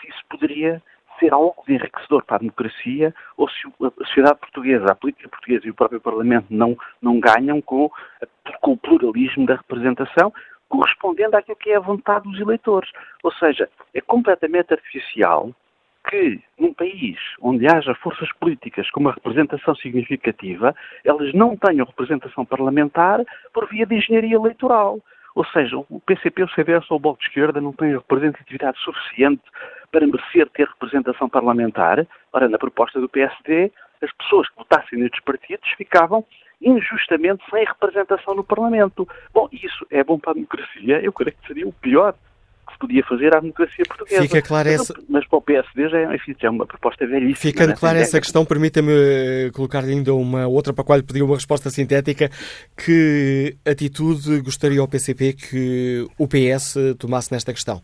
se 0.00 0.08
isso 0.08 0.22
poderia 0.30 0.80
ser 1.18 1.32
algo 1.32 1.64
de 1.66 1.74
enriquecedor 1.74 2.24
para 2.24 2.36
a 2.36 2.38
democracia 2.38 3.12
ou 3.36 3.48
se 3.50 3.66
a 3.82 3.90
sociedade 4.06 4.38
portuguesa, 4.38 4.86
a 4.92 4.94
política 4.94 5.28
portuguesa 5.28 5.66
e 5.66 5.70
o 5.70 5.74
próprio 5.74 6.00
Parlamento 6.00 6.46
não, 6.50 6.78
não 7.02 7.18
ganham 7.18 7.60
com, 7.60 7.90
com 8.60 8.72
o 8.72 8.76
pluralismo 8.76 9.44
da 9.44 9.56
representação, 9.56 10.32
correspondendo 10.68 11.36
àquilo 11.36 11.56
que 11.56 11.70
é 11.70 11.76
a 11.76 11.80
vontade 11.80 12.28
dos 12.28 12.40
eleitores. 12.40 12.90
Ou 13.22 13.32
seja, 13.32 13.68
é 13.94 14.00
completamente 14.00 14.72
artificial 14.72 15.50
que, 16.08 16.40
num 16.58 16.72
país 16.72 17.18
onde 17.40 17.66
haja 17.66 17.94
forças 17.96 18.30
políticas 18.34 18.90
com 18.90 19.00
uma 19.00 19.12
representação 19.12 19.74
significativa, 19.76 20.74
elas 21.04 21.32
não 21.34 21.56
tenham 21.56 21.86
representação 21.86 22.44
parlamentar 22.44 23.24
por 23.52 23.68
via 23.68 23.86
de 23.86 23.96
engenharia 23.96 24.36
eleitoral. 24.36 25.00
Ou 25.34 25.44
seja, 25.46 25.76
o 25.76 26.00
PCP, 26.00 26.42
o 26.42 26.48
CDS 26.50 26.90
ou 26.90 26.96
o 26.96 27.00
Bloco 27.00 27.20
de 27.20 27.26
Esquerda 27.26 27.60
não 27.60 27.72
têm 27.72 27.92
representatividade 27.92 28.78
suficiente 28.80 29.42
para 29.92 30.06
merecer 30.06 30.48
ter 30.50 30.66
representação 30.66 31.28
parlamentar. 31.28 32.06
Ora, 32.32 32.48
na 32.48 32.58
proposta 32.58 33.00
do 33.00 33.08
PSD, 33.08 33.70
as 34.02 34.12
pessoas 34.12 34.48
que 34.48 34.56
votassem 34.56 34.98
nestes 34.98 35.22
partidos 35.22 35.68
ficavam 35.76 36.24
injustamente 36.60 37.42
sem 37.50 37.64
representação 37.64 38.34
no 38.34 38.44
Parlamento. 38.44 39.08
Bom, 39.32 39.48
isso 39.52 39.86
é 39.90 40.02
bom 40.02 40.18
para 40.18 40.32
a 40.32 40.34
democracia? 40.34 41.00
Eu 41.00 41.12
creio 41.12 41.36
que 41.36 41.46
seria 41.46 41.68
o 41.68 41.72
pior 41.72 42.14
que 42.66 42.72
se 42.72 42.78
podia 42.78 43.02
fazer 43.04 43.34
à 43.34 43.40
democracia 43.40 43.84
portuguesa. 43.86 44.22
Fica 44.22 44.42
clara 44.42 44.70
mas, 44.70 44.80
essa... 44.80 44.94
mas 45.08 45.26
para 45.26 45.38
o 45.38 45.42
PSD 45.42 45.88
já 45.88 45.98
é, 45.98 46.14
enfim, 46.14 46.34
já 46.38 46.48
é 46.48 46.50
uma 46.50 46.66
proposta 46.66 47.06
velhíssima. 47.06 47.36
Ficando 47.36 47.74
clara 47.74 47.98
essa 47.98 48.20
questão, 48.20 48.44
permita-me 48.44 48.92
eh, 48.92 49.50
colocar-lhe 49.54 49.92
ainda 49.92 50.14
uma 50.14 50.46
outra 50.46 50.72
para 50.72 50.82
a 50.82 50.84
qual 50.84 50.98
lhe 50.98 51.04
pedi 51.04 51.22
uma 51.22 51.34
resposta 51.34 51.70
sintética. 51.70 52.28
Que 52.76 53.56
atitude 53.64 54.40
gostaria 54.40 54.82
o 54.82 54.88
PCP 54.88 55.32
que 55.32 56.06
o 56.18 56.28
PS 56.28 56.76
tomasse 56.98 57.32
nesta 57.32 57.52
questão? 57.52 57.80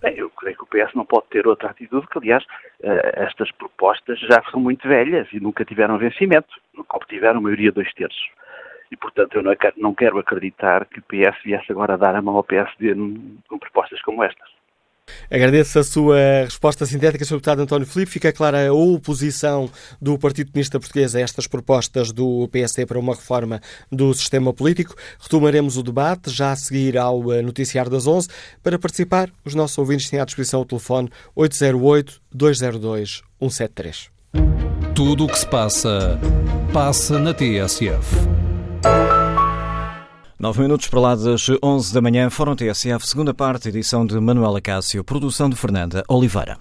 Bem, 0.00 0.16
eu 0.16 0.30
creio 0.30 0.55
PS 0.76 0.94
não 0.94 1.04
pode 1.04 1.26
ter 1.28 1.46
outra 1.46 1.70
atitude, 1.70 2.06
que 2.08 2.18
aliás 2.18 2.44
eh, 2.82 3.12
estas 3.16 3.50
propostas 3.52 4.18
já 4.20 4.42
são 4.50 4.60
muito 4.60 4.86
velhas 4.86 5.26
e 5.32 5.40
nunca 5.40 5.64
tiveram 5.64 5.98
vencimento, 5.98 6.48
nunca 6.74 6.96
obtiveram 6.96 7.40
maioria 7.40 7.72
dois 7.72 7.92
terços. 7.94 8.28
E, 8.90 8.96
portanto, 8.96 9.36
eu 9.36 9.42
não 9.76 9.94
quero 9.94 10.18
acreditar 10.18 10.84
que 10.86 11.00
o 11.00 11.02
PS 11.02 11.42
viesse 11.44 11.72
agora 11.72 11.94
a 11.94 11.96
dar 11.96 12.14
a 12.14 12.22
mão 12.22 12.36
ao 12.36 12.44
PSD 12.44 12.94
com 13.48 13.58
propostas 13.58 14.00
como 14.02 14.22
estas. 14.22 14.55
Agradeço 15.30 15.78
a 15.78 15.84
sua 15.84 16.18
resposta 16.44 16.86
sintética, 16.86 17.24
Sr. 17.24 17.34
Deputado 17.34 17.62
António 17.62 17.86
Filipe. 17.86 18.12
Fica 18.12 18.32
clara 18.32 18.68
a 18.68 18.72
oposição 18.72 19.70
do 20.00 20.18
Partido 20.18 20.52
Comunista 20.52 20.78
Português 20.78 21.14
a 21.14 21.20
estas 21.20 21.46
propostas 21.46 22.12
do 22.12 22.48
PSD 22.48 22.86
para 22.86 22.98
uma 22.98 23.14
reforma 23.14 23.60
do 23.90 24.12
sistema 24.14 24.52
político. 24.52 24.94
Retomaremos 25.20 25.76
o 25.76 25.82
debate 25.82 26.30
já 26.30 26.52
a 26.52 26.56
seguir 26.56 26.96
ao 26.96 27.32
eh, 27.32 27.42
noticiário 27.42 27.90
das 27.90 28.06
11. 28.06 28.28
Para 28.62 28.78
participar, 28.78 29.30
os 29.44 29.54
nossos 29.54 29.76
ouvintes 29.78 30.08
têm 30.08 30.20
à 30.20 30.24
disposição 30.24 30.60
o 30.60 30.64
telefone 30.64 31.10
808-202-173. 31.36 34.10
Tudo 34.94 35.24
o 35.24 35.28
que 35.28 35.38
se 35.38 35.46
passa, 35.46 36.18
passa 36.72 37.18
na 37.18 37.34
TSF. 37.34 38.16
9 40.38 40.60
minutos 40.60 40.86
para 40.88 41.00
lá 41.00 41.14
das 41.14 41.46
11 41.62 41.94
da 41.94 42.02
manhã, 42.02 42.28
Fórum 42.28 42.54
TSF, 42.54 43.08
segunda 43.08 43.32
parte, 43.32 43.70
edição 43.70 44.04
de 44.04 44.20
Manuela 44.20 44.60
Cássio, 44.60 45.02
produção 45.02 45.48
de 45.48 45.56
Fernanda 45.56 46.04
Oliveira. 46.08 46.58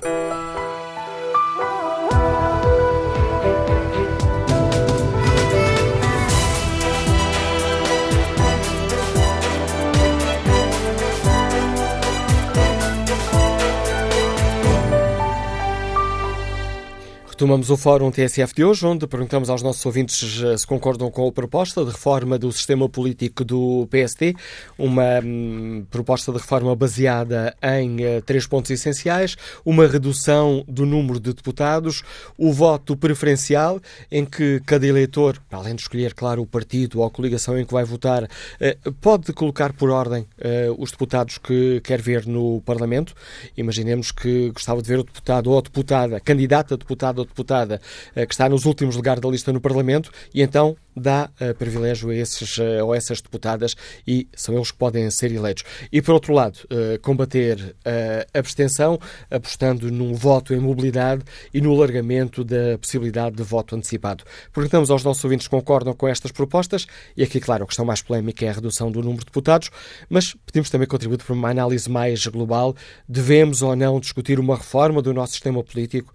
Retomamos 17.35 17.69
o 17.69 17.75
Fórum 17.75 18.11
TSF 18.11 18.55
de 18.55 18.63
hoje, 18.63 18.85
onde 18.85 19.05
perguntamos 19.05 19.49
aos 19.49 19.61
nossos 19.61 19.85
ouvintes 19.85 20.41
se 20.57 20.65
concordam 20.65 21.11
com 21.11 21.27
a 21.27 21.31
proposta 21.33 21.83
de 21.83 21.91
reforma 21.91 22.39
do 22.39 22.49
sistema 22.49 22.87
político 22.87 23.43
do 23.43 23.85
PST, 23.91 24.33
uma 24.77 25.19
hum, 25.21 25.85
proposta 25.91 26.31
de 26.31 26.37
reforma 26.37 26.73
baseada 26.77 27.53
em 27.61 27.97
uh, 27.97 28.21
três 28.21 28.47
pontos 28.47 28.71
essenciais: 28.71 29.35
uma 29.65 29.85
redução 29.85 30.63
do 30.65 30.85
número 30.85 31.19
de 31.19 31.33
deputados, 31.33 32.03
o 32.37 32.53
voto 32.53 32.95
preferencial, 32.95 33.81
em 34.09 34.23
que 34.23 34.61
cada 34.65 34.87
eleitor, 34.87 35.37
além 35.51 35.75
de 35.75 35.81
escolher, 35.81 36.13
claro, 36.13 36.41
o 36.41 36.47
partido 36.47 37.01
ou 37.01 37.05
a 37.05 37.11
coligação 37.11 37.59
em 37.59 37.65
que 37.65 37.73
vai 37.73 37.83
votar, 37.83 38.23
uh, 38.23 38.93
pode 39.01 39.33
colocar 39.33 39.73
por 39.73 39.89
ordem 39.89 40.21
uh, 40.21 40.81
os 40.81 40.91
deputados 40.91 41.37
que 41.37 41.81
quer 41.83 42.01
ver 42.01 42.25
no 42.25 42.61
Parlamento. 42.61 43.13
Imaginemos 43.57 44.13
que 44.13 44.51
gostava 44.51 44.81
de 44.81 44.87
ver 44.87 44.99
o 44.99 45.03
deputado 45.03 45.51
ou 45.51 45.59
a 45.59 45.61
deputada, 45.61 46.17
candidata 46.21 46.75
a 46.75 46.77
deputado 46.77 47.24
ou 47.25 47.27
deputada 47.27 47.81
que 48.13 48.33
está 48.33 48.47
nos 48.47 48.65
últimos 48.65 48.95
lugares 48.95 49.21
da 49.21 49.29
lista 49.29 49.51
no 49.51 49.59
Parlamento 49.59 50.11
e 50.33 50.41
então 50.41 50.77
dá 50.95 51.29
privilégio 51.57 52.09
a 52.09 52.15
esses 52.15 52.57
ou 52.81 52.93
a 52.93 52.97
essas 52.97 53.19
deputadas 53.19 53.75
e 54.07 54.29
são 54.33 54.55
eles 54.55 54.71
que 54.71 54.77
podem 54.77 55.09
ser 55.11 55.31
eleitos. 55.31 55.63
E, 55.91 56.01
por 56.01 56.13
outro 56.13 56.33
lado, 56.33 56.59
combater 57.01 57.75
a 57.83 58.39
abstenção, 58.39 58.97
apostando 59.29 59.91
num 59.91 60.13
voto 60.13 60.53
em 60.53 60.59
mobilidade 60.59 61.23
e 61.53 61.59
no 61.59 61.73
alargamento 61.73 62.45
da 62.45 62.77
possibilidade 62.79 63.35
de 63.35 63.43
voto 63.43 63.75
antecipado. 63.75 64.23
Perguntamos 64.53 64.89
aos 64.89 65.03
nossos 65.03 65.21
ouvintes 65.23 65.45
se 65.45 65.49
concordam 65.49 65.93
com 65.93 66.07
estas 66.07 66.31
propostas 66.31 66.87
e 67.17 67.23
aqui, 67.23 67.41
claro, 67.41 67.65
a 67.65 67.67
questão 67.67 67.83
mais 67.83 68.01
polémica 68.01 68.45
é 68.45 68.49
a 68.49 68.53
redução 68.53 68.89
do 68.89 69.01
número 69.01 69.19
de 69.19 69.25
deputados, 69.25 69.69
mas 70.09 70.33
pedimos 70.45 70.69
também 70.69 70.87
contributo 70.87 71.25
para 71.25 71.33
uma 71.33 71.49
análise 71.49 71.89
mais 71.89 72.25
global. 72.27 72.73
Devemos 73.07 73.61
ou 73.61 73.75
não 73.75 73.99
discutir 73.99 74.39
uma 74.39 74.55
reforma 74.55 75.01
do 75.01 75.13
nosso 75.13 75.33
sistema 75.33 75.61
político? 75.61 76.13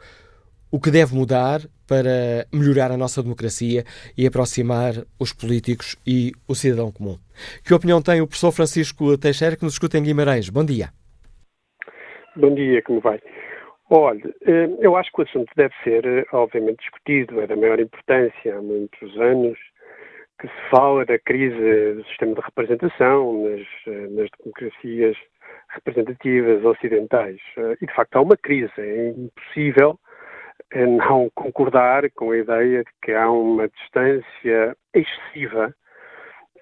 O 0.73 0.79
que 0.79 0.93
deve 0.93 1.17
mudar 1.17 1.59
para 1.89 2.47
melhorar 2.55 2.93
a 2.93 2.97
nossa 2.97 3.21
democracia 3.21 3.83
e 4.17 4.25
aproximar 4.25 4.93
os 5.19 5.33
políticos 5.33 5.97
e 6.07 6.31
o 6.47 6.55
cidadão 6.55 6.93
comum? 6.93 7.19
Que 7.67 7.75
opinião 7.75 8.01
tem 8.01 8.21
o 8.21 8.27
professor 8.29 8.53
Francisco 8.53 9.19
Teixeira, 9.19 9.57
que 9.57 9.65
nos 9.65 9.73
escuta 9.73 9.99
em 9.99 10.05
Guimarães? 10.05 10.49
Bom 10.49 10.65
dia. 10.65 10.91
Bom 12.37 12.55
dia, 12.55 12.81
como 12.83 13.01
vai? 13.01 13.19
Olha, 13.91 14.23
eh, 14.47 14.71
eu 14.79 14.97
acho 14.97 15.11
que 15.11 15.21
o 15.21 15.25
assunto 15.25 15.51
deve 15.57 15.75
ser, 15.83 16.07
eh, 16.07 16.25
obviamente, 16.33 16.79
discutido, 16.79 17.41
é 17.41 17.49
da 17.49 17.57
maior 17.57 17.81
importância 17.81 18.57
há 18.57 18.63
muitos 18.63 19.21
anos 19.21 19.59
que 20.41 20.47
se 20.47 20.71
fala 20.71 21.05
da 21.05 21.19
crise 21.19 21.95
do 21.97 22.05
sistema 22.05 22.37
de 22.37 22.43
representação 22.43 23.43
nas, 23.43 23.67
eh, 23.89 24.07
nas 24.11 24.29
democracias 24.39 25.17
representativas 25.71 26.65
ocidentais. 26.65 27.41
E, 27.81 27.87
de 27.87 27.93
facto, 27.93 28.15
há 28.15 28.21
uma 28.21 28.37
crise. 28.37 28.71
É 28.79 29.09
impossível 29.09 29.99
não 30.75 31.31
concordar 31.35 32.11
com 32.13 32.31
a 32.31 32.39
ideia 32.39 32.85
de 32.85 32.91
que 33.03 33.13
há 33.13 33.31
uma 33.31 33.69
distância 33.69 34.77
excessiva 34.95 35.75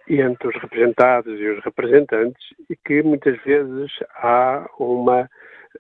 entre 0.09 0.49
os 0.49 0.55
representados 0.57 1.39
e 1.39 1.47
os 1.49 1.63
representantes 1.65 2.43
e 2.71 2.77
que 2.77 3.03
muitas 3.03 3.37
vezes 3.45 3.91
há 4.17 4.67
uma 4.79 5.29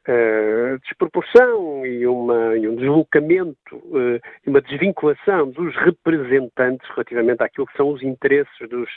uh, 0.08 0.78
desproporção 0.80 1.86
e, 1.86 2.06
uma, 2.06 2.56
e, 2.56 2.68
um 2.68 2.76
deslocamento 2.76 3.76
uh, 3.76 4.20
e 4.46 4.50
uma 4.50 4.60
desvinculação 4.60 5.50
dos 5.50 5.74
representantes 5.76 6.86
relativamente 6.90 7.42
àquilo 7.42 7.66
que 7.66 7.76
são 7.76 7.90
os 7.90 8.02
interesses 8.02 8.68
dos, 8.68 8.90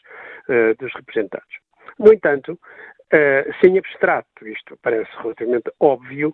uh, 0.50 0.76
dos 0.80 0.94
representados. 0.94 1.56
No 1.98 2.14
entanto, 2.14 2.58
sem 3.62 3.78
abstrato, 3.78 4.48
isto 4.48 4.80
parece 4.82 5.12
relativamente 5.22 5.70
óbvio, 5.82 6.34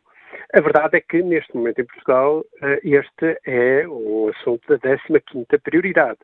a 0.54 0.62
verdade 0.62 0.98
é 0.98 1.02
que, 1.02 1.22
neste 1.22 1.56
momento 1.56 1.80
em 1.80 1.86
Portugal, 1.86 2.44
este 2.84 3.40
é 3.46 3.88
um 3.88 4.30
assunto 4.30 4.68
da 4.68 4.78
15ª 4.80 5.60
prioridade. 5.62 6.20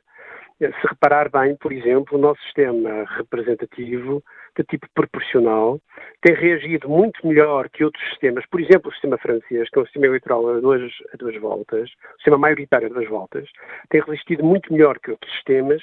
Se 0.59 0.87
reparar 0.87 1.29
bem, 1.29 1.57
por 1.57 1.73
exemplo, 1.73 2.17
o 2.17 2.21
nosso 2.21 2.41
sistema 2.43 3.05
representativo 3.17 4.23
de 4.55 4.63
tipo 4.63 4.87
proporcional 4.93 5.81
tem 6.21 6.35
reagido 6.35 6.87
muito 6.87 7.27
melhor 7.27 7.69
que 7.69 7.83
outros 7.83 8.03
sistemas. 8.09 8.45
Por 8.45 8.61
exemplo, 8.61 8.89
o 8.89 8.93
sistema 8.93 9.17
francês, 9.17 9.69
que 9.69 9.79
é 9.79 9.81
um 9.81 9.85
sistema 9.85 10.05
eleitoral 10.05 10.47
a 10.49 10.59
duas, 10.59 10.91
a 11.13 11.17
duas 11.17 11.35
voltas, 11.37 11.89
o 11.89 12.15
sistema 12.15 12.37
maioritário 12.37 12.87
a 12.87 12.93
duas 12.93 13.09
voltas, 13.09 13.49
tem 13.89 14.01
resistido 14.01 14.43
muito 14.43 14.71
melhor 14.71 14.99
que 14.99 15.11
outros 15.11 15.33
sistemas, 15.33 15.81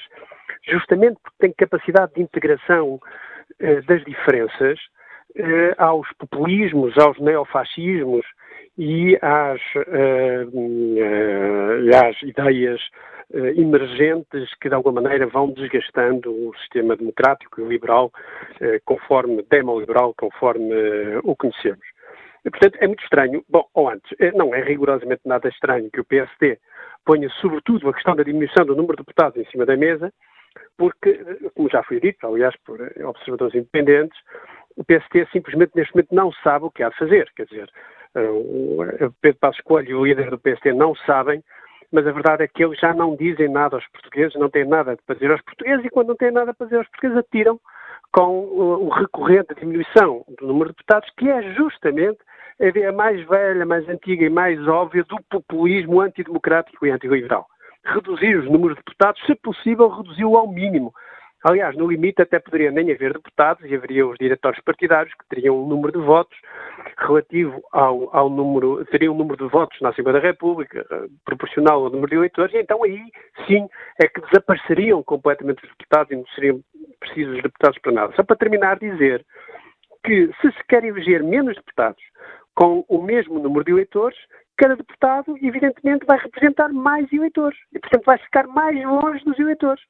justamente 0.67 1.19
porque 1.21 1.37
tem 1.39 1.53
capacidade 1.53 2.13
de 2.15 2.21
integração 2.21 2.99
eh, 3.59 3.81
das 3.81 4.03
diferenças 4.03 4.79
eh, 5.35 5.75
aos 5.77 6.07
populismos, 6.17 6.97
aos 6.97 7.19
neofascismos 7.19 8.25
e 8.77 9.17
às, 9.21 9.61
eh, 9.75 10.45
eh 10.97 11.95
às 11.95 12.21
ideias 12.23 12.81
eh, 13.33 13.53
emergentes 13.55 14.53
que 14.59 14.67
de 14.67 14.75
alguma 14.75 15.01
maneira 15.01 15.25
vão 15.25 15.51
desgastando 15.51 16.31
o 16.31 16.53
sistema 16.57 16.97
democrático 16.97 17.61
e 17.61 17.63
liberal, 17.63 18.11
eh, 18.59 18.81
conforme 18.83 19.41
demoliberal, 19.49 20.13
conforme 20.17 20.73
eh, 20.73 21.19
o 21.23 21.33
conhecemos. 21.33 21.85
Portanto, 22.43 22.77
é 22.81 22.87
muito 22.87 23.03
estranho, 23.03 23.41
bom, 23.47 23.65
ou 23.73 23.89
antes, 23.89 24.11
não 24.35 24.53
é 24.53 24.61
rigorosamente 24.61 25.21
nada 25.25 25.47
estranho 25.47 25.89
que 25.91 26.01
o 26.01 26.05
PSD 26.05 26.59
ponha 27.05 27.29
sobretudo 27.39 27.87
a 27.87 27.93
questão 27.93 28.15
da 28.15 28.23
diminuição 28.23 28.65
do 28.65 28.75
número 28.75 28.97
de 28.97 29.03
deputados 29.03 29.37
em 29.37 29.45
cima 29.49 29.65
da 29.65 29.77
mesa, 29.77 30.11
porque, 30.77 31.13
como 31.55 31.69
já 31.69 31.83
foi 31.83 32.01
dito, 32.01 32.27
aliás, 32.27 32.53
por 32.65 32.81
observadores 33.05 33.55
independentes, 33.55 34.17
o 34.77 34.83
PSD 34.83 35.27
simplesmente 35.31 35.71
neste 35.75 35.93
momento 35.93 36.13
não 36.13 36.31
sabe 36.43 36.65
o 36.65 36.71
que 36.71 36.83
há 36.83 36.89
de 36.89 36.97
fazer. 36.97 37.31
Quer 37.35 37.45
dizer, 37.45 37.69
o 38.15 39.11
Pedro 39.21 39.39
Passos 39.39 39.61
Coelho 39.61 39.89
e 39.89 39.93
o 39.93 40.05
líder 40.05 40.29
do 40.29 40.39
PSD 40.39 40.73
não 40.73 40.95
sabem 40.95 41.43
mas 41.91 42.07
a 42.07 42.11
verdade 42.11 42.43
é 42.43 42.47
que 42.47 42.63
eles 42.63 42.79
já 42.79 42.93
não 42.93 43.15
dizem 43.15 43.49
nada 43.49 43.75
aos 43.75 43.87
portugueses, 43.89 44.33
não 44.35 44.49
têm 44.49 44.65
nada 44.65 44.97
para 45.05 45.15
dizer 45.15 45.31
aos 45.31 45.41
portugueses, 45.41 45.85
e 45.85 45.89
quando 45.89 46.07
não 46.09 46.15
têm 46.15 46.31
nada 46.31 46.53
para 46.53 46.65
dizer 46.65 46.77
aos 46.77 46.87
portugueses, 46.87 47.17
atiram 47.17 47.59
com 48.13 48.43
o 48.43 48.89
recorrente 48.89 49.55
diminuição 49.55 50.23
do 50.39 50.47
número 50.47 50.69
de 50.69 50.75
deputados, 50.75 51.09
que 51.17 51.29
é 51.29 51.53
justamente 51.53 52.19
a 52.59 52.65
ideia 52.65 52.91
mais 52.91 53.25
velha, 53.27 53.65
mais 53.65 53.87
antiga 53.89 54.25
e 54.25 54.29
mais 54.29 54.65
óbvia 54.67 55.03
do 55.03 55.17
populismo 55.29 56.01
antidemocrático 56.01 56.85
e 56.85 56.91
antiliberal. 56.91 57.45
Reduzir 57.83 58.37
os 58.37 58.45
números 58.45 58.77
de 58.77 58.83
deputados, 58.83 59.21
se 59.25 59.35
possível, 59.35 59.89
reduzi-o 59.89 60.37
ao 60.37 60.47
mínimo. 60.47 60.93
Aliás, 61.43 61.75
no 61.75 61.87
limite 61.87 62.21
até 62.21 62.39
poderia 62.39 62.71
nem 62.71 62.91
haver 62.91 63.13
deputados 63.13 63.63
e 63.65 63.73
haveria 63.73 64.05
os 64.05 64.17
diretórios 64.19 64.63
partidários 64.63 65.13
que 65.15 65.27
teriam 65.27 65.63
um 65.63 65.67
número 65.67 65.91
de 65.91 66.05
votos 66.05 66.37
relativo 66.97 67.63
ao, 67.71 68.15
ao 68.15 68.29
número, 68.29 68.85
teriam 68.85 69.15
um 69.15 69.17
número 69.17 69.43
de 69.43 69.51
votos 69.51 69.79
na 69.81 69.89
Assembleia 69.89 70.21
da 70.21 70.27
República 70.27 70.85
eh, 70.89 71.07
proporcional 71.25 71.83
ao 71.83 71.89
número 71.89 72.09
de 72.09 72.15
eleitores 72.15 72.53
e 72.53 72.59
então 72.59 72.83
aí 72.83 73.01
sim 73.47 73.67
é 73.99 74.07
que 74.07 74.21
desapareceriam 74.21 75.01
completamente 75.01 75.63
os 75.63 75.69
deputados 75.69 76.11
e 76.11 76.15
não 76.15 76.25
seriam 76.35 76.61
precisos 76.99 77.41
deputados 77.41 77.79
para 77.79 77.91
nada. 77.91 78.13
Só 78.15 78.23
para 78.23 78.35
terminar 78.35 78.77
dizer 78.77 79.25
que 80.05 80.27
se 80.41 80.51
se 80.51 80.63
quer 80.67 80.83
eleger 80.83 81.23
menos 81.23 81.55
deputados 81.55 82.03
com 82.53 82.85
o 82.87 83.01
mesmo 83.01 83.39
número 83.39 83.65
de 83.65 83.71
eleitores, 83.71 84.17
cada 84.57 84.75
deputado 84.75 85.35
evidentemente 85.41 86.05
vai 86.05 86.19
representar 86.19 86.69
mais 86.69 87.11
eleitores 87.11 87.57
e 87.73 87.79
portanto 87.79 88.05
vai 88.05 88.17
ficar 88.19 88.45
mais 88.47 88.79
longe 88.83 89.23
dos 89.25 89.39
eleitores. 89.39 89.81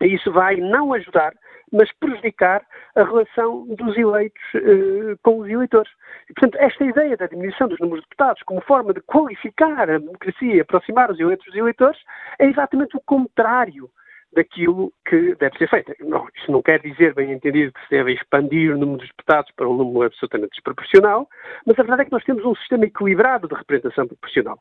Isso 0.00 0.30
vai 0.30 0.56
não 0.56 0.92
ajudar, 0.92 1.32
mas 1.72 1.90
prejudicar 1.98 2.62
a 2.94 3.02
relação 3.02 3.66
dos 3.66 3.96
eleitos 3.96 4.42
eh, 4.54 5.16
com 5.22 5.38
os 5.38 5.48
eleitores. 5.48 5.90
E, 6.28 6.34
portanto, 6.34 6.56
esta 6.60 6.84
ideia 6.84 7.16
da 7.16 7.26
diminuição 7.26 7.68
dos 7.68 7.78
números 7.80 8.02
de 8.02 8.08
deputados 8.10 8.42
como 8.42 8.60
forma 8.62 8.92
de 8.92 9.00
qualificar 9.02 9.90
a 9.90 9.98
democracia 9.98 10.54
e 10.54 10.60
aproximar 10.60 11.10
os 11.10 11.18
eleitos 11.18 11.46
dos 11.46 11.56
eleitores 11.56 11.98
é 12.38 12.46
exatamente 12.46 12.96
o 12.96 13.00
contrário 13.00 13.90
daquilo 14.32 14.92
que 15.08 15.34
deve 15.36 15.56
ser 15.56 15.68
feito. 15.68 15.92
Não, 16.00 16.28
isso 16.36 16.52
não 16.52 16.60
quer 16.60 16.80
dizer, 16.80 17.14
bem 17.14 17.32
entendido, 17.32 17.72
que 17.72 17.80
se 17.84 17.90
deve 17.90 18.12
expandir 18.12 18.74
o 18.74 18.78
número 18.78 19.00
de 19.00 19.08
deputados 19.08 19.50
para 19.56 19.68
um 19.68 19.74
número 19.74 20.06
absolutamente 20.06 20.50
desproporcional, 20.50 21.26
mas 21.64 21.78
a 21.78 21.82
verdade 21.82 22.02
é 22.02 22.04
que 22.04 22.12
nós 22.12 22.24
temos 22.24 22.44
um 22.44 22.54
sistema 22.56 22.84
equilibrado 22.84 23.48
de 23.48 23.54
representação 23.54 24.06
proporcional. 24.06 24.58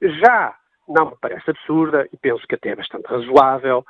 Já 0.00 0.56
não 0.88 1.10
me 1.10 1.16
parece 1.20 1.48
absurda, 1.50 2.08
e 2.12 2.16
penso 2.16 2.46
que 2.46 2.54
até 2.54 2.70
é 2.70 2.76
bastante 2.76 3.06
razoável, 3.06 3.84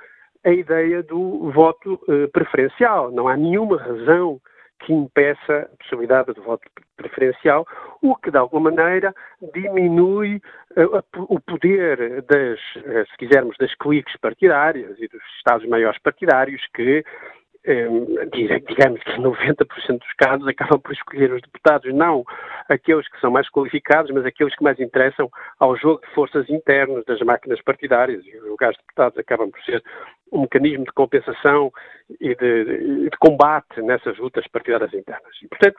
a 0.44 0.50
ideia 0.50 1.02
do 1.02 1.50
voto 1.50 2.00
uh, 2.08 2.28
preferencial. 2.32 3.10
Não 3.10 3.28
há 3.28 3.36
nenhuma 3.36 3.76
razão 3.76 4.40
que 4.80 4.92
impeça 4.92 5.70
a 5.72 5.76
possibilidade 5.76 6.32
do 6.32 6.42
voto 6.42 6.68
preferencial, 6.96 7.66
o 8.00 8.16
que 8.16 8.30
de 8.30 8.38
alguma 8.38 8.70
maneira 8.70 9.14
diminui 9.54 10.40
uh, 10.76 11.02
o 11.28 11.40
poder 11.40 12.22
das, 12.22 12.58
uh, 12.76 13.06
se 13.10 13.16
quisermos, 13.18 13.56
das 13.58 13.74
cliques 13.76 14.16
partidárias 14.20 14.98
e 14.98 15.06
dos 15.08 15.22
Estados 15.38 15.66
maiores 15.68 16.00
partidários 16.00 16.60
que 16.74 17.04
digamos 18.66 19.00
que 19.02 19.12
90% 19.12 19.98
dos 19.98 20.12
casos 20.18 20.46
acabam 20.48 20.80
por 20.80 20.92
escolher 20.92 21.32
os 21.32 21.42
deputados, 21.42 21.94
não 21.94 22.24
aqueles 22.68 23.08
que 23.08 23.20
são 23.20 23.30
mais 23.30 23.48
qualificados, 23.50 24.10
mas 24.10 24.26
aqueles 24.26 24.54
que 24.56 24.64
mais 24.64 24.80
interessam 24.80 25.30
ao 25.60 25.76
jogo 25.76 26.00
de 26.00 26.12
forças 26.14 26.48
internas 26.50 27.04
das 27.04 27.20
máquinas 27.20 27.62
partidárias. 27.62 28.24
E 28.26 28.36
os 28.36 28.48
lugares 28.48 28.76
de 28.76 28.82
deputados 28.82 29.18
acabam 29.18 29.50
por 29.50 29.60
ser 29.62 29.82
um 30.32 30.40
mecanismo 30.40 30.84
de 30.84 30.92
compensação 30.92 31.70
e 32.20 32.34
de, 32.34 32.64
de, 32.64 33.10
de 33.10 33.18
combate 33.18 33.80
nessas 33.82 34.18
lutas 34.18 34.46
partidárias 34.48 34.92
internas. 34.92 35.32
E, 35.42 35.46
portanto, 35.46 35.76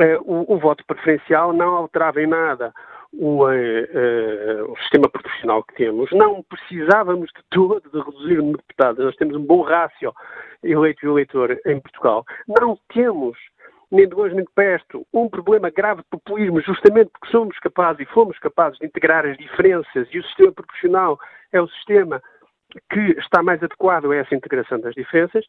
eh, 0.00 0.18
o, 0.22 0.54
o 0.54 0.58
voto 0.58 0.84
preferencial 0.86 1.52
não 1.52 1.76
alterava 1.76 2.20
em 2.20 2.26
nada 2.26 2.72
o, 3.12 3.44
uh, 3.44 4.72
o, 4.72 4.76
sistema 4.78 5.08
profissional 5.08 5.62
que 5.64 5.74
temos. 5.74 6.10
Não 6.12 6.42
precisávamos 6.42 7.30
de 7.30 7.42
todo 7.50 7.90
de 7.90 7.98
reduzir 7.98 8.38
o 8.38 8.42
número 8.42 8.58
de 8.58 8.64
deputados. 8.66 9.04
Nós 9.04 9.16
temos 9.16 9.36
um 9.36 9.44
bom 9.44 9.62
rácio 9.62 10.12
eleito 10.62 11.04
e 11.04 11.08
eleitor 11.08 11.58
em 11.66 11.80
Portugal. 11.80 12.24
Não 12.48 12.78
temos, 12.92 13.36
nem 13.90 14.08
de 14.08 14.14
longe 14.14 14.34
nem 14.34 14.44
de 14.44 14.52
perto, 14.52 15.06
um 15.12 15.28
problema 15.28 15.70
grave 15.70 16.02
de 16.02 16.08
populismo, 16.08 16.60
justamente 16.62 17.10
porque 17.10 17.30
somos 17.30 17.58
capazes 17.58 18.00
e 18.00 18.12
fomos 18.12 18.38
capazes 18.38 18.78
de 18.78 18.86
integrar 18.86 19.26
as 19.26 19.36
diferenças 19.36 20.08
e 20.10 20.18
o 20.18 20.24
sistema 20.24 20.52
proporcional 20.52 21.18
é 21.52 21.60
o 21.60 21.68
sistema 21.68 22.22
que 22.90 23.00
está 23.18 23.42
mais 23.42 23.62
adequado 23.62 24.10
a 24.10 24.16
essa 24.16 24.34
integração 24.34 24.80
das 24.80 24.94
diferenças. 24.94 25.44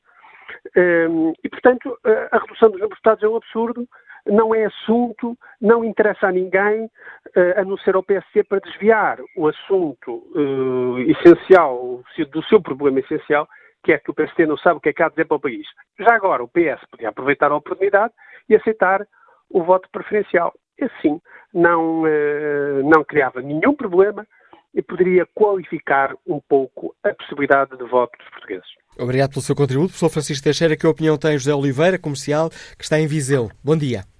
Um, 0.76 1.30
ehm, 1.30 1.34
e, 1.42 1.50
portanto, 1.50 1.98
a 2.04 2.38
redução 2.38 2.70
dos 2.70 2.82
números 2.82 2.90
de 2.90 2.96
deputados 2.96 3.24
é 3.24 3.28
um 3.30 3.38
absurdo 3.38 3.88
não 4.26 4.56
é 4.56 4.66
assunto, 4.66 5.38
não 5.62 5.84
interessa 5.84 6.28
a 6.28 6.32
ninguém, 6.32 6.86
uh, 6.86 7.60
a 7.60 7.64
não 7.64 7.78
ser 7.78 7.96
ao 7.96 8.04
PSC, 8.04 8.44
para 8.44 8.60
desviar 8.60 9.20
o 9.36 9.48
assunto 9.48 10.24
uh, 10.36 11.00
essencial, 11.00 12.02
do 12.32 12.44
seu 12.46 12.62
problema 12.62 13.00
essencial, 13.00 13.48
que 13.84 13.92
é 13.92 13.98
que 13.98 14.10
o 14.10 14.14
PST 14.14 14.46
não 14.46 14.58
sabe 14.58 14.78
o 14.78 14.80
que 14.80 14.90
é 14.90 14.94
que 14.94 15.04
há 15.04 15.08
a 15.08 15.10
dizer 15.10 15.26
para 15.26 15.38
o 15.38 15.42
país. 15.42 15.68
Já 16.00 16.16
agora, 16.16 16.44
o 16.44 16.48
PS 16.48 16.86
podia 16.90 17.10
aproveitar 17.10 17.52
a 17.52 17.56
oportunidade 17.56 18.14
e 18.48 18.56
aceitar 18.56 19.06
o 19.50 19.64
voto 19.64 19.90
preferencial. 19.92 20.54
Assim, 20.82 21.20
não, 21.54 22.04
uh, 22.04 22.84
não 22.84 23.04
criava 23.04 23.42
nenhum 23.42 23.76
problema 23.76 24.26
e 24.74 24.82
poderia 24.82 25.26
qualificar 25.36 26.16
um 26.26 26.40
pouco 26.40 26.96
a 27.04 27.14
possibilidade 27.14 27.78
de 27.78 27.84
voto 27.84 28.18
dos 28.18 28.30
portugueses. 28.30 28.68
Obrigado 28.98 29.32
pelo 29.32 29.42
seu 29.42 29.56
contributo. 29.56 29.90
Professor 29.90 30.10
Francisco 30.10 30.44
Teixeira, 30.44 30.76
que 30.76 30.88
opinião 30.88 31.18
tem 31.18 31.38
José 31.38 31.54
Oliveira, 31.54 32.00
comercial, 32.00 32.50
que 32.50 32.84
está 32.84 33.00
em 33.00 33.08
Viseu? 33.08 33.52
Bom 33.64 33.78
dia. 33.78 34.13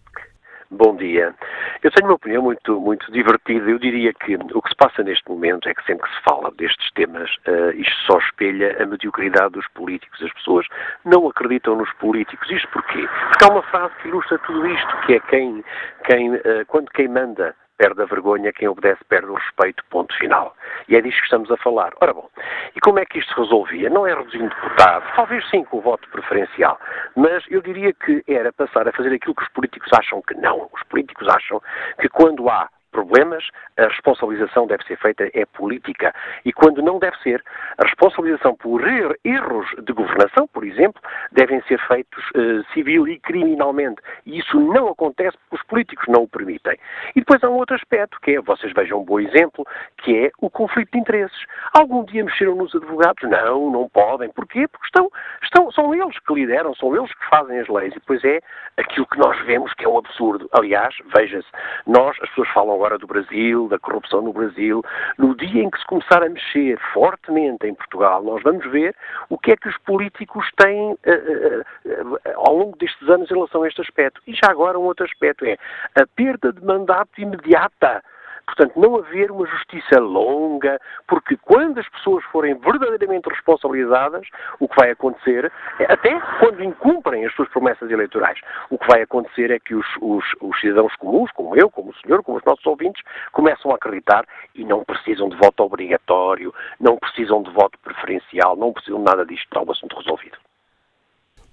Bom 0.76 0.96
dia. 0.96 1.36
Eu 1.84 1.92
tenho 1.92 2.10
uma 2.10 2.16
opinião 2.16 2.42
muito, 2.42 2.80
muito 2.82 3.12
divertida. 3.12 3.70
Eu 3.70 3.78
diria 3.78 4.12
que 4.12 4.36
o 4.36 4.60
que 4.62 4.70
se 4.70 4.76
passa 4.76 5.04
neste 5.04 5.30
momento 5.30 5.70
é 5.70 5.74
que 5.74 5.86
sempre 5.86 6.10
que 6.10 6.16
se 6.16 6.24
fala 6.24 6.52
destes 6.58 6.92
temas, 6.94 7.30
uh, 7.48 7.70
isto 7.76 7.94
só 8.08 8.18
espelha 8.18 8.76
a 8.82 8.86
mediocridade 8.88 9.52
dos 9.52 9.68
políticos. 9.70 10.20
As 10.24 10.34
pessoas 10.34 10.66
não 11.06 11.28
acreditam 11.28 11.76
nos 11.76 11.94
políticos. 11.94 12.50
Isto 12.50 12.68
porquê? 12.70 13.08
Porque 13.30 13.46
há 13.46 13.50
uma 13.50 13.62
frase 13.62 13.94
que 14.02 14.08
ilustra 14.08 14.40
tudo 14.40 14.66
isto, 14.66 14.98
que 15.06 15.14
é 15.14 15.20
quem, 15.20 15.64
quem 16.06 16.34
uh, 16.34 16.66
quando 16.68 16.90
quem 16.90 17.08
manda 17.08 17.54
perde 17.78 18.02
a 18.02 18.06
vergonha, 18.06 18.54
quem 18.54 18.68
obedece 18.68 19.04
perde 19.06 19.28
o 19.28 19.36
respeito, 19.36 19.84
ponto 19.90 20.16
final. 20.18 20.56
E 20.88 20.96
é 20.96 21.02
disto 21.02 21.18
que 21.20 21.26
estamos 21.26 21.52
a 21.52 21.58
falar. 21.58 21.94
Ora 22.02 22.14
bom, 22.14 22.30
e 22.76 22.80
como 22.80 23.00
é 23.00 23.06
que 23.06 23.20
isto 23.20 23.34
se 23.34 23.40
resolvia? 23.40 23.90
Não 23.90 24.06
é 24.08 24.14
reduzindo 24.14 24.50
deputados, 24.50 25.10
talvez 25.16 25.50
sim 25.50 25.64
com 25.64 25.78
o 25.78 25.82
voto 25.82 26.08
preferencial, 26.10 26.80
mas 27.16 27.44
eu 27.50 27.62
diria 27.62 27.94
que 27.94 28.24
era 28.28 28.52
passar 28.54 28.88
a 28.88 28.92
fazer 28.92 29.14
aquilo 29.14 29.36
que 29.36 29.44
os 29.44 29.50
políticos 29.50 29.90
acham 29.94 30.22
que 30.22 30.36
não. 30.36 30.70
Os 30.74 30.84
políticos 30.84 31.28
acham 31.28 31.62
que 32.00 32.10
quando 32.10 32.50
há 32.50 32.70
problemas, 32.94 33.44
a 33.78 33.88
responsabilização 33.88 34.68
deve 34.68 34.86
ser 34.86 34.98
feita 34.98 35.30
é 35.34 35.46
política. 35.46 36.14
E 36.46 36.54
quando 36.54 36.82
não 36.82 37.00
deve 37.00 37.18
ser, 37.18 37.44
a 37.78 37.86
responsabilização 37.86 38.56
por 38.56 38.88
er 38.88 39.18
erros 39.26 39.68
de 39.84 39.92
governação, 39.92 40.48
por 40.48 40.64
exemplo, 40.64 41.02
devem 41.32 41.62
ser 41.64 41.80
feitos 41.88 42.24
uh, 42.30 42.64
civil 42.74 43.08
e 43.08 43.20
criminalmente. 43.20 44.02
E 44.26 44.40
isso 44.40 44.60
não 44.60 44.88
acontece 44.88 45.36
porque 45.38 45.56
os 45.56 45.64
políticos 45.64 46.06
não 46.08 46.24
o 46.24 46.28
permitem. 46.28 46.78
E 47.16 47.20
depois 47.20 47.44
há 47.44 47.50
um 47.50 47.58
outro 47.58 47.76
aspecto, 47.76 48.20
que 48.22 48.36
é, 48.36 48.42
vocês 48.42 48.72
vejam 48.74 49.02
um 49.02 49.04
bom 49.04 49.20
exemplo, 49.20 49.66
que 49.98 50.26
é 50.26 50.32
o 50.40 50.50
conflito 50.50 50.92
de 50.92 51.00
interesses. 51.00 51.46
Algum 51.74 52.06
dia 52.06 52.24
mexeram 52.24 52.56
nos 52.56 52.76
advogados? 52.76 53.28
Não, 53.30 53.72
não 53.72 53.90
podem. 53.90 54.30
Porquê? 54.30 54.68
Porque 54.68 54.86
estão, 54.86 55.10
estão, 55.42 55.72
são 55.72 55.94
eles 55.94 56.18
que 56.20 56.34
lideram, 56.34 56.76
são 56.76 56.96
eles 56.96 57.12
que 57.14 57.30
fazem 57.30 57.60
as 57.60 57.68
leis. 57.68 57.92
E 57.92 58.00
depois 58.00 58.24
é 58.24 58.40
aquilo 58.78 59.08
que 59.08 59.18
nós 59.18 59.40
vemos 59.46 59.74
que 59.74 59.86
é 59.86 59.90
um 59.90 59.98
absurdo. 59.98 60.48
Aliás, 60.54 60.96
veja-se, 61.16 61.48
nós, 61.88 62.16
as 62.22 62.30
pessoas 62.30 62.50
falam 62.50 62.83
agora 62.84 62.98
do 62.98 63.08
Brasil, 63.08 63.70
da 63.70 63.80
corrupção 63.80 64.22
no 64.22 64.34
Brasil. 64.34 64.84
No 65.18 65.34
dia 65.38 65.64
em 65.64 65.70
que 65.70 65.80
se 65.80 65.86
começar 65.86 66.22
a 66.22 66.28
mexer 66.28 66.78
fortemente 66.94 67.66
em 67.66 67.74
Portugal, 67.74 68.22
nós 68.22 68.44
vamos 68.44 68.70
ver 68.70 68.94
o 69.30 69.38
que 69.38 69.52
é 69.52 69.56
que 69.56 69.70
os 69.70 69.78
políticos 69.80 70.46
têm 70.58 70.92
uh, 70.92 70.98
uh, 70.98 72.14
uh, 72.14 72.20
ao 72.36 72.58
longo 72.58 72.78
destes 72.78 73.08
anos 73.08 73.32
em 73.32 73.34
relação 73.34 73.64
a 73.64 73.68
este 73.70 73.80
aspecto. 73.80 74.22
E 74.28 74.34
já 74.34 74.52
agora 74.52 74.78
um 74.78 74.84
outro 74.84 75.06
aspecto 75.06 75.46
é 75.46 75.58
a 75.96 76.06
perda 76.06 76.52
de 76.52 76.64
mandato 76.64 77.22
imediata 77.22 78.04
Portanto, 78.46 78.80
não 78.80 78.98
haver 78.98 79.32
uma 79.32 79.46
justiça 79.48 80.00
longa, 80.00 80.80
porque 81.08 81.38
quando 81.38 81.80
as 81.80 81.90
pessoas 81.90 82.24
forem 82.26 82.56
verdadeiramente 82.56 83.30
responsabilizadas, 83.30 84.28
o 84.60 84.68
que 84.68 84.76
vai 84.76 84.92
acontecer, 84.92 85.52
até 85.88 86.20
quando 86.40 86.64
incumprem 86.64 87.26
as 87.26 87.34
suas 87.34 87.50
promessas 87.50 87.90
eleitorais, 87.90 88.40
o 88.70 88.78
que 88.78 88.88
vai 88.88 89.02
acontecer 89.02 89.52
é 89.52 89.60
que 89.60 89.74
os, 89.74 89.86
os, 90.02 90.26
os 90.42 90.60
cidadãos 90.60 90.96
comuns, 90.98 91.32
como 91.32 91.56
eu, 91.56 91.70
como 91.70 91.92
o 91.92 91.96
senhor, 91.96 92.24
como 92.24 92.38
os 92.38 92.44
nossos 92.44 92.66
ouvintes, 92.66 93.02
começam 93.32 93.72
a 93.72 93.76
acreditar 93.76 94.26
e 94.54 94.64
não 94.64 94.84
precisam 94.84 95.30
de 95.30 95.38
voto 95.38 95.64
obrigatório, 95.64 96.54
não 96.80 96.98
precisam 96.98 97.42
de 97.42 97.52
voto 97.52 97.78
preferencial, 97.80 98.56
não 98.56 98.74
precisam 98.74 99.00
de 99.00 99.06
nada 99.06 99.26
disto, 99.26 99.44
está 99.46 99.62
o 99.62 99.72
assunto 99.72 99.98
resolvido. 99.98 100.38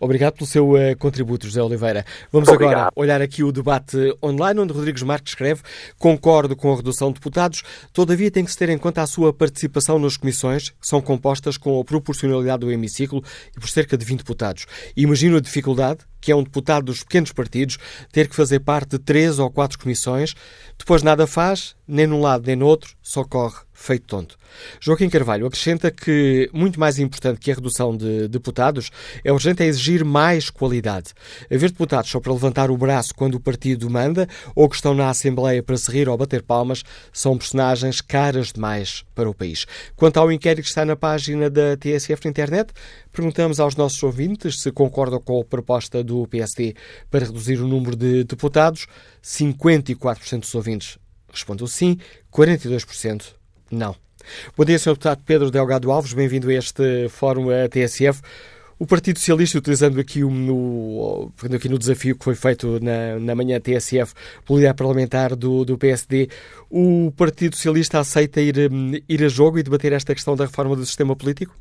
Obrigado 0.01 0.33
pelo 0.33 0.47
seu 0.47 0.73
uh, 0.73 0.97
contributo, 0.99 1.47
José 1.47 1.63
Oliveira. 1.63 2.07
Vamos 2.33 2.49
Obrigado. 2.49 2.75
agora 2.75 2.93
olhar 2.97 3.21
aqui 3.21 3.45
o 3.45 3.53
debate 3.53 4.17
online, 4.23 4.61
onde 4.61 4.73
Rodrigues 4.73 5.03
Marques 5.03 5.33
escreve: 5.33 5.61
Concordo 5.99 6.57
com 6.57 6.73
a 6.73 6.77
redução 6.77 7.09
de 7.09 7.15
deputados, 7.15 7.63
todavia 7.93 8.31
tem 8.31 8.45
que 8.45 8.51
se 8.51 8.57
ter 8.57 8.71
em 8.71 8.79
conta 8.79 9.03
a 9.03 9.07
sua 9.07 9.33
participação 9.33 9.99
nas 9.99 10.17
comissões, 10.17 10.71
que 10.71 10.87
são 10.87 11.03
compostas 11.03 11.59
com 11.59 11.79
a 11.79 11.85
proporcionalidade 11.85 12.61
do 12.61 12.73
hemiciclo 12.73 13.23
e 13.55 13.61
por 13.61 13.69
cerca 13.69 13.97
de 13.97 14.05
20 14.05 14.21
deputados. 14.21 14.67
Imagino 14.97 15.37
a 15.37 15.41
dificuldade 15.41 16.01
que 16.21 16.33
é 16.33 16.37
um 16.37 16.43
deputado 16.43 16.85
dos 16.87 17.03
pequenos 17.03 17.33
partidos, 17.33 17.79
ter 18.13 18.29
que 18.29 18.37
fazer 18.37 18.61
parte 18.61 18.91
de 18.91 18.99
três 18.99 19.39
ou 19.39 19.51
quatro 19.51 19.79
comissões, 19.79 20.35
depois 20.79 21.03
nada 21.03 21.27
faz, 21.27 21.75
nem 21.87 22.07
num 22.07 22.21
lado 22.21 22.47
nem 22.47 22.57
no 22.57 22.67
outro, 22.67 22.95
só 23.03 23.25
corre 23.25 23.57
feito 23.81 24.07
tonto. 24.07 24.37
Joaquim 24.79 25.09
Carvalho 25.09 25.47
acrescenta 25.47 25.91
que, 25.91 26.51
muito 26.53 26.79
mais 26.79 26.99
importante 26.99 27.41
que 27.41 27.51
a 27.51 27.55
redução 27.55 27.97
de 27.97 28.29
deputados, 28.29 28.91
é 29.25 29.33
urgente 29.33 29.63
exigir 29.63 30.05
mais 30.05 30.51
qualidade. 30.51 31.15
Haver 31.51 31.71
deputados 31.71 32.11
só 32.11 32.21
para 32.21 32.33
levantar 32.33 32.71
o 32.71 32.77
braço 32.77 33.15
quando 33.15 33.37
o 33.37 33.41
partido 33.41 33.89
manda 33.89 34.29
ou 34.55 34.69
que 34.69 34.77
estão 34.77 34.95
na 34.95 35.09
Assembleia 35.09 35.63
para 35.63 35.79
se 35.79 35.91
rir 35.91 36.09
ou 36.11 36.19
bater 36.19 36.43
palmas 36.43 36.83
são 37.11 37.39
personagens 37.39 38.03
caras 38.03 38.53
demais 38.53 39.03
para 39.15 39.31
o 39.31 39.35
país. 39.35 39.67
Quanto 39.97 40.19
ao 40.19 40.31
inquérito 40.31 40.65
que 40.65 40.69
está 40.69 40.85
na 40.85 40.97
página 40.97 41.49
da 41.49 41.77
TSF 41.77 42.25
na 42.25 42.31
internet, 42.31 42.73
perguntamos 43.13 43.61
aos 43.61 43.77
nossos 43.77 44.03
ouvintes 44.03 44.61
se 44.61 44.71
concordam 44.71 45.21
com 45.21 45.41
a 45.41 45.45
proposta 45.45 46.03
do 46.03 46.27
PSD 46.27 46.75
para 47.11 47.27
reduzir 47.27 47.61
o 47.61 47.69
número 47.69 47.97
de 47.97 48.25
deputados. 48.25 48.87
54% 49.23 50.41
dos 50.41 50.55
ouvintes 50.55 50.99
respondeu 51.33 51.67
sim, 51.67 51.99
42% 52.33 53.35
não. 53.71 53.95
Bom 54.57 54.65
dia, 54.65 54.79
Sr. 54.79 54.91
Deputado 54.91 55.23
Pedro 55.25 55.51
Delgado 55.51 55.91
Alves, 55.91 56.13
bem-vindo 56.13 56.51
a 56.51 56.55
este 56.55 57.09
Fórum 57.09 57.47
TSF. 57.71 58.21
O 58.79 58.87
Partido 58.87 59.19
Socialista, 59.19 59.59
utilizando 59.59 60.01
aqui, 60.01 60.21
no, 60.21 61.31
aqui 61.55 61.69
no 61.69 61.79
desafio 61.79 62.17
que 62.17 62.25
foi 62.25 62.35
feito 62.35 62.81
na, 62.83 63.19
na 63.19 63.35
manhã 63.35 63.61
TSF 63.61 64.15
pelo 64.47 64.59
líder 64.59 64.73
parlamentar 64.73 65.37
do, 65.37 65.67
do 65.67 65.77
PSD, 65.77 66.31
o 66.71 67.13
Partido 67.15 67.57
Socialista 67.57 67.99
aceita 68.01 68.41
ir, 68.41 68.57
ir 69.07 69.23
a 69.23 69.29
jogo 69.29 69.59
e 69.59 69.63
debater 69.63 69.93
esta 69.93 70.15
questão 70.15 70.35
da 70.35 70.47
reforma 70.47 70.75
do 70.75 70.87
sistema 70.87 71.15
político? 71.15 71.55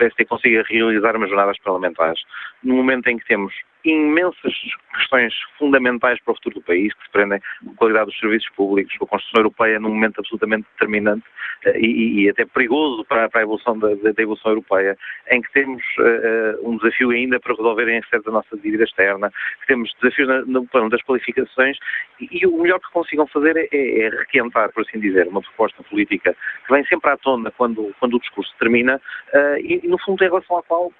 PSD 0.00 0.26
consiga 0.26 0.62
realizar 0.62 1.16
umas 1.16 1.28
jornadas 1.28 1.58
parlamentares. 1.62 2.22
No 2.62 2.74
momento 2.74 3.08
em 3.08 3.18
que 3.18 3.26
temos 3.26 3.52
imensas 3.84 4.54
questões 4.94 5.32
fundamentais 5.58 6.20
para 6.22 6.32
o 6.32 6.34
futuro 6.34 6.56
do 6.56 6.62
país, 6.62 6.92
que 6.94 7.04
se 7.04 7.10
prendem 7.10 7.40
com 7.64 7.72
a 7.72 7.76
qualidade 7.76 8.06
dos 8.06 8.18
serviços 8.18 8.48
públicos, 8.50 8.96
com 8.96 9.04
a 9.04 9.08
Constituição 9.08 9.40
Europeia 9.40 9.80
num 9.80 9.90
momento 9.90 10.18
absolutamente 10.18 10.66
determinante 10.72 11.24
uh, 11.66 11.76
e, 11.76 12.24
e, 12.24 12.30
até 12.30 12.44
perigoso 12.44 13.04
para, 13.04 13.28
para 13.28 13.40
a 13.40 13.42
evolução 13.42 13.78
da, 13.78 13.94
da, 13.94 14.22
evolução 14.22 14.52
europeia, 14.52 14.96
em 15.30 15.40
que 15.40 15.52
temos 15.52 15.82
uh, 15.98 16.68
um 16.68 16.76
desafio 16.76 17.10
ainda 17.10 17.40
para 17.40 17.54
resolver 17.54 17.88
em 17.88 17.98
excesso 17.98 18.28
a 18.28 18.32
nossa 18.32 18.56
dívida 18.56 18.84
externa, 18.84 19.32
que 19.60 19.66
temos 19.66 19.92
desafios 20.00 20.46
no 20.46 20.66
plano 20.66 20.90
das 20.90 21.02
qualificações 21.02 21.78
e, 22.20 22.42
e, 22.42 22.46
o 22.46 22.60
melhor 22.60 22.80
que 22.80 22.90
consigam 22.90 23.26
fazer 23.28 23.56
é, 23.56 23.68
é, 23.72 24.00
é, 24.00 24.08
requentar, 24.10 24.72
por 24.72 24.82
assim 24.82 25.00
dizer, 25.00 25.26
uma 25.28 25.40
proposta 25.40 25.82
política 25.84 26.36
que 26.66 26.72
vem 26.72 26.84
sempre 26.84 27.10
à 27.10 27.16
tona 27.16 27.50
quando, 27.52 27.94
quando 27.98 28.14
o 28.14 28.20
discurso 28.20 28.52
termina 28.58 28.96
uh, 28.96 29.56
e, 29.58 29.80
no 29.86 29.98
fundo, 29.98 30.22
em 30.22 30.28
relação 30.28 30.58
à 30.58 30.62
qual 30.62 30.92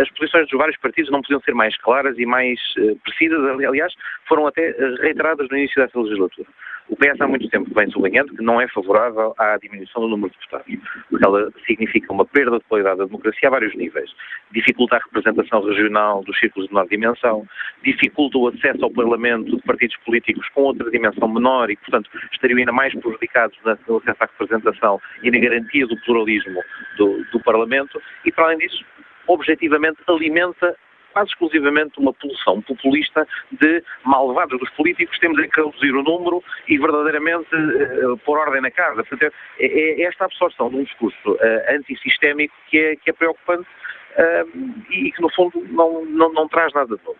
as 0.00 0.10
posições 0.10 0.48
dos 0.48 0.58
vários 0.58 0.76
partidos 0.78 1.10
não 1.10 1.22
podiam 1.22 1.40
ser 1.40 1.54
mais 1.54 1.76
claras 1.78 2.18
e 2.18 2.25
mais 2.26 2.60
uh, 2.78 2.96
precisas, 3.04 3.40
aliás, 3.40 3.92
foram 4.28 4.46
até 4.46 4.70
eh, 4.70 4.94
reiteradas 5.00 5.48
no 5.48 5.56
início 5.56 5.82
dessa 5.82 5.98
legislatura. 5.98 6.48
O 6.88 6.94
PS 6.94 7.20
há 7.20 7.26
muito 7.26 7.48
tempo 7.48 7.68
vem 7.74 7.90
sublinhando 7.90 8.34
que 8.34 8.42
não 8.42 8.60
é 8.60 8.68
favorável 8.68 9.34
à 9.38 9.56
diminuição 9.56 10.02
do 10.02 10.08
número 10.08 10.30
de 10.30 10.38
deputados, 10.38 10.72
porque 11.10 11.26
ela 11.26 11.50
significa 11.66 12.12
uma 12.12 12.24
perda 12.24 12.58
de 12.58 12.64
qualidade 12.64 12.98
da 12.98 13.06
democracia 13.06 13.48
a 13.48 13.50
vários 13.50 13.74
níveis. 13.74 14.08
Dificulta 14.52 14.96
a 14.96 15.00
representação 15.00 15.62
regional 15.64 16.22
dos 16.22 16.38
círculos 16.38 16.68
de 16.68 16.74
menor 16.74 16.86
dimensão, 16.88 17.46
dificulta 17.82 18.38
o 18.38 18.48
acesso 18.48 18.84
ao 18.84 18.90
Parlamento 18.92 19.56
de 19.56 19.62
partidos 19.62 19.96
políticos 20.04 20.48
com 20.50 20.62
outra 20.62 20.88
dimensão 20.90 21.26
menor 21.26 21.70
e, 21.70 21.76
portanto, 21.76 22.08
estariam 22.32 22.58
ainda 22.58 22.72
mais 22.72 22.94
prejudicados 22.94 23.58
no 23.64 23.96
acesso 23.96 24.18
à 24.20 24.26
representação 24.26 25.00
e 25.24 25.30
na 25.30 25.38
garantia 25.40 25.86
do 25.88 26.00
pluralismo 26.02 26.62
do, 26.96 27.24
do 27.32 27.40
Parlamento 27.40 28.00
e, 28.24 28.30
para 28.30 28.44
além 28.44 28.58
disso, 28.58 28.84
objetivamente 29.26 29.98
alimenta 30.06 30.76
quase 31.16 31.30
exclusivamente 31.30 31.98
uma 31.98 32.12
pulsão 32.12 32.60
populista 32.60 33.26
de 33.50 33.82
malvados 34.04 34.58
dos 34.60 34.68
políticos, 34.70 35.18
temos 35.18 35.38
é 35.38 35.48
que 35.48 35.62
reduzir 35.62 35.92
o 35.92 36.02
número 36.02 36.44
e 36.68 36.76
verdadeiramente 36.76 37.48
uh, 37.54 38.18
pôr 38.18 38.38
ordem 38.38 38.60
na 38.60 38.70
casa. 38.70 39.02
Portanto, 39.02 39.32
é, 39.58 39.66
é 39.66 40.02
esta 40.02 40.26
absorção 40.26 40.68
de 40.68 40.76
um 40.76 40.84
discurso 40.84 41.32
uh, 41.32 41.74
antissistémico 41.74 42.54
que 42.68 42.78
é, 42.78 42.96
que 42.96 43.08
é 43.08 43.12
preocupante 43.14 43.66
uh, 43.66 44.90
e 44.90 45.10
que, 45.10 45.22
no 45.22 45.32
fundo, 45.32 45.66
não, 45.70 46.04
não, 46.04 46.30
não 46.34 46.48
traz 46.48 46.70
nada 46.74 46.94
de 46.94 47.02
novo. 47.02 47.18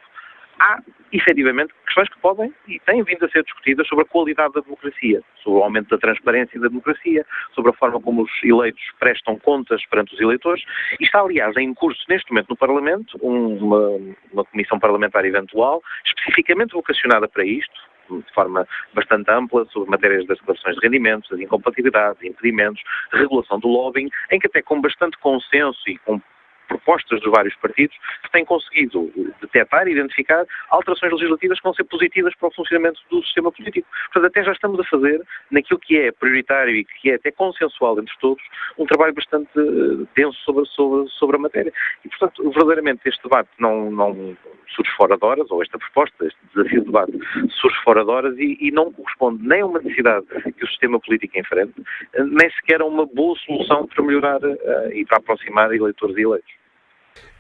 Há 0.59 0.81
efetivamente 1.13 1.73
questões 1.85 2.09
que 2.09 2.19
podem 2.21 2.53
e 2.67 2.81
têm 2.81 3.03
vindo 3.03 3.25
a 3.25 3.29
ser 3.29 3.43
discutidas 3.45 3.87
sobre 3.87 4.05
a 4.05 4.09
qualidade 4.09 4.55
da 4.55 4.61
democracia, 4.61 5.23
sobre 5.43 5.61
o 5.61 5.63
aumento 5.63 5.89
da 5.89 5.99
transparência 5.99 6.61
da 6.61 6.69
democracia, 6.69 7.25
sobre 7.55 7.71
a 7.71 7.75
forma 7.75 8.01
como 8.01 8.23
os 8.23 8.31
eleitos 8.43 8.83
prestam 8.99 9.39
contas 9.39 9.85
perante 9.87 10.15
os 10.15 10.21
eleitores. 10.21 10.63
E 11.01 11.05
está, 11.05 11.21
aliás, 11.21 11.57
em 11.57 11.73
curso 11.75 12.03
neste 12.09 12.31
momento 12.31 12.51
no 12.51 12.57
Parlamento 12.57 13.17
uma, 13.19 13.91
uma 14.33 14.45
comissão 14.45 14.79
parlamentar 14.79 15.25
eventual 15.25 15.83
especificamente 16.05 16.73
vocacionada 16.73 17.29
para 17.29 17.45
isto, 17.45 17.81
de 18.11 18.35
forma 18.35 18.67
bastante 18.95 19.31
ampla 19.31 19.65
sobre 19.67 19.91
matérias 19.91 20.27
das 20.27 20.39
declarações 20.39 20.77
de 20.77 20.83
rendimentos, 20.83 21.29
das 21.29 21.41
incompatibilidades, 21.41 22.23
impedimentos, 22.23 22.83
regulação 23.13 23.59
do 23.59 23.69
lobbying, 23.69 24.09
em 24.31 24.39
que 24.39 24.47
até 24.47 24.63
com 24.63 24.81
bastante 24.81 25.19
consenso 25.19 25.81
e 25.89 25.99
com 25.99 26.21
propostas 26.67 27.21
dos 27.21 27.31
vários 27.31 27.55
partidos, 27.57 27.97
que 28.23 28.31
têm 28.31 28.45
conseguido 28.45 29.11
detectar 29.41 29.89
e 29.89 29.93
identificar 29.93 30.45
alterações 30.71 31.13
legislativas 31.13 31.59
que 31.59 31.65
vão 31.65 31.75
ser 31.75 31.85
positivas 31.85 32.35
para 32.37 32.49
o 32.49 32.55
funcionamento 32.55 33.01
do 33.11 33.23
sistema 33.25 33.53
político. 33.53 33.89
Portanto, 34.13 34.31
até 34.31 34.45
já 34.45 34.53
estamos 34.53 34.81
a 34.81 34.85
fazer, 34.85 35.23
naquilo 35.51 35.81
que 35.81 35.99
é 35.99 36.13
prioritário 36.13 36.75
e 36.75 36.85
que 36.85 37.11
é 37.11 37.15
até 37.15 37.31
consensual 37.31 37.99
entre 37.99 38.15
todos, 38.21 38.43
um 38.79 38.87
trabalho 38.87 39.15
bastante 39.15 39.51
eh, 39.57 40.07
denso 40.17 40.39
sobre, 40.45 40.67
sobre, 40.67 41.09
sobre 41.11 41.37
a 41.37 41.41
matéria. 41.41 41.73
E, 42.05 42.09
portanto, 42.09 42.43
verdadeiramente 42.51 43.09
este 43.09 43.23
debate 43.23 43.49
não, 43.59 43.91
não 43.91 44.37
surge 44.75 44.91
fora 44.97 45.17
de 45.17 45.25
horas, 45.25 45.51
ou 45.51 45.63
esta 45.63 45.79
proposta, 45.79 46.27
este 46.27 46.39
desafio 46.55 46.81
de 46.81 46.87
debate 46.87 47.13
surge 47.51 47.77
fora 47.83 48.05
de 48.05 48.11
horas 48.11 48.39
e, 48.39 48.59
e 48.61 48.71
não 48.71 48.93
corresponde 48.93 49.47
nem 49.47 49.61
a 49.61 49.67
uma 49.67 49.81
necessidade 49.81 50.27
que 50.27 50.65
o 50.65 50.69
sistema 50.69 51.01
político 51.01 51.39
enfrente, 51.39 51.75
nem 52.15 52.51
sequer 52.51 52.81
a 52.81 52.85
uma 52.85 53.07
boa 53.07 53.37
solução 53.39 53.87
para 53.87 54.05
melhorar 54.05 54.43
uh, 54.43 54.93
e 54.93 55.05
para 55.05 55.19
aproximar 55.19 55.73
eleitores 55.73 56.17
e 56.17 56.23
eleitos. 56.23 56.56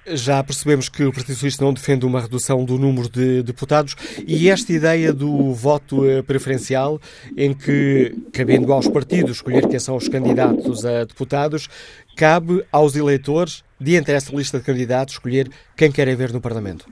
Já 0.08 0.42
percebemos 0.42 0.88
que 0.88 1.02
o 1.04 1.12
Partido 1.12 1.34
Socialista 1.34 1.64
não 1.64 1.72
defende 1.72 2.06
uma 2.06 2.20
redução 2.20 2.64
do 2.64 2.78
número 2.78 3.08
de 3.08 3.42
deputados 3.42 3.96
e 4.26 4.48
esta 4.48 4.72
ideia 4.72 5.12
do 5.12 5.52
voto 5.52 6.08
eh, 6.08 6.22
preferencial, 6.22 7.00
em 7.36 7.52
que, 7.52 8.14
cabendo 8.32 8.72
aos 8.72 8.86
partidos 8.86 9.38
escolher 9.38 9.66
quem 9.66 9.80
são 9.80 9.96
os 9.96 10.08
candidatos 10.08 10.86
a 10.86 11.04
deputados, 11.04 11.68
cabe 12.16 12.64
aos 12.70 12.94
eleitores, 12.94 13.64
diante 13.80 14.06
desta 14.06 14.34
lista 14.34 14.58
de 14.58 14.64
candidatos, 14.64 15.14
escolher 15.14 15.50
quem 15.76 15.90
querem 15.90 16.14
ver 16.14 16.32
no 16.32 16.40
Parlamento. 16.40 16.86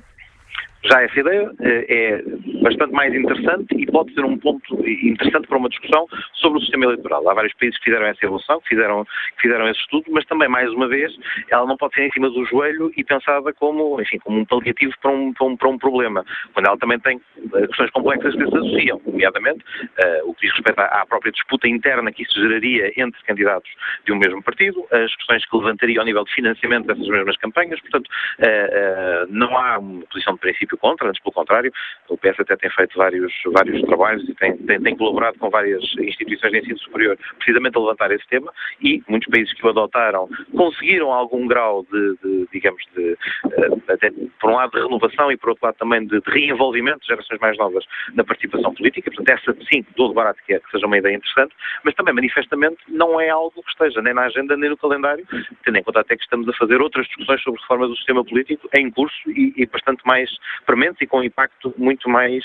Já 0.84 1.02
essa 1.02 1.18
ideia 1.18 1.50
eh, 1.60 1.86
é 1.88 2.22
bastante 2.62 2.92
mais 2.92 3.14
interessante 3.14 3.74
e 3.74 3.86
pode 3.86 4.12
ser 4.12 4.24
um 4.24 4.36
ponto 4.36 4.74
interessante 4.86 5.46
para 5.48 5.56
uma 5.56 5.68
discussão 5.68 6.06
sobre 6.34 6.58
o 6.58 6.60
sistema 6.60 6.84
eleitoral. 6.84 7.26
Há 7.28 7.34
vários 7.34 7.54
países 7.54 7.78
que 7.78 7.84
fizeram 7.84 8.06
essa 8.06 8.24
evolução, 8.24 8.60
que 8.60 8.68
fizeram, 8.68 9.04
que 9.04 9.42
fizeram 9.42 9.68
esse 9.68 9.80
estudo, 9.80 10.04
mas 10.10 10.26
também, 10.26 10.48
mais 10.48 10.70
uma 10.70 10.86
vez, 10.86 11.10
ela 11.50 11.66
não 11.66 11.76
pode 11.76 11.94
ser 11.94 12.06
em 12.06 12.10
cima 12.12 12.28
do 12.28 12.44
joelho 12.44 12.92
e 12.96 13.02
pensada 13.02 13.52
como, 13.54 13.98
enfim, 14.00 14.18
como 14.18 14.40
um 14.40 14.44
paliativo 14.44 14.92
para 15.00 15.10
um, 15.10 15.32
para 15.32 15.46
um, 15.46 15.56
para 15.56 15.68
um 15.68 15.78
problema, 15.78 16.24
quando 16.52 16.66
ela 16.66 16.76
também 16.76 16.98
tem 17.00 17.20
eh, 17.54 17.66
questões 17.66 17.90
complexas 17.90 18.34
que 18.34 18.46
se 18.46 18.56
associam, 18.56 19.00
nomeadamente 19.06 19.64
uh, 19.64 20.28
o 20.28 20.34
que 20.34 20.46
diz 20.46 20.54
respeito 20.54 20.80
à, 20.80 21.04
própria 21.06 21.32
disputa 21.32 21.66
interna 21.66 22.12
que 22.12 22.22
isso 22.22 22.38
geraria 22.40 22.92
entre 22.96 23.22
candidatos 23.24 23.70
de 24.04 24.12
um 24.12 24.16
mesmo 24.16 24.42
partido, 24.42 24.86
as 24.90 25.14
questões 25.16 25.44
que 25.46 25.56
levantaria 25.56 25.98
ao 25.98 26.04
nível 26.04 26.24
de 26.24 26.34
financiamento 26.34 26.86
dessas 26.86 27.08
mesmas 27.08 27.36
campanhas, 27.38 27.80
portanto, 27.80 28.08
uh, 28.08 29.24
uh, 29.24 29.26
não 29.30 29.56
há 29.56 29.78
uma 29.78 30.04
posição 30.06 30.34
de 30.34 30.40
princípio 30.40 30.73
contra, 30.76 31.08
antes 31.08 31.22
pelo 31.22 31.32
contrário, 31.32 31.72
o 32.08 32.16
PS 32.16 32.40
até 32.40 32.56
tem 32.56 32.70
feito 32.70 32.96
vários, 32.96 33.32
vários 33.52 33.82
trabalhos 33.82 34.28
e 34.28 34.34
tem, 34.34 34.56
tem, 34.58 34.80
tem 34.80 34.96
colaborado 34.96 35.38
com 35.38 35.50
várias 35.50 35.82
instituições 35.98 36.52
de 36.52 36.58
ensino 36.60 36.78
superior 36.78 37.18
precisamente 37.36 37.76
a 37.76 37.80
levantar 37.80 38.10
esse 38.12 38.26
tema 38.28 38.52
e 38.80 39.02
muitos 39.08 39.28
países 39.30 39.52
que 39.54 39.66
o 39.66 39.70
adotaram 39.70 40.28
conseguiram 40.56 41.12
algum 41.12 41.46
grau 41.46 41.84
de, 41.90 42.16
de 42.22 42.48
digamos, 42.52 42.82
de, 42.96 43.16
eh, 43.52 43.92
até 43.92 44.10
por 44.40 44.50
um 44.50 44.54
lado 44.54 44.72
de 44.72 44.80
renovação 44.80 45.30
e 45.30 45.36
por 45.36 45.50
outro 45.50 45.66
lado 45.66 45.76
também 45.76 46.06
de, 46.06 46.20
de 46.20 46.30
reenvolvimento 46.30 47.00
de 47.00 47.06
gerações 47.06 47.40
mais 47.40 47.56
novas 47.58 47.84
na 48.14 48.24
participação 48.24 48.74
política, 48.74 49.10
portanto 49.10 49.38
essa 49.38 49.56
sim, 49.70 49.82
de 49.82 50.14
barato 50.14 50.40
que, 50.46 50.54
é, 50.54 50.60
que 50.60 50.70
seja 50.70 50.86
uma 50.86 50.98
ideia 50.98 51.16
interessante, 51.16 51.54
mas 51.82 51.94
também 51.94 52.14
manifestamente 52.14 52.78
não 52.88 53.20
é 53.20 53.30
algo 53.30 53.62
que 53.62 53.70
esteja 53.70 54.00
nem 54.02 54.14
na 54.14 54.22
agenda 54.22 54.56
nem 54.56 54.70
no 54.70 54.76
calendário, 54.76 55.26
tendo 55.64 55.78
em 55.78 55.82
conta 55.82 56.00
até 56.00 56.16
que 56.16 56.22
estamos 56.22 56.48
a 56.48 56.52
fazer 56.52 56.80
outras 56.80 57.06
discussões 57.06 57.42
sobre 57.42 57.60
reformas 57.60 57.88
do 57.88 57.96
sistema 57.96 58.24
político 58.24 58.68
em 58.74 58.90
curso 58.90 59.16
e, 59.28 59.52
e 59.56 59.66
bastante 59.66 60.02
mais 60.04 60.30
prementes 60.64 61.00
e 61.00 61.06
com 61.06 61.18
um 61.18 61.22
impacto 61.24 61.74
muito 61.76 62.08
mais, 62.08 62.44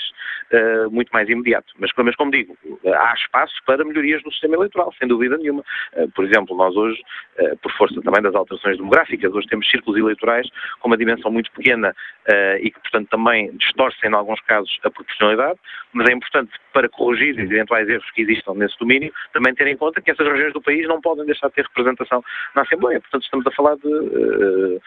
uh, 0.52 0.90
muito 0.90 1.10
mais 1.10 1.28
imediato. 1.28 1.72
Mas, 1.78 1.90
mas, 1.96 2.16
como 2.16 2.30
digo, 2.30 2.56
há 2.86 3.14
espaço 3.14 3.54
para 3.66 3.84
melhorias 3.84 4.22
no 4.24 4.30
sistema 4.32 4.56
eleitoral, 4.56 4.92
sem 4.98 5.08
dúvida 5.08 5.36
nenhuma. 5.36 5.62
Uh, 5.94 6.10
por 6.12 6.24
exemplo, 6.24 6.56
nós 6.56 6.74
hoje, 6.76 7.00
uh, 7.38 7.56
por 7.58 7.72
força 7.72 8.00
também 8.02 8.22
das 8.22 8.34
alterações 8.34 8.76
demográficas, 8.76 9.32
hoje 9.32 9.48
temos 9.48 9.68
círculos 9.70 9.98
eleitorais 9.98 10.48
com 10.80 10.88
uma 10.88 10.96
dimensão 10.96 11.30
muito 11.30 11.50
pequena 11.52 11.94
e 12.60 12.70
que, 12.70 12.78
portanto, 12.80 13.08
também 13.08 13.50
distorcem, 13.56 14.08
em 14.08 14.14
alguns 14.14 14.40
casos, 14.42 14.78
a 14.84 14.90
proporcionalidade, 14.90 15.58
mas 15.92 16.08
é 16.08 16.12
importante, 16.12 16.52
para 16.72 16.88
corrigir 16.88 17.38
eventuais 17.38 17.88
erros 17.88 18.10
que 18.12 18.22
existam 18.22 18.54
nesse 18.54 18.78
domínio, 18.78 19.12
também 19.32 19.54
ter 19.54 19.66
em 19.66 19.76
conta 19.76 20.00
que 20.00 20.10
essas 20.10 20.26
regiões 20.26 20.52
do 20.52 20.62
país 20.62 20.86
não 20.86 21.00
podem 21.00 21.26
deixar 21.26 21.48
de 21.48 21.54
ter 21.54 21.64
representação 21.64 22.22
na 22.54 22.62
Assembleia. 22.62 23.00
Portanto, 23.00 23.24
estamos 23.24 23.46
a 23.46 23.50
falar 23.50 23.76
de, 23.76 24.80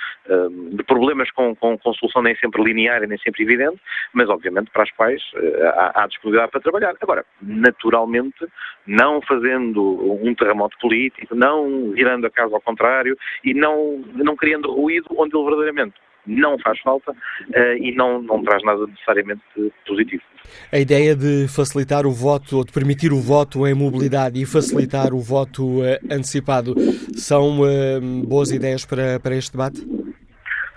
de 0.75 0.83
problemas 0.83 1.29
com, 1.31 1.55
com, 1.55 1.77
com 1.77 1.93
solução 1.93 2.21
nem 2.21 2.35
sempre 2.37 2.63
linear 2.63 3.03
e 3.03 3.07
nem 3.07 3.17
sempre 3.19 3.43
evidente, 3.43 3.79
mas 4.13 4.29
obviamente 4.29 4.71
para 4.71 4.83
as 4.83 4.91
quais 4.91 5.21
uh, 5.33 5.67
há, 5.75 6.03
há, 6.03 6.07
disponibilidade 6.07 6.51
para 6.51 6.61
trabalhar. 6.61 6.95
Agora, 7.01 7.25
naturalmente, 7.41 8.45
não 8.85 9.21
fazendo 9.21 10.19
um 10.23 10.33
terremoto 10.35 10.77
político, 10.79 11.35
não 11.35 11.91
virando 11.91 12.27
a 12.27 12.29
casa 12.29 12.55
ao 12.55 12.61
contrário 12.61 13.17
e 13.43 13.53
não, 13.53 14.03
não 14.15 14.35
criando 14.35 14.71
ruído 14.71 15.07
onde 15.17 15.35
ele 15.35 15.45
verdadeiramente 15.45 15.95
não 16.25 16.57
faz 16.59 16.79
falta 16.79 17.11
uh, 17.11 17.77
e 17.77 17.93
não, 17.95 18.21
não 18.21 18.43
traz 18.43 18.63
nada 18.63 18.85
necessariamente 18.87 19.41
positivo. 19.85 20.23
A 20.71 20.79
ideia 20.79 21.15
de 21.15 21.47
facilitar 21.47 22.05
o 22.05 22.11
voto, 22.11 22.57
ou 22.57 22.65
de 22.65 22.71
permitir 22.71 23.11
o 23.11 23.19
voto 23.19 23.65
em 23.67 23.73
mobilidade 23.73 24.41
e 24.41 24.45
facilitar 24.45 25.13
o 25.13 25.19
voto 25.19 25.81
uh, 25.81 25.99
antecipado, 26.11 26.75
são 27.15 27.61
uh, 27.61 28.01
boas 28.25 28.51
ideias 28.51 28.85
para, 28.85 29.19
para 29.19 29.35
este 29.35 29.51
debate? 29.51 29.79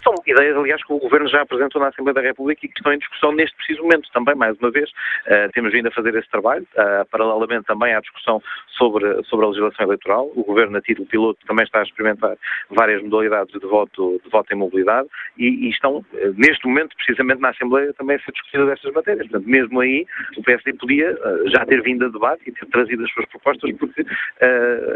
São 0.03 0.14
ideias, 0.27 0.57
aliás, 0.57 0.83
que 0.85 0.93
o 0.93 0.99
Governo 0.99 1.29
já 1.29 1.43
apresentou 1.43 1.81
na 1.81 1.89
Assembleia 1.89 2.14
da 2.14 2.20
República 2.20 2.64
e 2.64 2.68
que 2.68 2.79
estão 2.79 2.93
em 2.93 2.99
discussão 2.99 3.33
neste 3.33 3.57
preciso 3.57 3.83
momento 3.83 4.11
também, 4.12 4.35
mais 4.35 4.59
uma 4.59 4.70
vez. 4.70 4.91
Uh, 5.27 5.51
temos 5.53 5.72
vindo 5.72 5.89
a 5.89 5.91
fazer 5.91 6.14
esse 6.14 6.29
trabalho, 6.31 6.66
uh, 6.74 7.07
paralelamente 7.11 7.66
também 7.66 7.95
à 7.95 8.01
discussão 8.01 8.43
sobre, 8.77 9.22
sobre 9.24 9.47
a 9.47 9.49
legislação 9.49 9.87
eleitoral. 9.87 10.31
O 10.35 10.45
Governo, 10.45 10.77
a 10.77 10.81
título 10.81 11.07
piloto, 11.07 11.39
também 11.47 11.64
está 11.64 11.81
a 11.81 11.83
experimentar 11.83 12.37
várias 12.70 13.03
modalidades 13.03 13.53
de 13.53 13.66
voto, 13.66 14.20
de 14.24 14.31
voto 14.31 14.53
em 14.53 14.57
mobilidade 14.57 15.09
e, 15.39 15.66
e 15.66 15.70
estão, 15.70 15.99
uh, 15.99 16.05
neste 16.37 16.66
momento, 16.66 16.97
precisamente 16.97 17.41
na 17.41 17.51
Assembleia, 17.51 17.93
também 17.95 18.16
a 18.16 18.20
ser 18.20 18.33
discutidas 18.33 18.68
estas 18.70 18.93
matérias. 18.93 19.29
Portanto, 19.29 19.49
mesmo 19.49 19.81
aí, 19.81 20.07
o 20.37 20.43
PSD 20.43 20.74
podia 20.74 21.16
já 21.47 21.64
ter 21.64 21.83
vindo 21.83 22.05
a 22.05 22.09
debate 22.09 22.43
e 22.47 22.53
ter 22.53 22.66
trazido 22.66 23.05
as 23.05 23.12
suas 23.12 23.27
propostas, 23.27 23.70
porque 23.77 24.05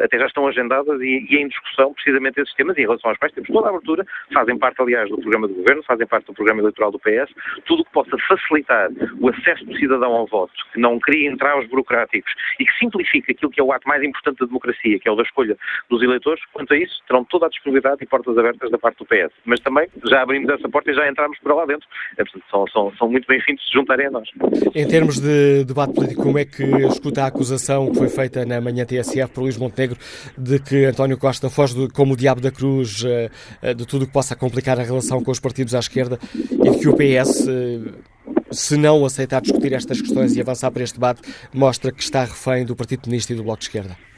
até 0.04 0.18
já 0.18 0.26
estão 0.26 0.46
agendadas 0.46 1.00
e, 1.00 1.26
e 1.28 1.36
em 1.36 1.48
discussão 1.48 1.92
precisamente 1.94 2.40
esses 2.40 2.54
temas 2.54 2.76
e 2.76 2.80
em 2.80 2.84
relação 2.84 3.10
aos 3.10 3.18
quais 3.18 3.32
temos 3.32 3.48
toda 3.48 3.68
a 3.68 3.70
abertura, 3.70 4.06
fazem 4.32 4.58
parte, 4.58 4.80
aliás, 4.80 5.08
do 5.08 5.19
programa 5.20 5.48
do 5.48 5.54
Governo, 5.54 5.82
fazem 5.82 6.06
parte 6.06 6.26
do 6.26 6.34
programa 6.34 6.60
eleitoral 6.60 6.90
do 6.90 6.98
PS, 6.98 7.32
tudo 7.64 7.82
o 7.82 7.84
que 7.84 7.92
possa 7.92 8.16
facilitar 8.28 8.90
o 9.20 9.28
acesso 9.28 9.64
do 9.64 9.76
cidadão 9.76 10.12
ao 10.12 10.26
voto, 10.26 10.52
que 10.72 10.80
não 10.80 10.98
crie 10.98 11.26
entraves 11.26 11.68
burocráticos 11.68 12.32
e 12.58 12.64
que 12.64 12.72
simplifique 12.78 13.32
aquilo 13.32 13.50
que 13.50 13.60
é 13.60 13.64
o 13.64 13.72
ato 13.72 13.88
mais 13.88 14.02
importante 14.02 14.38
da 14.40 14.46
democracia, 14.46 14.98
que 14.98 15.08
é 15.08 15.12
o 15.12 15.16
da 15.16 15.22
escolha 15.22 15.56
dos 15.88 16.02
eleitores, 16.02 16.42
quanto 16.52 16.72
a 16.74 16.76
isso, 16.76 17.00
terão 17.06 17.24
toda 17.24 17.46
a 17.46 17.48
disponibilidade 17.48 18.02
e 18.02 18.06
portas 18.06 18.36
abertas 18.36 18.70
da 18.70 18.78
parte 18.78 18.98
do 18.98 19.06
PS. 19.06 19.32
Mas 19.44 19.60
também 19.60 19.88
já 20.06 20.22
abrimos 20.22 20.48
essa 20.50 20.68
porta 20.68 20.90
e 20.90 20.94
já 20.94 21.08
entramos 21.08 21.38
para 21.38 21.54
lá 21.54 21.66
dentro. 21.66 21.86
É, 22.16 22.24
portanto, 22.24 22.44
são, 22.50 22.66
são, 22.68 22.92
são 22.96 23.10
muito 23.10 23.26
bem-vindos 23.26 23.64
se 23.66 23.72
juntarem 23.72 24.06
a 24.06 24.10
nós. 24.10 24.28
Em 24.74 24.86
termos 24.86 25.20
de 25.20 25.64
debate 25.64 25.94
político, 25.94 26.22
como 26.22 26.38
é 26.38 26.44
que 26.44 26.64
escuta 26.86 27.22
a 27.22 27.26
acusação 27.26 27.90
que 27.90 27.98
foi 27.98 28.08
feita 28.08 28.44
na 28.44 28.60
manhã 28.60 28.84
TSF 28.84 29.32
por 29.32 29.42
Luís 29.42 29.56
Montenegro 29.56 29.98
de 30.36 30.58
que 30.58 30.84
António 30.84 31.18
Costa 31.18 31.48
foge 31.50 31.88
como 31.92 32.14
o 32.14 32.16
diabo 32.16 32.40
da 32.40 32.50
cruz 32.50 33.04
eh, 33.04 33.30
eh, 33.62 33.74
de 33.74 33.86
tudo 33.86 34.04
o 34.04 34.06
que 34.06 34.12
possa 34.12 34.36
complicar 34.36 34.78
a 34.78 34.82
relação 34.82 35.09
com 35.18 35.30
os 35.30 35.40
partidos 35.40 35.74
à 35.74 35.78
esquerda 35.78 36.18
e 36.50 36.70
de 36.70 36.78
que 36.78 36.88
o 36.88 36.94
PS, 36.94 37.48
eh, 37.48 37.92
se 38.50 38.76
não 38.76 39.04
aceitar 39.04 39.40
discutir 39.40 39.72
estas 39.72 40.00
questões 40.00 40.36
e 40.36 40.40
avançar 40.40 40.70
para 40.70 40.82
este 40.82 40.94
debate, 40.94 41.22
mostra 41.52 41.90
que 41.90 42.02
está 42.02 42.24
refém 42.24 42.64
do 42.64 42.76
Partido 42.76 43.02
Comunista 43.02 43.32
e 43.32 43.36
do 43.36 43.42
Bloco 43.42 43.60
de 43.60 43.64
Esquerda? 43.64 44.09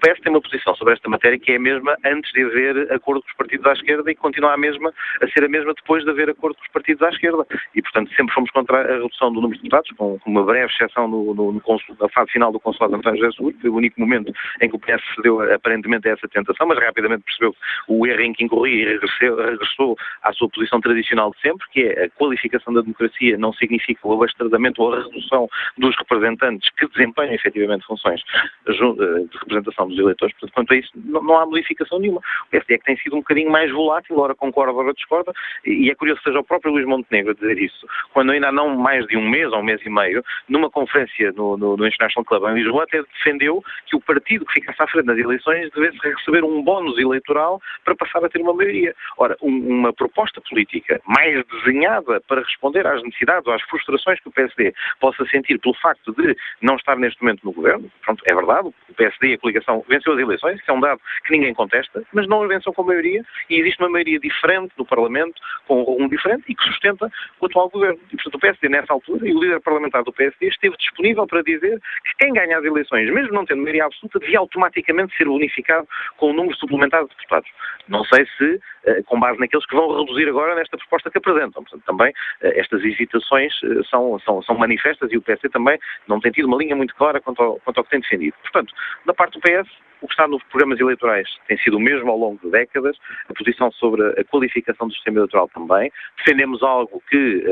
PS 0.00 0.20
tem 0.20 0.32
uma 0.32 0.40
posição 0.40 0.74
sobre 0.74 0.94
esta 0.94 1.08
matéria 1.08 1.38
que 1.38 1.52
é 1.52 1.56
a 1.56 1.60
mesma 1.60 1.96
antes 2.04 2.32
de 2.32 2.42
haver 2.42 2.92
acordo 2.92 3.22
com 3.22 3.28
os 3.28 3.36
partidos 3.36 3.66
à 3.66 3.72
esquerda 3.72 4.10
e 4.10 4.14
continua 4.14 4.54
a 4.54 4.56
mesma 4.56 4.92
a 5.22 5.28
ser 5.28 5.44
a 5.44 5.48
mesma 5.48 5.74
depois 5.74 6.04
de 6.04 6.10
haver 6.10 6.30
acordo 6.30 6.56
com 6.56 6.62
os 6.62 6.72
partidos 6.72 7.02
à 7.02 7.10
esquerda. 7.10 7.46
E, 7.74 7.82
portanto, 7.82 8.10
sempre 8.14 8.34
fomos 8.34 8.50
contra 8.50 8.80
a 8.80 8.96
redução 8.96 9.32
do 9.32 9.40
número 9.40 9.58
de 9.58 9.64
deputados, 9.64 9.90
com, 9.96 10.18
uma 10.26 10.44
breve 10.44 10.72
exceção 10.72 11.06
no, 11.06 11.34
no, 11.34 11.52
no 11.52 11.62
na 12.00 12.08
fase 12.08 12.32
final 12.32 12.50
do 12.50 12.58
Consulado 12.58 12.94
de 12.94 12.98
António 12.98 13.20
José 13.20 13.36
Seguro, 13.36 13.56
foi 13.60 13.70
o 13.70 13.74
único 13.74 14.00
momento 14.00 14.32
em 14.60 14.68
que 14.68 14.76
o 14.76 14.78
PS 14.78 15.02
cedeu 15.14 15.40
aparentemente 15.52 16.08
a 16.08 16.12
essa 16.12 16.28
tentação, 16.28 16.66
mas 16.66 16.78
rapidamente 16.78 17.24
percebeu 17.24 17.54
o 17.88 18.06
erro 18.06 18.22
em 18.22 18.32
que 18.32 18.44
incorria 18.44 18.82
e 18.82 18.98
regressou, 18.98 19.96
à 20.22 20.32
sua 20.32 20.48
posição 20.48 20.80
tradicional 20.80 21.30
de 21.32 21.40
sempre, 21.40 21.66
que 21.72 21.82
é 21.82 22.04
a 22.04 22.10
qualificação 22.10 22.72
da 22.72 22.80
democracia 22.80 23.36
não 23.36 23.52
significa 23.52 24.00
o 24.06 24.14
abastradamento 24.14 24.82
ou 24.82 24.94
a 24.94 25.02
redução 25.02 25.48
dos 25.76 25.96
representantes 25.96 26.70
que 26.76 26.86
desempenham 26.88 27.34
efetivamente 27.34 27.84
funções 27.86 28.20
de 28.66 29.38
representação 29.38 29.89
dos 29.90 29.98
eleitores. 29.98 30.34
Portanto, 30.34 30.54
quanto 30.54 30.72
a 30.72 30.76
isso, 30.76 30.90
não, 30.94 31.22
não 31.22 31.38
há 31.38 31.46
modificação 31.46 31.98
nenhuma. 31.98 32.20
O 32.46 32.50
PSD 32.50 32.74
é 32.74 32.78
que 32.78 32.84
tem 32.84 32.96
sido 32.98 33.16
um 33.16 33.20
bocadinho 33.20 33.50
mais 33.50 33.70
volátil, 33.70 34.18
ora 34.18 34.34
concorda, 34.34 34.72
ora 34.72 34.94
discorda, 34.94 35.32
e 35.64 35.90
é 35.90 35.94
curioso 35.94 36.20
que 36.20 36.28
seja 36.28 36.40
o 36.40 36.44
próprio 36.44 36.72
Luís 36.72 36.86
Montenegro 36.86 37.32
a 37.32 37.34
dizer 37.34 37.58
isso, 37.58 37.86
quando 38.12 38.32
ainda 38.32 38.48
há 38.48 38.52
não 38.52 38.76
mais 38.76 39.06
de 39.06 39.16
um 39.16 39.28
mês 39.28 39.52
ou 39.52 39.58
um 39.58 39.62
mês 39.62 39.80
e 39.84 39.90
meio, 39.90 40.24
numa 40.48 40.70
conferência 40.70 41.32
no, 41.32 41.56
no, 41.56 41.76
no 41.76 41.86
International 41.86 42.24
Club 42.24 42.44
em 42.50 42.54
Lisboa, 42.54 42.84
até 42.84 43.02
defendeu 43.02 43.62
que 43.86 43.96
o 43.96 44.00
partido 44.00 44.44
que 44.46 44.54
ficasse 44.54 44.82
à 44.82 44.86
frente 44.86 45.06
nas 45.06 45.18
eleições 45.18 45.70
devesse 45.70 45.98
receber 45.98 46.44
um 46.44 46.62
bónus 46.62 46.98
eleitoral 46.98 47.60
para 47.84 47.94
passar 47.94 48.24
a 48.24 48.28
ter 48.28 48.40
uma 48.40 48.54
maioria. 48.54 48.94
Ora, 49.18 49.36
um, 49.42 49.80
uma 49.80 49.92
proposta 49.92 50.40
política 50.40 51.00
mais 51.06 51.44
desenhada 51.46 52.20
para 52.26 52.42
responder 52.42 52.86
às 52.86 53.02
necessidades 53.02 53.46
ou 53.46 53.52
às 53.52 53.62
frustrações 53.62 54.20
que 54.20 54.28
o 54.28 54.32
PSD 54.32 54.72
possa 55.00 55.24
sentir 55.26 55.58
pelo 55.58 55.74
facto 55.74 56.12
de 56.12 56.36
não 56.60 56.76
estar 56.76 56.96
neste 56.96 57.22
momento 57.22 57.44
no 57.44 57.52
governo, 57.52 57.90
pronto, 58.02 58.22
é 58.26 58.34
verdade, 58.34 58.68
o 58.68 58.94
PSD 58.94 59.28
e 59.28 59.34
a 59.34 59.38
coligação 59.38 59.79
venceu 59.88 60.12
as 60.12 60.18
eleições, 60.18 60.60
que 60.60 60.70
é 60.70 60.74
um 60.74 60.80
dado 60.80 61.00
que 61.24 61.32
ninguém 61.32 61.54
contesta, 61.54 62.02
mas 62.12 62.26
não 62.26 62.42
as 62.42 62.48
venceu 62.48 62.72
com 62.72 62.82
maioria 62.82 63.22
e 63.48 63.60
existe 63.60 63.80
uma 63.80 63.90
maioria 63.90 64.18
diferente 64.18 64.72
no 64.76 64.84
Parlamento, 64.84 65.40
com 65.66 65.96
um 65.98 66.08
diferente 66.08 66.44
e 66.48 66.54
que 66.54 66.64
sustenta 66.64 67.10
o 67.40 67.46
atual 67.46 67.68
governo. 67.68 67.98
E, 68.12 68.16
portanto, 68.16 68.34
o 68.34 68.38
PSD, 68.38 68.68
nessa 68.68 68.92
altura, 68.92 69.28
e 69.28 69.32
o 69.32 69.40
líder 69.40 69.60
parlamentar 69.60 70.02
do 70.04 70.12
PSD 70.12 70.48
esteve 70.48 70.76
disponível 70.76 71.26
para 71.26 71.42
dizer 71.42 71.80
que 72.04 72.24
quem 72.24 72.32
ganha 72.32 72.58
as 72.58 72.64
eleições, 72.64 73.10
mesmo 73.10 73.32
não 73.32 73.44
tendo 73.44 73.62
maioria 73.62 73.84
absoluta, 73.84 74.18
devia 74.18 74.38
automaticamente 74.38 75.16
ser 75.16 75.24
bonificado 75.24 75.86
com 76.16 76.30
um 76.30 76.34
número 76.34 76.56
suplementar 76.56 77.02
de 77.02 77.10
deputados. 77.10 77.50
Não 77.88 78.04
sei 78.04 78.26
se, 78.38 78.60
eh, 78.84 79.02
com 79.04 79.18
base 79.18 79.38
naqueles 79.38 79.66
que 79.66 79.74
vão 79.74 79.98
reduzir 79.98 80.28
agora 80.28 80.54
nesta 80.54 80.76
proposta 80.76 81.10
que 81.10 81.18
apresentam. 81.18 81.62
Portanto, 81.62 81.82
também 81.84 82.12
eh, 82.42 82.60
estas 82.60 82.82
hesitações 82.82 83.52
eh, 83.64 83.82
são, 83.88 84.18
são, 84.20 84.42
são 84.42 84.56
manifestas 84.56 85.10
e 85.12 85.16
o 85.16 85.22
PSD 85.22 85.48
também 85.48 85.78
não 86.06 86.20
tem 86.20 86.30
tido 86.30 86.46
uma 86.46 86.56
linha 86.56 86.76
muito 86.76 86.94
clara 86.94 87.20
quanto 87.20 87.42
ao, 87.42 87.60
quanto 87.60 87.78
ao 87.78 87.84
que 87.84 87.90
tem 87.90 88.00
defendido. 88.00 88.34
Portanto, 88.42 88.72
da 89.06 89.14
parte 89.14 89.38
do 89.38 89.40
PS, 89.40 89.69
o 90.00 90.06
que 90.06 90.14
está 90.14 90.26
nos 90.26 90.42
programas 90.44 90.80
eleitorais 90.80 91.28
tem 91.46 91.58
sido 91.58 91.76
o 91.76 91.80
mesmo 91.80 92.10
ao 92.10 92.16
longo 92.16 92.40
de 92.42 92.50
décadas, 92.50 92.96
a 93.28 93.34
posição 93.34 93.70
sobre 93.72 94.02
a 94.18 94.24
qualificação 94.24 94.88
do 94.88 94.94
sistema 94.94 95.18
eleitoral 95.18 95.48
também. 95.48 95.92
Defendemos 96.16 96.62
algo 96.62 97.02
que, 97.10 97.44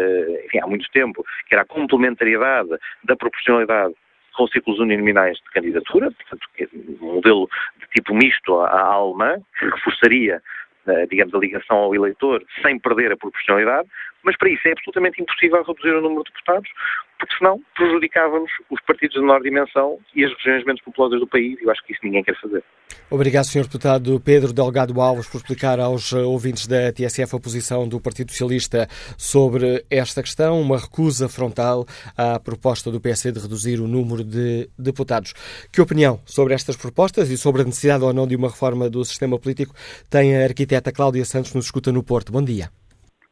enfim, 0.47 0.59
há 0.59 0.66
muito 0.66 0.89
tempo, 0.91 1.25
que 1.47 1.55
era 1.55 1.62
a 1.62 1.66
complementariedade 1.66 2.71
da 3.05 3.14
proporcionalidade 3.16 3.95
com 4.35 4.47
ciclos 4.49 4.79
uninominais 4.79 5.37
de 5.37 5.51
candidatura, 5.51 6.11
portanto, 6.12 6.49
é 6.59 6.69
um 7.03 7.14
modelo 7.16 7.51
de 7.81 7.87
tipo 7.89 8.14
misto 8.14 8.61
à, 8.61 8.69
à 8.69 8.93
alemã, 8.95 9.37
que 9.59 9.66
reforçaria 9.66 10.41
eh, 10.89 11.07
digamos, 11.07 11.35
a 11.35 11.39
ligação 11.39 11.77
ao 11.77 11.95
eleitor 11.95 12.43
sem 12.62 12.79
perder 12.79 13.12
a 13.12 13.16
proporcionalidade, 13.16 13.87
mas 14.23 14.39
para 14.39 14.49
isso 14.49 14.66
é 14.66 14.73
absolutamente 14.73 15.21
impossível 15.21 15.62
reduzir 15.62 15.91
o 15.91 16.01
número 16.01 16.25
de 16.25 16.31
deputados, 16.31 16.71
porque 17.19 17.37
senão 17.37 17.61
prejudicávamos 17.75 18.51
os 18.71 18.81
partidos 18.83 19.14
de 19.14 19.21
menor 19.21 19.41
dimensão 19.41 19.99
e 20.14 20.25
as 20.25 20.33
regiões 20.35 20.64
menos 20.64 20.81
populosas 20.83 21.19
do 21.19 21.27
país, 21.27 21.61
e 21.61 21.64
eu 21.64 21.71
acho 21.71 21.85
que 21.85 21.93
isso 21.93 22.01
ninguém 22.05 22.23
quer 22.23 22.39
fazer. 22.41 22.62
Obrigado, 23.11 23.45
Sr. 23.45 23.64
Deputado 23.64 24.21
Pedro 24.21 24.53
Delgado 24.53 25.01
Alves, 25.01 25.29
por 25.29 25.39
explicar 25.39 25.81
aos 25.81 26.12
eh, 26.12 26.19
ouvintes 26.19 26.66
da 26.66 26.93
TSF 26.93 27.37
a 27.37 27.41
posição 27.41 27.89
do 27.89 28.01
Partido 28.01 28.31
Socialista 28.31 28.87
sobre 29.16 29.85
esta 29.91 30.23
questão, 30.23 30.61
uma 30.61 30.79
recusa 30.79 31.29
frontal 31.29 31.85
à 32.16 32.39
proposta 32.39 32.91
do 32.91 33.01
PSD 33.01 33.33
de 33.33 33.41
reduzir 33.41 33.81
o 33.81 33.89
número 33.89 34.23
de 34.23 34.69
deputados. 34.79 35.33
Que 35.73 35.81
opinião 35.81 36.21
sobre 36.25 36.55
estas 36.55 36.77
propostas 36.77 37.31
e 37.31 37.37
sobre 37.37 37.62
a 37.62 37.64
necessidade 37.64 38.05
ou 38.05 38.12
não 38.12 38.27
de 38.27 38.37
uma 38.37 38.49
reforma 38.49 38.89
do 38.89 39.05
sistema 39.05 39.39
político 39.39 39.75
tem 40.11 40.37
a 40.37 40.45
arquiteta 40.45 40.93
Cláudia 40.93 41.25
Santos 41.25 41.55
nos 41.55 41.64
escuta 41.64 41.91
no 41.91 42.03
Porto? 42.03 42.31
Bom 42.31 42.43
dia. 42.43 42.71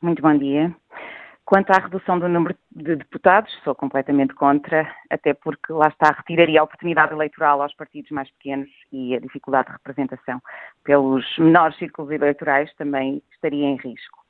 Muito 0.02 0.22
bom 0.22 0.36
dia. 0.36 0.74
Quanto 1.46 1.70
à 1.70 1.78
redução 1.78 2.18
do 2.18 2.28
número 2.28 2.56
de 2.72 2.96
deputados, 2.96 3.56
sou 3.62 3.72
completamente 3.72 4.34
contra, 4.34 4.92
até 5.08 5.32
porque 5.32 5.72
lá 5.72 5.86
está, 5.86 6.12
retiraria 6.12 6.60
a 6.60 6.64
oportunidade 6.64 7.12
eleitoral 7.12 7.62
aos 7.62 7.72
partidos 7.72 8.10
mais 8.10 8.28
pequenos 8.32 8.68
e 8.92 9.14
a 9.14 9.20
dificuldade 9.20 9.68
de 9.68 9.74
representação 9.74 10.42
pelos 10.82 11.24
menores 11.38 11.78
círculos 11.78 12.10
eleitorais 12.10 12.74
também 12.74 13.22
estaria 13.30 13.64
em 13.64 13.76
risco. 13.76 14.26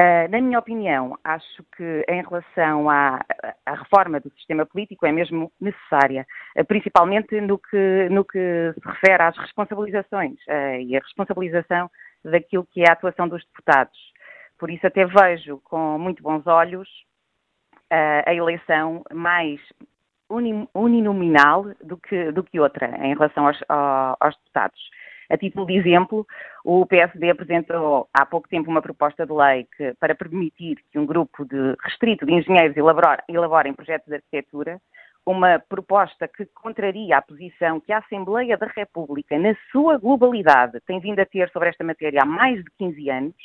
Uh, 0.00 0.30
na 0.30 0.40
minha 0.40 0.60
opinião, 0.60 1.18
acho 1.24 1.64
que 1.76 2.04
em 2.08 2.22
relação 2.22 2.88
à, 2.88 3.20
à, 3.66 3.74
reforma 3.74 4.20
do 4.20 4.30
sistema 4.30 4.64
político 4.64 5.06
é 5.06 5.10
mesmo 5.10 5.50
necessária, 5.60 6.24
uh, 6.56 6.64
principalmente 6.64 7.40
no 7.40 7.58
que, 7.58 8.08
no 8.12 8.24
que 8.24 8.74
se 8.74 8.88
refere 8.88 9.24
às 9.24 9.36
responsabilizações 9.36 10.34
uh, 10.46 10.80
e 10.80 10.96
a 10.96 11.00
responsabilização 11.00 11.90
daquilo 12.24 12.64
que 12.70 12.82
é 12.82 12.88
a 12.88 12.92
atuação 12.92 13.26
dos 13.26 13.44
deputados. 13.46 13.98
Por 14.58 14.70
isso 14.70 14.86
até 14.86 15.04
vejo 15.04 15.60
com 15.64 15.98
muito 15.98 16.22
bons 16.22 16.46
olhos 16.46 16.88
a 17.90 18.34
eleição 18.34 19.02
mais 19.12 19.60
uninominal 20.74 21.64
do 21.82 21.96
que, 21.96 22.30
do 22.32 22.42
que 22.42 22.60
outra 22.60 22.86
em 22.98 23.14
relação 23.14 23.46
aos, 23.46 23.58
aos 24.20 24.36
deputados. 24.36 24.80
A 25.30 25.36
título 25.36 25.66
de 25.66 25.76
exemplo, 25.76 26.26
o 26.64 26.86
PSD 26.86 27.30
apresentou 27.30 28.08
há 28.14 28.24
pouco 28.24 28.48
tempo 28.48 28.70
uma 28.70 28.80
proposta 28.80 29.26
de 29.26 29.32
lei 29.32 29.66
que, 29.76 29.94
para 30.00 30.14
permitir 30.14 30.78
que 30.90 30.98
um 30.98 31.04
grupo 31.04 31.44
de, 31.44 31.76
restrito 31.82 32.24
de 32.24 32.32
engenheiros 32.32 32.76
elabore, 32.76 33.22
elaborem 33.28 33.74
projetos 33.74 34.08
de 34.08 34.14
arquitetura, 34.14 34.80
uma 35.26 35.58
proposta 35.58 36.26
que 36.26 36.46
contraria 36.46 37.18
a 37.18 37.22
posição 37.22 37.78
que 37.78 37.92
a 37.92 37.98
Assembleia 37.98 38.56
da 38.56 38.66
República, 38.66 39.38
na 39.38 39.54
sua 39.70 39.98
globalidade, 39.98 40.80
tem 40.86 40.98
vindo 40.98 41.20
a 41.20 41.26
ter 41.26 41.50
sobre 41.50 41.68
esta 41.68 41.84
matéria 41.84 42.22
há 42.22 42.26
mais 42.26 42.64
de 42.64 42.70
15 42.78 43.10
anos, 43.10 43.36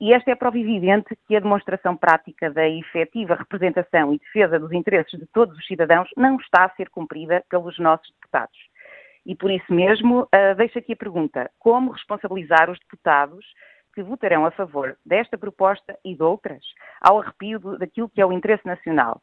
e 0.00 0.12
esta 0.12 0.30
é 0.30 0.34
prova 0.34 0.58
evidente 0.58 1.16
que 1.26 1.36
a 1.36 1.40
demonstração 1.40 1.96
prática 1.96 2.50
da 2.50 2.68
efetiva 2.68 3.34
representação 3.34 4.12
e 4.12 4.18
defesa 4.18 4.58
dos 4.58 4.72
interesses 4.72 5.18
de 5.18 5.26
todos 5.26 5.56
os 5.56 5.66
cidadãos 5.66 6.08
não 6.16 6.36
está 6.36 6.64
a 6.64 6.70
ser 6.70 6.90
cumprida 6.90 7.44
pelos 7.48 7.78
nossos 7.78 8.10
deputados. 8.14 8.58
E 9.24 9.34
por 9.34 9.50
isso 9.50 9.72
mesmo, 9.72 10.22
uh, 10.22 10.54
deixo 10.56 10.78
aqui 10.78 10.92
a 10.92 10.96
pergunta: 10.96 11.50
como 11.58 11.92
responsabilizar 11.92 12.68
os 12.70 12.78
deputados 12.80 13.44
que 13.94 14.02
votarão 14.02 14.44
a 14.44 14.50
favor 14.50 14.96
desta 15.06 15.38
proposta 15.38 15.96
e 16.04 16.14
de 16.14 16.22
outras, 16.22 16.62
ao 17.00 17.20
arrepio 17.20 17.78
daquilo 17.78 18.08
que 18.08 18.20
é 18.20 18.26
o 18.26 18.32
interesse 18.32 18.66
nacional? 18.66 19.22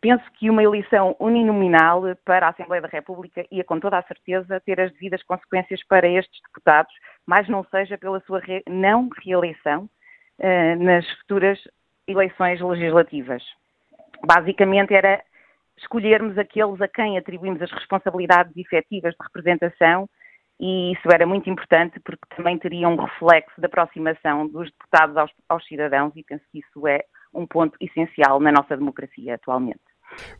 Penso 0.00 0.24
que 0.32 0.50
uma 0.50 0.62
eleição 0.62 1.16
uninominal 1.18 2.02
para 2.24 2.46
a 2.46 2.50
Assembleia 2.50 2.82
da 2.82 2.88
República 2.88 3.44
ia, 3.50 3.64
com 3.64 3.80
toda 3.80 3.98
a 3.98 4.02
certeza, 4.02 4.60
ter 4.60 4.80
as 4.80 4.92
devidas 4.92 5.22
consequências 5.22 5.82
para 5.86 6.06
estes 6.06 6.40
deputados, 6.42 6.92
mas 7.26 7.48
não 7.48 7.64
seja 7.64 7.96
pela 7.96 8.20
sua 8.20 8.40
re 8.40 8.62
não 8.68 9.08
reeleição, 9.24 9.88
uh, 10.38 10.84
nas 10.84 11.08
futuras 11.20 11.58
eleições 12.06 12.60
legislativas. 12.60 13.42
Basicamente 14.24 14.94
era 14.94 15.22
escolhermos 15.76 16.38
aqueles 16.38 16.80
a 16.80 16.88
quem 16.88 17.18
atribuímos 17.18 17.60
as 17.60 17.70
responsabilidades 17.70 18.56
efetivas 18.56 19.14
de 19.14 19.26
representação 19.26 20.08
e 20.58 20.92
isso 20.92 21.08
era 21.12 21.26
muito 21.26 21.50
importante 21.50 22.00
porque 22.00 22.24
também 22.34 22.58
teria 22.58 22.88
um 22.88 22.96
reflexo 22.96 23.60
da 23.60 23.66
aproximação 23.66 24.48
dos 24.48 24.70
deputados 24.70 25.16
aos, 25.16 25.30
aos 25.48 25.66
cidadãos 25.66 26.12
e 26.16 26.24
penso 26.24 26.44
que 26.50 26.60
isso 26.60 26.88
é 26.88 27.04
um 27.36 27.46
ponto 27.46 27.76
essencial 27.80 28.40
na 28.40 28.50
nossa 28.50 28.76
democracia 28.76 29.34
atualmente. 29.34 29.80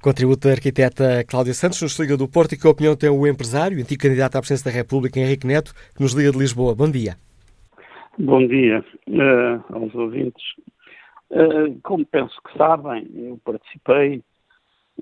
Contributo 0.00 0.48
da 0.48 0.54
arquiteta 0.54 1.24
Cláudia 1.28 1.52
Santos, 1.52 1.82
nos 1.82 1.98
liga 1.98 2.16
do 2.16 2.28
Porto 2.28 2.52
e 2.54 2.58
que 2.58 2.66
opinião 2.66 2.96
tem 2.96 3.10
o 3.10 3.26
empresário, 3.26 3.78
antigo 3.78 4.02
candidato 4.02 4.36
à 4.36 4.40
presidência 4.40 4.70
da 4.70 4.76
República, 4.76 5.20
Henrique 5.20 5.46
Neto, 5.46 5.74
que 5.94 6.02
nos 6.02 6.12
liga 6.12 6.30
de 6.32 6.38
Lisboa. 6.38 6.74
Bom 6.74 6.90
dia. 6.90 7.16
Bom 8.18 8.46
dia 8.46 8.82
uh, 9.08 9.74
aos 9.74 9.94
ouvintes. 9.94 10.42
Uh, 11.30 11.78
como 11.82 12.06
penso 12.06 12.34
que 12.42 12.56
sabem, 12.56 13.06
eu 13.14 13.38
participei 13.44 14.22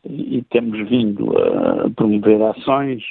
e, 0.05 0.39
e 0.39 0.43
temos 0.45 0.89
vindo 0.89 1.31
a 1.39 1.91
promover 1.91 2.43
ações 2.43 3.05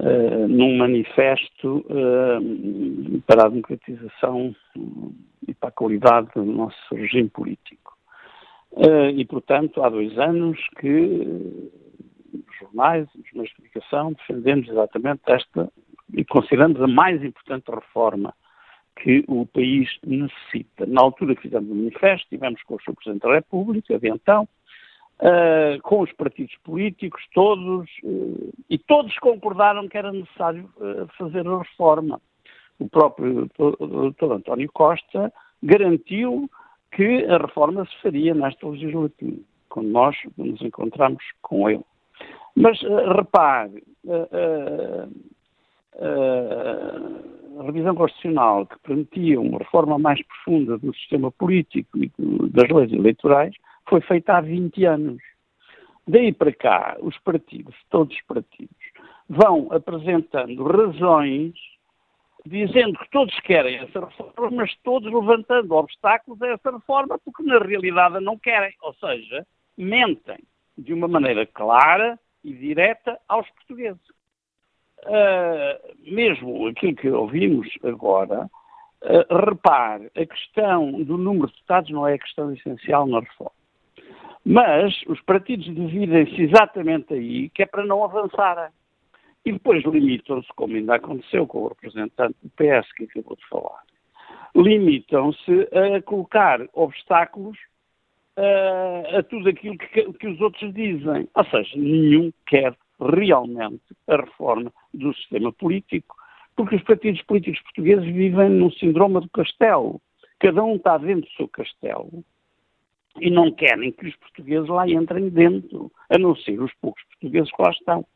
uh, 0.00 0.48
num 0.48 0.76
manifesto 0.78 1.84
para 3.26 3.46
a 3.46 3.48
democratização 3.48 4.54
e 5.46 5.54
para 5.54 5.68
a 5.68 5.72
qualidade 5.72 6.30
do 6.34 6.44
nosso 6.44 6.94
regime 6.94 7.28
político. 7.28 7.99
E, 9.14 9.24
portanto, 9.24 9.82
há 9.82 9.88
dois 9.88 10.16
anos 10.18 10.58
que 10.78 10.90
os 12.32 12.58
jornais, 12.58 13.08
os 13.14 13.32
meios 13.32 13.48
de 13.50 13.56
comunicação, 13.56 14.12
defendemos 14.12 14.68
exatamente 14.68 15.22
esta 15.26 15.70
e 16.14 16.24
consideramos 16.24 16.80
a 16.80 16.86
mais 16.86 17.22
importante 17.22 17.70
reforma 17.70 18.34
que 18.96 19.24
o 19.28 19.46
país 19.46 19.88
necessita. 20.04 20.86
Na 20.86 21.00
altura 21.00 21.34
que 21.34 21.42
fizemos 21.42 21.70
o 21.70 21.74
manifesto, 21.74 22.28
tivemos 22.28 22.62
com 22.64 22.74
o 22.74 22.80
Sr. 22.80 22.94
Presidente 22.94 23.22
da 23.22 23.34
República, 23.34 23.98
de 23.98 24.08
então, 24.08 24.46
uh, 25.20 25.80
com 25.82 26.00
os 26.00 26.12
partidos 26.12 26.54
políticos, 26.62 27.22
todos, 27.32 27.88
uh, 28.04 28.52
e 28.68 28.78
todos 28.78 29.16
concordaram 29.18 29.88
que 29.88 29.96
era 29.96 30.12
necessário 30.12 30.70
uh, 30.76 31.08
fazer 31.16 31.46
a 31.46 31.58
reforma. 31.58 32.20
O 32.78 32.88
próprio 32.88 33.48
Dr. 33.56 34.32
António 34.32 34.70
Costa 34.72 35.32
garantiu 35.62 36.50
que 36.92 37.24
a 37.26 37.38
reforma 37.38 37.84
se 37.86 38.02
faria 38.02 38.34
nesta 38.34 38.68
legislatura, 38.68 39.36
quando 39.68 39.88
nós 39.88 40.16
nos 40.36 40.60
encontramos 40.60 41.22
com 41.42 41.70
ele. 41.70 41.84
Mas 42.56 42.80
repare, 42.80 43.82
a 47.58 47.62
revisão 47.62 47.94
constitucional 47.94 48.66
que 48.66 48.78
permitia 48.80 49.40
uma 49.40 49.58
reforma 49.58 49.98
mais 49.98 50.20
profunda 50.26 50.78
do 50.78 50.94
sistema 50.94 51.30
político 51.30 51.98
e 51.98 52.10
das 52.52 52.68
leis 52.70 52.92
eleitorais 52.92 53.54
foi 53.88 54.00
feita 54.00 54.34
há 54.36 54.40
20 54.40 54.84
anos. 54.84 55.22
Daí 56.08 56.32
para 56.32 56.52
cá, 56.52 56.96
os 57.00 57.16
partidos, 57.18 57.74
todos 57.88 58.14
os 58.16 58.22
partidos, 58.22 58.76
vão 59.28 59.68
apresentando 59.70 60.64
razões 60.64 61.54
dizendo 62.46 62.98
que 62.98 63.10
todos 63.10 63.38
querem 63.40 63.76
essa 63.76 64.00
reforma, 64.00 64.50
mas 64.50 64.74
todos 64.82 65.12
levantando 65.12 65.74
obstáculos 65.74 66.40
a 66.42 66.48
essa 66.48 66.70
reforma 66.70 67.18
porque 67.24 67.42
na 67.42 67.58
realidade 67.58 68.20
não 68.20 68.38
querem. 68.38 68.74
Ou 68.82 68.94
seja, 68.94 69.46
mentem 69.76 70.38
de 70.76 70.92
uma 70.92 71.08
maneira 71.08 71.46
clara 71.46 72.18
e 72.44 72.52
direta 72.52 73.18
aos 73.28 73.48
portugueses. 73.50 74.00
Uh, 75.04 76.12
mesmo 76.12 76.66
aquilo 76.68 76.94
que 76.94 77.08
ouvimos 77.08 77.68
agora, 77.82 78.50
uh, 79.02 79.46
repare, 79.46 80.10
a 80.14 80.26
questão 80.26 80.92
do 81.02 81.16
número 81.16 81.46
de 81.46 81.54
deputados 81.54 81.90
não 81.90 82.06
é 82.06 82.14
a 82.14 82.18
questão 82.18 82.52
essencial 82.52 83.06
na 83.06 83.20
reforma. 83.20 83.52
Mas 84.44 84.94
os 85.06 85.20
partidos 85.22 85.66
dividem-se 85.66 86.42
exatamente 86.42 87.14
aí, 87.14 87.50
que 87.50 87.62
é 87.62 87.66
para 87.66 87.84
não 87.84 88.02
avançarem. 88.02 88.72
E 89.44 89.52
depois 89.52 89.82
limitam-se, 89.84 90.48
como 90.54 90.74
ainda 90.74 90.96
aconteceu 90.96 91.46
com 91.46 91.60
o 91.60 91.68
representante 91.68 92.36
do 92.42 92.50
PS 92.50 92.92
que 92.92 93.04
acabou 93.04 93.36
de 93.36 93.48
falar, 93.48 93.82
limitam-se 94.54 95.68
a 95.72 96.02
colocar 96.02 96.60
obstáculos 96.74 97.56
uh, 98.36 99.18
a 99.18 99.22
tudo 99.22 99.48
aquilo 99.48 99.78
que, 99.78 100.12
que 100.12 100.26
os 100.26 100.40
outros 100.40 100.72
dizem. 100.74 101.28
Ou 101.34 101.44
seja, 101.46 101.76
nenhum 101.76 102.32
quer 102.46 102.76
realmente 103.00 103.82
a 104.08 104.16
reforma 104.16 104.72
do 104.92 105.14
sistema 105.14 105.52
político, 105.52 106.14
porque 106.54 106.76
os 106.76 106.82
partidos 106.82 107.22
políticos 107.22 107.62
portugueses 107.62 108.04
vivem 108.04 108.50
num 108.50 108.70
síndrome 108.72 109.20
do 109.20 109.30
castelo. 109.30 110.00
Cada 110.38 110.62
um 110.62 110.76
está 110.76 110.98
dentro 110.98 111.22
do 111.22 111.36
seu 111.36 111.48
castelo 111.48 112.24
e 113.18 113.30
não 113.30 113.50
querem 113.50 113.92
que 113.92 114.06
os 114.06 114.16
portugueses 114.16 114.68
lá 114.68 114.88
entrem 114.88 115.28
dentro, 115.28 115.90
a 116.08 116.18
não 116.18 116.36
ser 116.36 116.60
os 116.60 116.72
poucos 116.74 117.02
portugueses 117.04 117.50
que 117.50 117.62
lá 117.62 117.70
estão. 117.70 118.06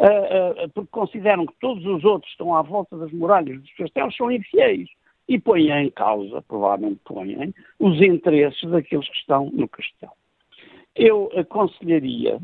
Uh, 0.00 0.64
uh, 0.64 0.68
porque 0.70 0.88
consideram 0.90 1.44
que 1.44 1.52
todos 1.60 1.84
os 1.84 2.02
outros 2.04 2.32
estão 2.32 2.56
à 2.56 2.62
volta 2.62 2.96
das 2.96 3.12
muralhas 3.12 3.60
dos 3.60 3.70
castelos 3.74 4.16
são 4.16 4.32
infiéis 4.32 4.88
e 5.28 5.38
põem 5.38 5.70
em 5.70 5.90
causa, 5.90 6.40
provavelmente 6.48 7.00
põem, 7.04 7.52
os 7.78 8.00
interesses 8.00 8.66
daqueles 8.70 9.06
que 9.06 9.16
estão 9.18 9.50
no 9.52 9.68
castelo. 9.68 10.12
Eu 10.96 11.30
aconselharia, 11.36 12.40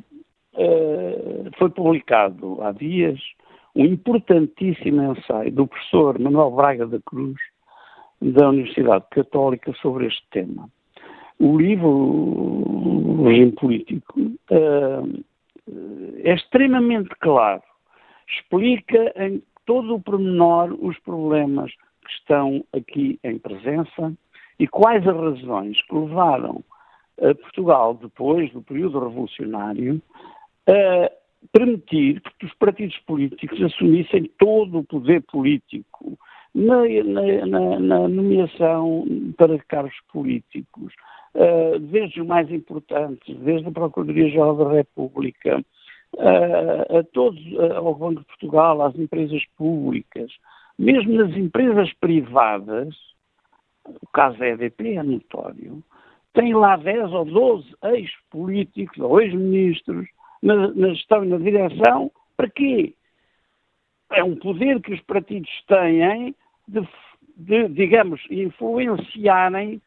foi 1.58 1.70
publicado 1.70 2.62
há 2.62 2.72
dias 2.72 3.18
um 3.74 3.84
importantíssimo 3.84 5.12
ensaio 5.12 5.52
do 5.52 5.66
professor 5.66 6.18
Manuel 6.18 6.50
Braga 6.50 6.86
da 6.86 6.98
Cruz, 7.00 7.36
da 8.20 8.48
Universidade 8.48 9.04
Católica, 9.10 9.72
sobre 9.80 10.06
este 10.06 10.22
tema. 10.30 10.68
O 11.38 11.58
livro, 11.58 11.88
o 11.88 13.24
regime 13.24 13.52
político, 13.52 14.20
uh, 14.20 15.24
é 16.22 16.34
extremamente 16.34 17.10
claro. 17.20 17.62
Explica 18.28 19.12
em 19.16 19.42
todo 19.64 19.94
o 19.94 20.00
pormenor 20.00 20.76
os 20.80 20.98
problemas 21.00 21.72
que 22.04 22.12
estão 22.12 22.64
aqui 22.72 23.18
em 23.22 23.38
presença 23.38 24.12
e 24.58 24.66
quais 24.66 25.06
as 25.06 25.16
razões 25.16 25.80
que 25.86 25.94
levaram 25.94 26.64
a 27.20 27.34
Portugal, 27.34 27.94
depois 27.94 28.52
do 28.52 28.62
período 28.62 29.00
revolucionário, 29.00 30.00
a 30.68 31.10
permitir 31.52 32.20
que 32.38 32.46
os 32.46 32.54
partidos 32.54 32.96
políticos 33.06 33.62
assumissem 33.62 34.30
todo 34.38 34.78
o 34.78 34.84
poder 34.84 35.22
político 35.22 36.18
na, 36.56 37.46
na, 37.46 37.78
na, 37.78 38.08
nomeação 38.08 39.04
para 39.36 39.58
cargos 39.68 39.94
políticos, 40.10 40.94
uh, 41.34 41.78
desde 41.78 42.22
os 42.22 42.26
mais 42.26 42.50
importantes, 42.50 43.36
desde 43.40 43.68
a 43.68 43.72
Procuradoria-Geral 43.72 44.56
da 44.56 44.72
República, 44.72 45.62
uh, 46.14 46.98
a 46.98 47.02
todos, 47.12 47.40
uh, 47.52 47.74
ao 47.74 47.94
Banco 47.94 48.20
de 48.20 48.26
Portugal, 48.26 48.80
às 48.80 48.98
empresas 48.98 49.44
públicas, 49.58 50.32
mesmo 50.78 51.12
nas 51.12 51.36
empresas 51.36 51.92
privadas, 52.00 52.94
o 53.84 54.06
caso 54.12 54.38
da 54.38 54.48
EDP 54.48 54.94
é 54.94 55.02
notório, 55.02 55.82
tem 56.32 56.54
lá 56.54 56.76
10 56.76 57.12
ou 57.12 57.24
12 57.26 57.74
ex-políticos 57.84 58.98
ou 58.98 59.20
ex-ministros 59.20 60.08
na, 60.42 60.68
na 60.68 60.88
gestão 60.88 61.22
e 61.22 61.28
na 61.28 61.36
direção, 61.36 62.10
para 62.34 62.48
quê? 62.48 62.94
É 64.12 64.22
um 64.22 64.36
poder 64.36 64.80
que 64.80 64.94
os 64.94 65.00
partidos 65.02 65.50
têm 65.66 66.34
de, 66.68 66.86
de 67.36 67.68
digamos, 67.68 68.20
influenciarem 68.30 69.80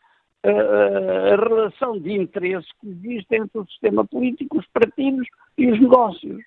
a, 0.43 0.49
a, 0.49 1.35
relação 1.35 1.99
de 1.99 2.13
interesse 2.13 2.67
que 2.79 2.89
existe 2.89 3.35
entre 3.35 3.59
o 3.59 3.65
sistema 3.67 4.05
político, 4.05 4.59
os 4.59 4.67
partidos 4.67 5.27
e 5.57 5.71
os 5.71 5.79
negócios. 5.79 6.41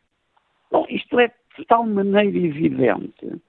Bom, 0.70 0.86
isto 0.88 1.20
é 1.20 1.30
de 1.58 1.64
tal 1.66 1.86
maneira 1.86 2.36
evidente 2.36 3.40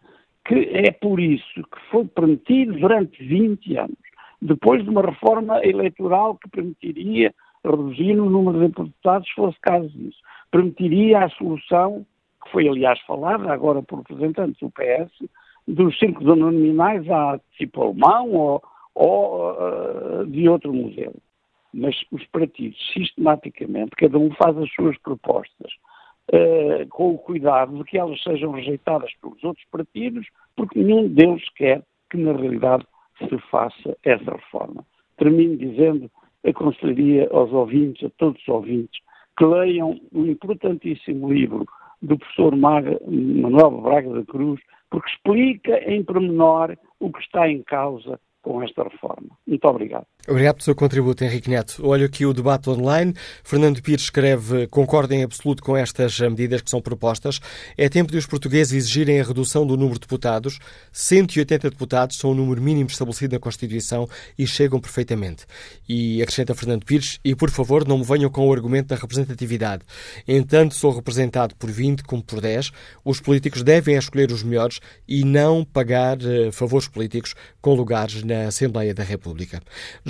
que 0.45 0.55
é 0.73 0.91
por 0.91 1.19
isso 1.19 1.63
que 1.63 1.79
foi 1.89 2.05
permitido 2.05 2.73
durante 2.73 3.23
20 3.23 3.77
anos, 3.77 3.97
depois 4.41 4.84
de 4.84 4.89
uma 4.89 5.01
reforma 5.01 5.63
eleitoral 5.65 6.38
que 6.38 6.49
permitiria 6.49 7.34
reduzir 7.63 8.19
o 8.19 8.29
número 8.29 8.59
de 8.59 8.67
deputados, 8.67 9.27
se 9.27 9.36
fosse 9.36 9.57
caso 9.61 9.88
disso, 9.89 10.19
permitiria 10.51 11.23
a 11.23 11.29
solução, 11.29 12.05
que 12.43 12.51
foi 12.51 12.67
aliás 12.67 12.99
falada 13.01 13.51
agora 13.53 13.81
por 13.81 13.99
representantes 13.99 14.59
do 14.59 14.69
PS, 14.69 15.29
dos 15.68 15.97
cinco 15.97 16.24
nominais 16.24 17.09
a 17.09 17.39
tipo 17.57 17.82
alemão 17.82 18.32
ou, 18.32 18.64
ou 18.95 19.51
uh, 19.51 20.26
de 20.26 20.47
outro 20.49 20.74
modelo. 20.74 21.16
Mas 21.74 21.95
os 22.11 22.26
partidos, 22.28 22.78
sistematicamente, 22.93 23.91
cada 23.91 24.18
um 24.18 24.32
faz 24.32 24.57
as 24.57 24.72
suas 24.74 24.97
propostas, 24.99 25.72
uh, 26.32 26.88
com 26.89 27.11
o 27.11 27.18
cuidado 27.18 27.76
de 27.78 27.84
que 27.86 27.97
elas 27.97 28.22
sejam 28.22 28.51
rejeitadas 28.51 29.11
pelos 29.22 29.43
outros 29.43 29.66
partidos, 29.72 30.28
porque 30.55 30.80
nenhum 30.80 31.07
deles 31.07 31.43
quer 31.55 31.82
que, 32.09 32.18
na 32.18 32.34
realidade, 32.34 32.86
se 33.18 33.38
faça 33.49 33.97
essa 34.03 34.32
reforma. 34.32 34.86
Termino 35.18 35.57
dizendo, 35.57 36.11
aconselharia 36.45 37.28
aos 37.32 37.51
ouvintes, 37.51 38.03
a 38.03 38.11
todos 38.18 38.41
os 38.41 38.47
ouvintes, 38.47 39.01
que 39.38 39.45
leiam 39.45 39.99
o 40.11 40.26
importantíssimo 40.26 41.32
livro 41.32 41.66
do 42.01 42.18
professor 42.18 42.55
Manuel 42.55 43.82
Braga 43.82 44.14
da 44.14 44.26
Cruz, 44.26 44.59
porque 44.94 45.10
explica 45.10 45.91
em 45.91 46.04
pormenor 46.04 46.78
o 47.00 47.12
que 47.12 47.20
está 47.20 47.50
em 47.50 47.64
causa 47.64 48.20
com 48.44 48.62
esta 48.62 48.84
reforma. 48.84 49.36
Muito 49.48 49.68
obrigado. 49.68 50.06
Obrigado 50.26 50.55
pelo 50.55 50.63
seu 50.63 50.74
contributo, 50.74 51.21
Henrique 51.21 51.49
Neto. 51.49 51.86
Olho 51.86 52.05
aqui 52.05 52.26
o 52.26 52.34
debate 52.34 52.69
online. 52.69 53.13
Fernando 53.43 53.82
Pires 53.82 54.03
escreve: 54.03 54.67
concorda 54.67 55.13
em 55.13 55.21
absoluto 55.21 55.61
com 55.61 55.76
estas 55.76 56.17
medidas 56.17 56.61
que 56.61 56.69
são 56.69 56.82
propostas. 56.82 57.41
É 57.78 57.89
tempo 57.89 58.09
de 58.09 58.17
os 58.17 58.26
portugueses 58.26 58.71
exigirem 58.71 59.19
a 59.19 59.24
redução 59.26 59.67
do 59.67 59.76
número 59.76 59.95
de 59.95 59.99
deputados. 59.99 60.59
180 60.93 61.71
deputados 61.71 62.17
são 62.17 62.32
o 62.32 62.34
número 62.34 62.61
mínimo 62.61 62.89
estabelecido 62.89 63.34
na 63.34 63.39
Constituição 63.39 64.07
e 64.39 64.47
chegam 64.47 64.80
perfeitamente. 64.80 65.45
E 65.89 66.21
acrescenta 66.21 66.55
Fernando 66.55 66.86
Pires: 66.86 67.19
e 67.21 67.36
por 67.36 67.49
favor, 67.49 67.86
não 67.86 67.97
me 67.97 68.05
venham 68.05 68.30
com 68.30 68.47
o 68.47 68.53
argumento 68.53 68.88
da 68.88 68.95
representatividade. 68.95 69.84
Entanto, 70.26 70.74
sou 70.74 70.95
representado 70.95 71.53
por 71.57 71.69
20 71.69 72.01
como 72.03 72.24
por 72.24 72.39
10. 72.39 72.71
Os 73.03 73.19
políticos 73.19 73.61
devem 73.61 73.97
escolher 73.97 74.32
os 74.32 74.41
melhores 74.41 74.80
e 75.05 75.26
não 75.26 75.65
pagar 75.65 76.17
uh, 76.19 76.49
favores 76.53 76.88
políticos 76.88 77.36
com 77.59 77.74
lugares 77.74 78.24
na 78.24 78.47
Assembleia 78.47 78.93
da 78.93 79.03
República. 79.03 79.61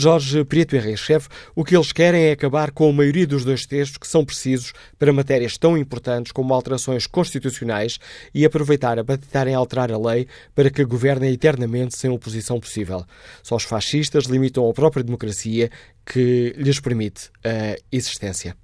Jorge 0.04 0.43
Prieto 0.43 0.76
Henrique 0.76 0.97
chefe, 0.97 1.30
o 1.56 1.64
que 1.64 1.78
eles 1.78 1.93
querem 1.93 2.26
é 2.26 2.32
acabar 2.34 2.72
com 2.72 2.89
a 2.89 2.91
maioria 2.91 3.26
dos 3.26 3.45
dois 3.45 3.66
textos 3.66 3.97
que 3.97 4.06
são 4.06 4.26
precisos 4.26 4.74
para 4.99 5.14
matérias 5.14 5.58
tão 5.58 5.78
importantes 5.78 6.34
como 6.34 6.54
alterações 6.54 7.08
constitucionais 7.08 7.99
e 8.34 8.43
aproveitar 8.43 8.99
a 8.99 9.04
batalha 9.04 9.51
em 9.51 9.54
alterar 9.54 9.93
a 9.93 9.97
lei 9.97 10.28
para 10.54 10.70
que 10.70 10.84
governem 10.84 11.32
eternamente 11.32 11.97
sem 11.97 12.10
oposição 12.10 12.60
possível. 12.60 13.06
Só 13.41 13.56
os 13.56 13.64
fascistas 13.64 14.26
limitam 14.26 14.70
a 14.70 14.74
própria 14.74 15.06
democracia 15.06 15.72
que 16.06 16.54
lhes 16.58 16.82
permite 16.82 17.30
a 17.41 17.78
existência. 17.89 18.58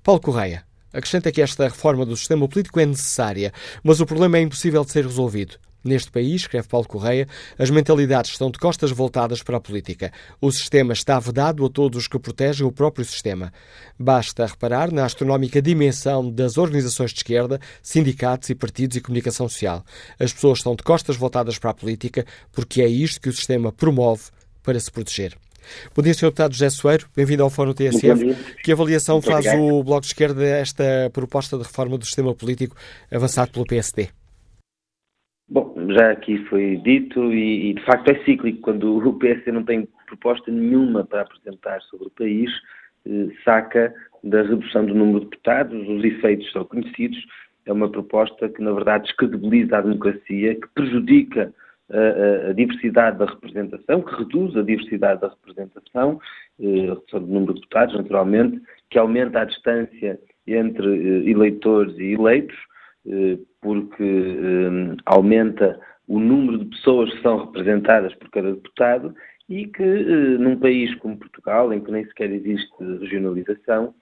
Paulo 0.00 0.20
Correia 0.20 0.62
acrescenta 0.92 1.32
que 1.32 1.42
esta 1.42 1.64
reforma 1.64 2.06
do 2.06 2.16
sistema 2.16 2.46
político 2.46 2.78
é 2.78 2.86
necessária, 2.86 3.52
mas 3.82 4.00
o 4.00 4.06
problema 4.06 4.38
é 4.38 4.42
impossível 4.42 4.84
de 4.84 4.92
ser 4.92 5.04
resolvido. 5.04 5.56
Neste 5.84 6.10
país, 6.10 6.42
escreve 6.42 6.66
Paulo 6.66 6.88
Correia, 6.88 7.28
as 7.58 7.68
mentalidades 7.68 8.30
estão 8.30 8.50
de 8.50 8.58
costas 8.58 8.90
voltadas 8.90 9.42
para 9.42 9.58
a 9.58 9.60
política. 9.60 10.10
O 10.40 10.50
sistema 10.50 10.94
está 10.94 11.18
vedado 11.18 11.64
a 11.66 11.68
todos 11.68 11.98
os 11.98 12.08
que 12.08 12.18
protegem 12.18 12.66
o 12.66 12.72
próprio 12.72 13.04
sistema. 13.04 13.52
Basta 13.98 14.46
reparar 14.46 14.90
na 14.90 15.04
astronómica 15.04 15.60
dimensão 15.60 16.30
das 16.30 16.56
organizações 16.56 17.10
de 17.10 17.18
esquerda, 17.18 17.60
sindicatos 17.82 18.48
e 18.48 18.54
partidos 18.54 18.96
e 18.96 19.00
comunicação 19.02 19.46
social. 19.46 19.84
As 20.18 20.32
pessoas 20.32 20.60
estão 20.60 20.74
de 20.74 20.82
costas 20.82 21.16
voltadas 21.16 21.58
para 21.58 21.70
a 21.70 21.74
política 21.74 22.24
porque 22.50 22.80
é 22.80 22.88
isto 22.88 23.20
que 23.20 23.28
o 23.28 23.32
sistema 23.32 23.70
promove 23.70 24.22
para 24.62 24.80
se 24.80 24.90
proteger. 24.90 25.36
Bom 25.94 26.02
dia, 26.02 26.14
Sr. 26.14 26.26
Deputado 26.26 26.52
José 26.52 26.70
Soeiro, 26.70 27.06
bem-vindo 27.14 27.42
ao 27.42 27.50
Fórum 27.50 27.72
TSF. 27.72 28.36
Que 28.62 28.72
avaliação 28.72 29.16
Muito 29.16 29.30
faz 29.30 29.46
obrigado. 29.46 29.74
o 29.74 29.84
Bloco 29.84 30.02
de 30.02 30.06
Esquerda 30.08 30.40
desta 30.40 31.10
proposta 31.12 31.56
de 31.58 31.62
reforma 31.62 31.98
do 31.98 32.04
sistema 32.04 32.34
político 32.34 32.76
avançado 33.10 33.50
pelo 33.50 33.66
PSD? 33.66 34.08
Já 35.90 36.10
aqui 36.10 36.38
foi 36.46 36.76
dito 36.84 37.32
e, 37.32 37.70
e, 37.70 37.74
de 37.74 37.84
facto 37.84 38.08
é 38.10 38.24
cíclico. 38.24 38.60
Quando 38.60 38.96
o 38.96 39.18
PSD 39.18 39.52
não 39.52 39.64
tem 39.64 39.88
proposta 40.06 40.50
nenhuma 40.50 41.04
para 41.04 41.22
apresentar 41.22 41.80
sobre 41.82 42.06
o 42.06 42.10
país, 42.10 42.50
eh, 43.06 43.28
saca 43.44 43.94
da 44.22 44.42
redução 44.42 44.86
do 44.86 44.94
número 44.94 45.20
de 45.20 45.26
deputados, 45.26 45.88
os 45.88 46.04
efeitos 46.04 46.50
são 46.52 46.64
conhecidos 46.64 47.18
é 47.66 47.72
uma 47.72 47.90
proposta 47.90 48.48
que, 48.48 48.62
na 48.62 48.72
verdade, 48.72 49.04
descredibiliza 49.04 49.78
a 49.78 49.80
democracia, 49.80 50.54
que 50.54 50.68
prejudica 50.74 51.52
a, 51.90 52.50
a, 52.50 52.52
diversidade 52.52 53.18
da 53.18 53.26
representação, 53.26 54.02
que 54.02 54.14
reduz 54.14 54.56
a 54.56 54.62
diversidade 54.62 55.20
da 55.20 55.28
representação, 55.28 56.20
eh, 56.60 56.90
a 56.90 56.94
redução 56.94 57.20
do 57.20 57.26
número 57.26 57.54
de 57.54 57.60
deputados, 57.60 57.96
naturalmente, 57.96 58.60
que 58.90 58.98
aumenta 58.98 59.40
a 59.40 59.44
distância 59.44 60.18
entre 60.46 60.86
eh, 60.86 61.30
eleitores 61.30 61.96
e 61.98 62.12
eleitos, 62.12 62.56
eh, 63.64 63.66
porque 63.66 65.00
aumenta 65.06 65.80
o 66.06 66.18
número 66.18 66.58
de 66.58 66.66
pessoas 66.66 67.12
que 67.12 67.22
são 67.22 67.46
representadas 67.46 68.14
por 68.14 68.30
cada 68.30 68.52
deputado 68.52 69.14
e 69.48 69.66
que, 69.66 69.84
num 70.38 70.58
país 70.58 70.94
como 70.96 71.18
Portugal, 71.18 71.72
em 71.72 71.80
que 71.80 71.90
nem 71.90 72.04
sequer 72.06 72.30
existe 72.30 72.70
regionalização, 73.00 73.94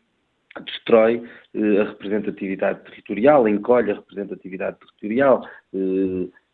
destrói 0.66 1.22
a 1.54 1.84
representatividade 1.84 2.80
territorial, 2.84 3.48
encolhe 3.48 3.90
a 3.90 3.94
representatividade 3.94 4.78
territorial, 4.78 5.48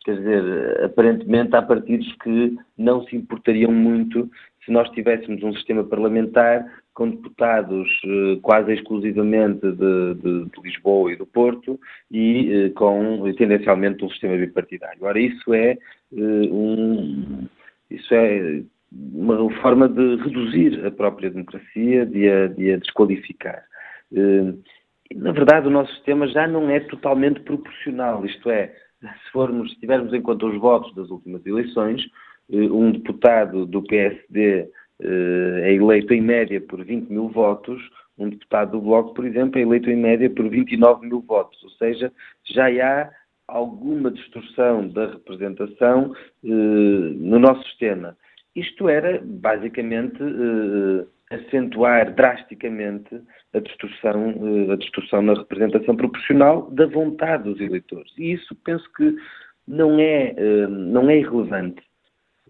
Quer 0.05 0.17
dizer, 0.17 0.83
aparentemente 0.85 1.55
há 1.55 1.61
partidos 1.61 2.11
que 2.23 2.55
não 2.77 3.03
se 3.05 3.15
importariam 3.15 3.71
muito 3.71 4.29
se 4.65 4.71
nós 4.71 4.89
tivéssemos 4.91 5.43
um 5.43 5.53
sistema 5.53 5.83
parlamentar 5.83 6.65
com 6.93 7.09
deputados 7.09 7.87
eh, 8.05 8.39
quase 8.41 8.73
exclusivamente 8.73 9.61
de, 9.61 10.13
de, 10.15 10.45
de, 10.45 10.61
Lisboa 10.61 11.11
e 11.11 11.15
do 11.15 11.25
Porto 11.25 11.79
e 12.11 12.51
eh, 12.51 12.69
com 12.71 13.23
tendencialmente 13.37 14.03
um 14.03 14.09
sistema 14.09 14.35
bipartidário. 14.35 14.99
Ora, 15.01 15.19
isso 15.19 15.53
é 15.53 15.71
eh, 15.71 15.77
um, 16.51 17.47
isso 17.89 18.13
é 18.13 18.61
uma 18.91 19.49
forma 19.61 19.87
de 19.87 20.17
reduzir 20.17 20.85
a 20.85 20.91
própria 20.91 21.29
democracia, 21.29 22.05
de 22.05 22.29
a, 22.29 22.47
de 22.47 22.73
a 22.73 22.77
desqualificar. 22.77 23.63
Na 25.15 25.31
verdade, 25.31 25.67
o 25.67 25.71
nosso 25.71 25.93
sistema 25.93 26.27
já 26.27 26.47
não 26.47 26.69
é 26.69 26.79
totalmente 26.81 27.39
proporcional, 27.41 28.25
isto 28.25 28.49
é, 28.49 28.73
se 29.01 29.31
formos, 29.31 29.71
se 29.71 29.79
tivermos 29.79 30.13
em 30.13 30.21
conta 30.21 30.45
os 30.45 30.59
votos 30.59 30.93
das 30.95 31.09
últimas 31.09 31.45
eleições, 31.45 32.05
eh, 32.51 32.57
um 32.57 32.91
deputado 32.91 33.65
do 33.65 33.81
PSD 33.83 34.69
eh, 35.01 35.61
é 35.63 35.73
eleito 35.73 36.13
em 36.13 36.21
média 36.21 36.59
por 36.59 36.83
20 36.83 37.09
mil 37.09 37.29
votos, 37.29 37.81
um 38.17 38.29
deputado 38.29 38.71
do 38.71 38.81
Bloco, 38.81 39.13
por 39.13 39.25
exemplo, 39.25 39.57
é 39.59 39.61
eleito 39.63 39.89
em 39.89 39.95
média 39.95 40.29
por 40.29 40.49
29 40.49 41.07
mil 41.07 41.21
votos, 41.21 41.63
ou 41.63 41.69
seja, 41.71 42.11
já 42.43 42.67
há 42.67 43.09
alguma 43.47 44.11
distorção 44.11 44.87
da 44.89 45.07
representação 45.11 46.13
eh, 46.43 46.47
no 46.47 47.39
nosso 47.39 47.63
sistema. 47.69 48.17
Isto 48.55 48.89
era, 48.89 49.21
basicamente, 49.23 50.17
acentuar 51.29 52.13
drasticamente 52.15 53.21
a 53.53 53.59
distorção, 53.59 54.33
eh, 54.67 54.73
a 54.73 54.75
distorção 54.75 55.21
na 55.21 55.33
representação 55.33 55.95
proporcional 55.95 56.69
da 56.71 56.87
vontade 56.87 57.43
dos 57.43 57.59
eleitores. 57.61 58.11
E 58.17 58.33
isso 58.33 58.55
penso 58.63 58.91
que 58.93 59.15
não 59.67 59.99
é, 59.99 60.33
eh, 60.35 60.67
não 60.67 61.09
é 61.09 61.19
irrelevante. 61.19 61.81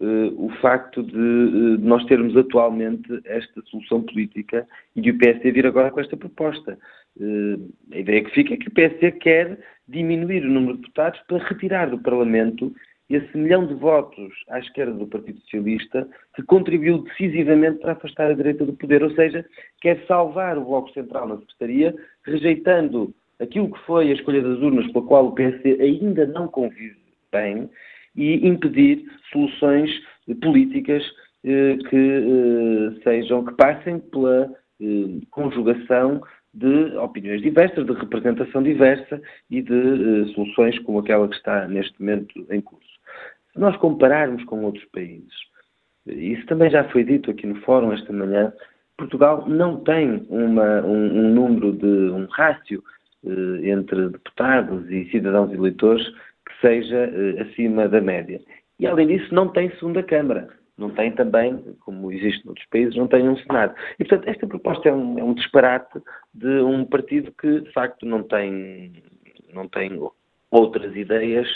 Eh, 0.00 0.32
o 0.34 0.48
facto 0.62 1.02
de 1.02 1.76
nós 1.78 2.04
termos 2.06 2.34
atualmente 2.36 3.20
esta 3.26 3.60
solução 3.66 4.02
política 4.02 4.66
e 4.96 5.02
de 5.02 5.10
o 5.10 5.18
PSD 5.18 5.52
vir 5.52 5.66
agora 5.66 5.90
com 5.90 6.00
esta 6.00 6.16
proposta. 6.16 6.78
A 7.92 7.98
ideia 7.98 8.24
que 8.24 8.30
fica 8.30 8.54
é 8.54 8.56
que 8.56 8.68
o 8.68 8.72
PSD 8.72 9.12
quer 9.12 9.58
diminuir 9.86 10.44
o 10.44 10.50
número 10.50 10.74
de 10.74 10.82
deputados 10.82 11.20
para 11.28 11.44
retirar 11.44 11.90
do 11.90 11.98
Parlamento 11.98 12.72
esse 13.10 13.36
milhão 13.36 13.66
de 13.66 13.74
votos 13.74 14.32
à 14.48 14.58
esquerda 14.58 14.92
do 14.92 15.06
Partido 15.06 15.40
Socialista 15.40 16.08
que 16.34 16.42
contribuiu 16.42 16.98
decisivamente 16.98 17.80
para 17.80 17.92
afastar 17.92 18.30
a 18.30 18.34
direita 18.34 18.64
do 18.64 18.72
poder, 18.72 19.02
ou 19.02 19.10
seja, 19.12 19.44
quer 19.80 20.04
salvar 20.06 20.56
o 20.56 20.64
Bloco 20.64 20.92
Central 20.92 21.28
na 21.28 21.38
Secretaria, 21.38 21.94
rejeitando 22.24 23.12
aquilo 23.40 23.72
que 23.72 23.80
foi 23.80 24.10
a 24.10 24.14
escolha 24.14 24.42
das 24.42 24.58
urnas 24.58 24.90
pela 24.92 25.06
qual 25.06 25.26
o 25.26 25.32
PSD 25.32 25.80
ainda 25.80 26.26
não 26.26 26.46
convive 26.46 26.96
bem 27.32 27.68
e 28.16 28.46
impedir 28.46 29.04
soluções 29.32 29.90
políticas 30.40 31.02
eh, 31.44 31.76
que 31.88 31.96
eh, 31.96 33.00
sejam, 33.02 33.44
que 33.44 33.54
passem 33.54 33.98
pela 33.98 34.52
eh, 34.80 35.20
conjugação 35.30 36.20
de 36.52 36.96
opiniões 36.96 37.40
diversas, 37.40 37.86
de 37.86 37.92
representação 37.92 38.62
diversa 38.62 39.22
e 39.48 39.62
de 39.62 40.32
soluções 40.34 40.78
como 40.80 40.98
aquela 40.98 41.28
que 41.28 41.36
está 41.36 41.66
neste 41.68 41.98
momento 42.00 42.46
em 42.50 42.60
curso. 42.60 42.99
Se 43.60 43.62
nós 43.62 43.76
compararmos 43.76 44.42
com 44.44 44.64
outros 44.64 44.86
países, 44.86 45.34
isso 46.06 46.46
também 46.46 46.70
já 46.70 46.82
foi 46.84 47.04
dito 47.04 47.30
aqui 47.30 47.46
no 47.46 47.56
fórum 47.56 47.92
esta 47.92 48.10
manhã, 48.10 48.50
Portugal 48.96 49.46
não 49.46 49.80
tem 49.80 50.26
uma, 50.30 50.80
um, 50.80 51.18
um, 51.18 51.34
número 51.34 51.72
de 51.74 52.10
um 52.10 52.24
rácio 52.24 52.82
eh, 53.22 53.68
entre 53.68 54.08
deputados 54.08 54.90
e 54.90 55.10
cidadãos 55.10 55.52
eleitores 55.52 56.08
que 56.08 56.58
seja 56.62 56.96
eh, 56.96 57.42
acima 57.42 57.86
da 57.86 58.00
média. 58.00 58.40
E 58.78 58.86
além 58.86 59.08
disso, 59.08 59.34
não 59.34 59.48
tem 59.48 59.70
segunda 59.72 60.02
Câmara. 60.02 60.48
Não 60.78 60.88
tem 60.88 61.12
também, 61.12 61.62
como 61.80 62.10
existe 62.10 62.42
noutros 62.46 62.66
países, 62.68 62.96
não 62.96 63.08
tem 63.08 63.28
um 63.28 63.36
Senado. 63.36 63.74
E 63.98 64.04
portanto, 64.06 64.26
esta 64.26 64.46
proposta 64.46 64.88
é 64.88 64.92
um, 64.94 65.18
é 65.18 65.22
um 65.22 65.34
disparate 65.34 66.00
de 66.32 66.60
um 66.62 66.86
partido 66.86 67.30
que 67.38 67.60
de 67.60 67.70
facto 67.72 68.06
não 68.06 68.22
tem, 68.22 69.02
não 69.52 69.68
tem 69.68 70.00
outras 70.50 70.96
ideias 70.96 71.46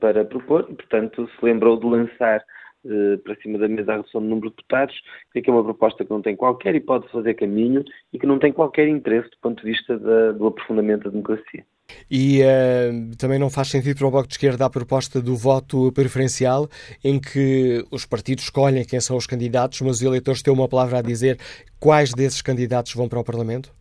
para 0.00 0.24
propor 0.24 0.66
e, 0.70 0.74
portanto, 0.74 1.28
se 1.28 1.44
lembrou 1.44 1.78
de 1.78 1.86
lançar 1.86 2.44
eh, 2.84 3.16
para 3.18 3.36
cima 3.36 3.58
da 3.58 3.68
mesa 3.68 3.92
a 3.92 3.96
redução 3.98 4.20
do 4.20 4.26
número 4.26 4.50
de 4.50 4.56
deputados, 4.56 4.94
que 5.32 5.48
é 5.48 5.52
uma 5.52 5.62
proposta 5.62 6.04
que 6.04 6.10
não 6.10 6.20
tem 6.20 6.34
qualquer 6.34 6.74
hipótese 6.74 7.12
de 7.12 7.12
fazer 7.12 7.34
caminho 7.34 7.84
e 8.12 8.18
que 8.18 8.26
não 8.26 8.40
tem 8.40 8.52
qualquer 8.52 8.88
interesse 8.88 9.30
do 9.30 9.38
ponto 9.40 9.62
de 9.62 9.70
vista 9.70 9.96
da, 9.98 10.32
do 10.32 10.48
aprofundamento 10.48 11.04
da 11.04 11.10
democracia. 11.10 11.64
E 12.10 12.40
uh, 12.42 13.16
também 13.16 13.38
não 13.38 13.50
faz 13.50 13.68
sentido 13.68 13.98
para 13.98 14.06
o 14.06 14.10
Bloco 14.10 14.26
de 14.26 14.34
Esquerda 14.34 14.64
a 14.64 14.70
proposta 14.70 15.20
do 15.20 15.36
voto 15.36 15.92
preferencial, 15.92 16.68
em 17.04 17.20
que 17.20 17.84
os 17.90 18.04
partidos 18.04 18.44
escolhem 18.44 18.84
quem 18.84 19.00
são 19.00 19.16
os 19.16 19.26
candidatos, 19.26 19.80
mas 19.82 19.96
os 19.96 20.02
eleitores 20.02 20.42
têm 20.42 20.52
uma 20.52 20.68
palavra 20.68 20.98
a 20.98 21.02
dizer 21.02 21.38
quais 21.78 22.12
desses 22.12 22.42
candidatos 22.42 22.94
vão 22.94 23.08
para 23.08 23.20
o 23.20 23.24
Parlamento? 23.24 23.72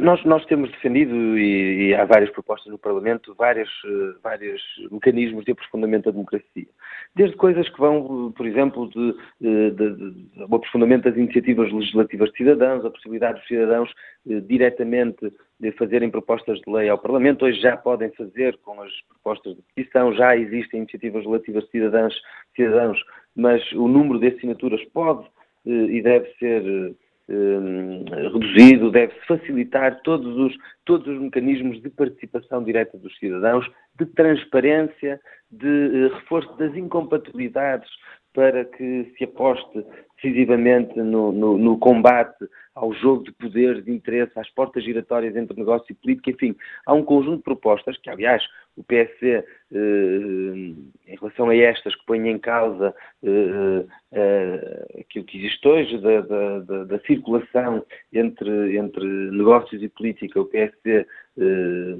Nós, 0.00 0.24
nós 0.24 0.44
temos 0.46 0.70
defendido, 0.70 1.14
e, 1.38 1.88
e, 1.88 1.94
há 1.94 2.04
várias 2.04 2.30
propostas 2.30 2.70
no 2.72 2.78
Parlamento, 2.78 3.34
vários, 3.34 3.68
uh, 3.84 4.18
vários 4.22 4.62
mecanismos 4.90 5.44
de 5.44 5.52
aprofundamento 5.52 6.04
da 6.04 6.12
democracia. 6.12 6.66
Desde 7.14 7.36
coisas 7.36 7.68
que 7.68 7.78
vão, 7.78 8.32
por 8.32 8.46
exemplo, 8.46 8.88
de, 8.88 9.14
de, 9.40 9.70
de, 9.72 10.10
de 10.10 10.42
aprofundamento 10.42 11.04
das 11.04 11.16
iniciativas 11.16 11.70
legislativas 11.72 12.30
de 12.30 12.36
cidadãos, 12.38 12.84
a 12.84 12.90
possibilidade 12.90 13.38
dos 13.38 13.48
cidadãos 13.48 13.90
uh, 14.26 14.40
diretamente 14.42 15.32
de 15.60 15.72
fazerem 15.72 16.10
propostas 16.10 16.58
de 16.60 16.72
lei 16.72 16.88
ao 16.88 16.98
Parlamento. 16.98 17.44
Hoje 17.44 17.60
já 17.60 17.76
podem 17.76 18.10
fazer 18.12 18.56
com 18.58 18.80
as 18.80 18.92
propostas 19.08 19.56
de 19.56 19.62
petição, 19.74 20.14
já 20.14 20.36
existem 20.36 20.80
iniciativas 20.80 21.24
legislativas 21.24 21.64
de 21.64 21.70
cidadãos, 21.70 22.14
cidadãos 22.54 22.98
mas 23.34 23.60
o 23.72 23.86
número 23.86 24.18
de 24.18 24.28
assinaturas 24.28 24.82
pode 24.94 25.26
uh, 25.66 25.90
e 25.90 26.00
deve 26.00 26.32
ser 26.38 26.96
Hum, 27.28 28.04
reduzido, 28.08 28.92
deve-se 28.92 29.26
facilitar 29.26 30.00
todos 30.02 30.36
os, 30.36 30.56
todos 30.84 31.08
os 31.08 31.20
mecanismos 31.20 31.82
de 31.82 31.90
participação 31.90 32.62
direta 32.62 32.96
dos 32.96 33.18
cidadãos, 33.18 33.68
de 33.98 34.06
transparência, 34.06 35.20
de 35.50 35.66
uh, 35.66 36.14
reforço 36.14 36.56
das 36.56 36.76
incompatibilidades 36.76 37.90
para 38.36 38.66
que 38.66 39.10
se 39.16 39.24
aposte 39.24 39.82
decisivamente 40.16 40.94
no, 40.98 41.32
no, 41.32 41.56
no, 41.56 41.78
combate 41.78 42.46
ao 42.74 42.92
jogo 42.92 43.24
de 43.24 43.32
poder, 43.32 43.82
de 43.82 43.90
interesse, 43.90 44.38
às 44.38 44.50
portas 44.50 44.84
giratórias 44.84 45.34
entre 45.34 45.56
negócio 45.56 45.86
e 45.90 45.94
política, 45.94 46.30
enfim, 46.30 46.54
há 46.84 46.92
um 46.92 47.02
conjunto 47.02 47.38
de 47.38 47.42
propostas 47.42 47.96
que, 47.96 48.10
aliás, 48.10 48.42
o 48.76 48.84
PSC, 48.84 49.26
eh, 49.26 49.44
em 49.72 51.16
relação 51.18 51.48
a 51.48 51.56
estas 51.56 51.94
que 51.94 52.04
põem 52.04 52.28
em 52.28 52.38
causa 52.38 52.94
eh, 53.22 53.86
eh, 54.12 54.86
aquilo 55.00 55.24
que 55.24 55.38
existe 55.38 55.66
hoje, 55.66 55.98
da, 55.98 56.20
da, 56.20 56.58
da, 56.58 56.84
da, 56.84 56.98
circulação 57.00 57.82
entre, 58.12 58.76
entre 58.76 59.04
negócios 59.30 59.82
e 59.82 59.88
política, 59.88 60.38
o 60.38 60.44
PSC 60.44 61.06
eh, 61.38 61.96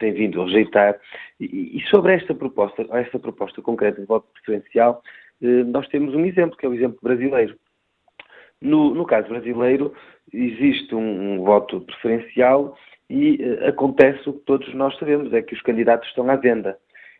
tem 0.00 0.12
vindo 0.12 0.42
a 0.42 0.46
rejeitar. 0.46 0.98
E, 1.38 1.78
e 1.78 1.80
sobre 1.88 2.14
esta 2.14 2.34
proposta, 2.34 2.84
esta 2.90 3.20
proposta 3.20 3.62
concreta 3.62 4.00
de 4.00 4.06
voto 4.06 4.26
preferencial, 4.32 5.00
eh, 5.02 5.16
nós 5.40 5.86
temos 5.88 6.14
um 6.14 6.24
exemplo, 6.24 6.56
que 6.56 6.64
é 6.64 6.68
o 6.68 6.74
exemplo 6.74 6.98
brasileiro. 7.02 7.56
No, 8.60 8.94
no 8.94 9.04
caso 9.04 9.28
brasileiro, 9.28 9.92
existe 10.32 10.94
um, 10.94 11.34
um 11.34 11.44
voto 11.44 11.80
preferencial 11.82 12.76
e 13.08 13.36
uh, 13.36 13.68
acontece 13.68 14.28
o 14.28 14.32
que 14.32 14.40
todos 14.40 14.72
nós 14.74 14.96
sabemos, 14.98 15.32
é 15.32 15.42
que 15.42 15.54
os 15.54 15.62
candidatos 15.62 16.08
estão 16.08 16.28
à 16.30 16.36
venda. 16.36 16.78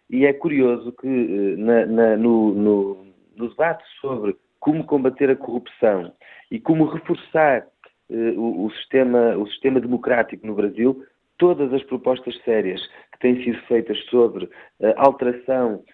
E 0.08 0.24
é 0.24 0.32
curioso 0.32 0.92
que 0.92 1.06
uh, 1.06 1.58
na, 1.58 1.86
na, 1.86 2.16
no, 2.16 2.54
no, 2.54 3.06
no, 3.36 3.48
debate 3.48 3.84
sobre 4.00 4.36
como 4.58 4.84
combater 4.84 5.30
a 5.30 5.36
corrupção 5.36 6.12
e 6.50 6.58
como 6.58 6.86
reforçar 6.86 7.66
uh, 8.10 8.40
o, 8.40 8.66
o, 8.66 8.70
sistema, 8.72 9.36
o 9.36 9.46
sistema 9.48 9.80
democrático 9.80 10.46
no 10.46 10.54
Brasil, 10.54 11.04
todas 11.38 11.72
as 11.72 11.82
propostas 11.84 12.36
sérias 12.44 12.80
que 13.12 13.18
têm 13.20 13.44
sido 13.44 13.58
feitas 13.66 13.98
sobre 14.06 14.48
alteração 14.96 15.84
eh, 15.86 15.92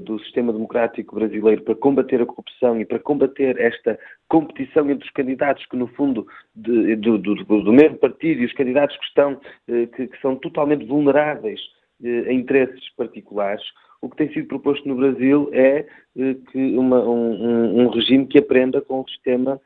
do 0.00 0.18
sistema 0.20 0.52
democrático 0.52 1.14
brasileiro 1.14 1.62
para 1.62 1.76
combater 1.76 2.20
a 2.20 2.26
corrupção 2.26 2.80
e 2.80 2.84
para 2.84 2.98
combater 2.98 3.58
esta 3.60 3.98
competição 4.28 4.90
entre 4.90 5.06
os 5.06 5.12
candidatos 5.12 5.64
que, 5.66 5.76
no 5.76 5.86
fundo, 5.88 6.26
de, 6.56 6.96
do, 6.96 7.18
do, 7.18 7.34
do, 7.44 7.72
mesmo 7.72 7.96
partido 7.98 8.40
e 8.40 8.46
os 8.46 8.52
candidatos 8.52 8.96
que 8.96 9.04
estão, 9.04 9.40
eh, 9.68 9.86
que, 9.86 10.08
que 10.08 10.20
são 10.20 10.34
totalmente 10.34 10.84
vulneráveis 10.84 11.60
eh, 12.02 12.24
a 12.28 12.32
interesses 12.32 12.88
particulares, 12.96 13.62
o 14.02 14.08
que 14.08 14.16
tem 14.16 14.32
sido 14.32 14.48
proposto 14.48 14.88
no 14.88 14.96
Brasil 14.96 15.50
é 15.52 15.86
que 16.16 16.76
uma, 16.76 17.00
um, 17.04 17.82
um, 17.82 17.88
regime 17.90 18.26
que 18.26 18.38
aprenda 18.38 18.80
com 18.80 19.02
um 19.02 19.06
sistema 19.06 19.60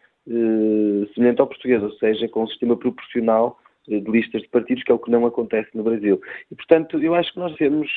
semelhante 1.15 1.41
ao 1.41 1.47
português, 1.47 1.81
ou 1.83 1.93
seja, 1.93 2.29
com 2.29 2.43
um 2.43 2.49
sistema 2.49 2.77
proporcional 2.77 3.59
de 3.87 4.01
listas 4.11 4.43
de 4.43 4.49
partidos, 4.49 4.83
que 4.83 4.91
é 4.91 4.95
o 4.95 4.99
que 4.99 5.11
não 5.11 5.25
acontece 5.25 5.69
no 5.75 5.85
Brasil. 5.85 6.21
E, 6.51 6.55
portanto, 6.57 6.99
eu 6.99 7.15
acho 7.15 7.33
que 7.33 7.39
nós 7.39 7.55
devemos 7.57 7.89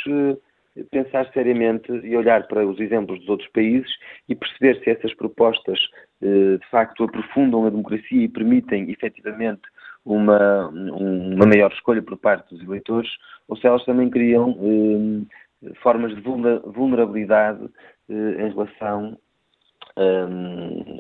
pensar 0.91 1.32
seriamente 1.34 1.91
e 1.91 2.15
olhar 2.15 2.47
para 2.47 2.65
os 2.65 2.80
exemplos 2.80 3.19
dos 3.19 3.30
outros 3.30 3.49
países 3.49 3.89
e 4.28 4.36
perceber 4.36 4.82
se 4.84 4.89
essas 4.89 5.13
propostas 5.13 5.80
eh, 6.21 6.57
de 6.57 6.69
facto 6.69 7.03
aprofundam 7.03 7.65
a 7.65 7.69
democracia 7.69 8.23
e 8.23 8.28
permitem 8.28 8.89
efetivamente 8.91 9.61
uma, 10.05 10.69
uma 10.69 11.45
maior 11.45 11.71
escolha 11.71 12.01
por 12.01 12.17
parte 12.17 12.53
dos 12.53 12.63
eleitores 12.63 13.09
ou 13.47 13.57
se 13.57 13.67
elas 13.67 13.84
também 13.86 14.09
criam 14.09 14.57
eh, 15.63 15.73
formas 15.82 16.15
de 16.15 16.21
vulnerabilidade 16.21 17.67
eh, 18.09 18.45
em 18.45 18.49
relação 18.49 19.17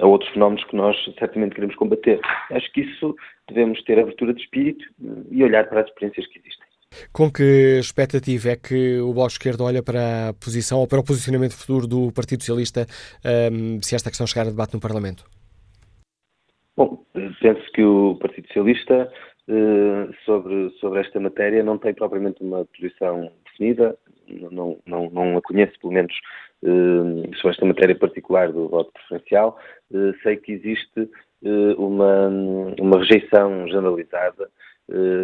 a 0.01 0.07
outros 0.07 0.31
fenómenos 0.31 0.63
que 0.63 0.75
nós 0.75 0.95
certamente 1.19 1.53
queremos 1.53 1.75
combater. 1.75 2.19
Acho 2.49 2.71
que 2.73 2.81
isso 2.81 3.15
devemos 3.47 3.83
ter 3.83 3.99
abertura 3.99 4.33
de 4.33 4.41
espírito 4.41 4.83
e 5.29 5.43
olhar 5.43 5.69
para 5.69 5.81
as 5.81 5.87
experiências 5.87 6.25
que 6.25 6.39
existem. 6.39 6.66
Com 7.11 7.31
que 7.31 7.77
expectativa 7.79 8.49
é 8.49 8.55
que 8.55 8.99
o 8.99 9.13
Bloco 9.13 9.31
Esquerdo 9.31 9.63
olha 9.63 9.81
para 9.83 10.29
a 10.29 10.33
posição 10.33 10.79
ou 10.79 10.87
para 10.87 10.99
o 10.99 11.03
posicionamento 11.03 11.55
futuro 11.55 11.87
do 11.87 12.11
Partido 12.11 12.41
Socialista 12.41 12.85
um, 13.51 13.81
se 13.81 13.95
esta 13.95 14.09
questão 14.09 14.27
chegar 14.27 14.47
a 14.47 14.51
debate 14.51 14.73
no 14.73 14.79
Parlamento? 14.79 15.25
Bom, 16.75 17.03
penso 17.41 17.71
que 17.73 17.83
o 17.83 18.15
Partido 18.15 18.47
Socialista 18.47 19.11
uh, 19.47 20.13
sobre, 20.25 20.69
sobre 20.79 20.99
esta 20.99 21.19
matéria 21.19 21.63
não 21.63 21.77
tem 21.77 21.93
propriamente 21.93 22.43
uma 22.43 22.65
posição 22.65 23.31
definida, 23.45 23.97
não, 24.51 24.77
não, 24.85 25.09
não 25.09 25.37
a 25.37 25.41
conheço, 25.41 25.73
pelo 25.79 25.93
menos, 25.93 26.13
uh, 26.63 27.35
sobre 27.37 27.51
esta 27.51 27.65
matéria 27.65 27.95
particular 27.95 28.51
do 28.51 28.69
voto 28.69 28.91
preferencial. 28.93 29.59
Uh, 29.91 30.13
sei 30.21 30.37
que 30.37 30.51
existe 30.51 31.09
uma, 31.77 32.29
uma 32.79 32.97
rejeição 32.97 33.67
generalizada 33.67 34.49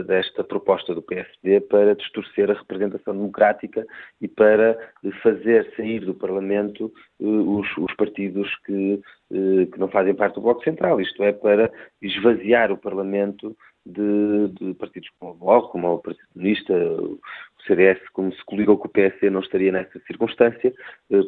desta 0.05 0.43
proposta 0.43 0.93
do 0.93 1.01
PSD 1.01 1.61
para 1.61 1.95
distorcer 1.95 2.51
a 2.51 2.53
representação 2.53 3.13
democrática 3.13 3.85
e 4.19 4.27
para 4.27 4.77
fazer 5.21 5.71
sair 5.75 6.01
do 6.01 6.13
Parlamento 6.13 6.91
eh, 7.21 7.25
os, 7.25 7.67
os 7.77 7.93
partidos 7.95 8.53
que, 8.65 8.99
eh, 9.31 9.65
que, 9.71 9.79
não 9.79 9.87
fazem 9.87 10.13
parte 10.13 10.35
do 10.35 10.41
Bloco 10.41 10.63
Central, 10.63 10.99
isto 10.99 11.23
é, 11.23 11.31
para 11.31 11.71
esvaziar 12.01 12.71
o 12.73 12.77
Parlamento 12.77 13.55
de, 13.85 14.49
de 14.49 14.73
partidos 14.73 15.09
como 15.17 15.31
o 15.31 15.35
Bloco, 15.35 15.69
como 15.69 15.93
o 15.93 15.99
Partido 15.99 16.27
Comunista, 16.33 16.73
o 16.73 17.19
CDS, 17.65 17.99
como 18.11 18.33
se 18.33 18.43
coligou 18.45 18.77
com 18.77 18.87
o 18.87 18.91
PSD, 18.91 19.29
não 19.29 19.39
estaria 19.39 19.71
nessa 19.71 19.99
circunstância, 20.07 20.73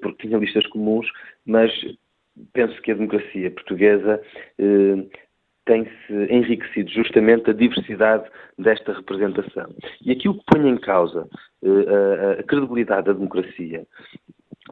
porque 0.02 0.28
tinha 0.28 0.38
listas 0.38 0.66
comuns, 0.68 1.08
mas 1.46 1.72
penso 2.54 2.82
que 2.82 2.92
a 2.92 2.96
democracia 2.96 3.52
portuguesa 3.52 4.22
tem-se 5.66 6.13
enriquecido 6.30 6.89
justamente 6.91 7.49
a 7.49 7.53
diversidade 7.53 8.26
desta 8.57 8.93
representação. 8.93 9.74
E 10.01 10.11
aqui 10.11 10.30
o 10.30 10.36
que 10.36 10.43
põe 10.45 10.70
em 10.70 10.78
causa 10.78 11.28
a, 11.63 12.39
a 12.39 12.43
credibilidade 12.43 13.07
da 13.07 13.13
democracia 13.13 13.86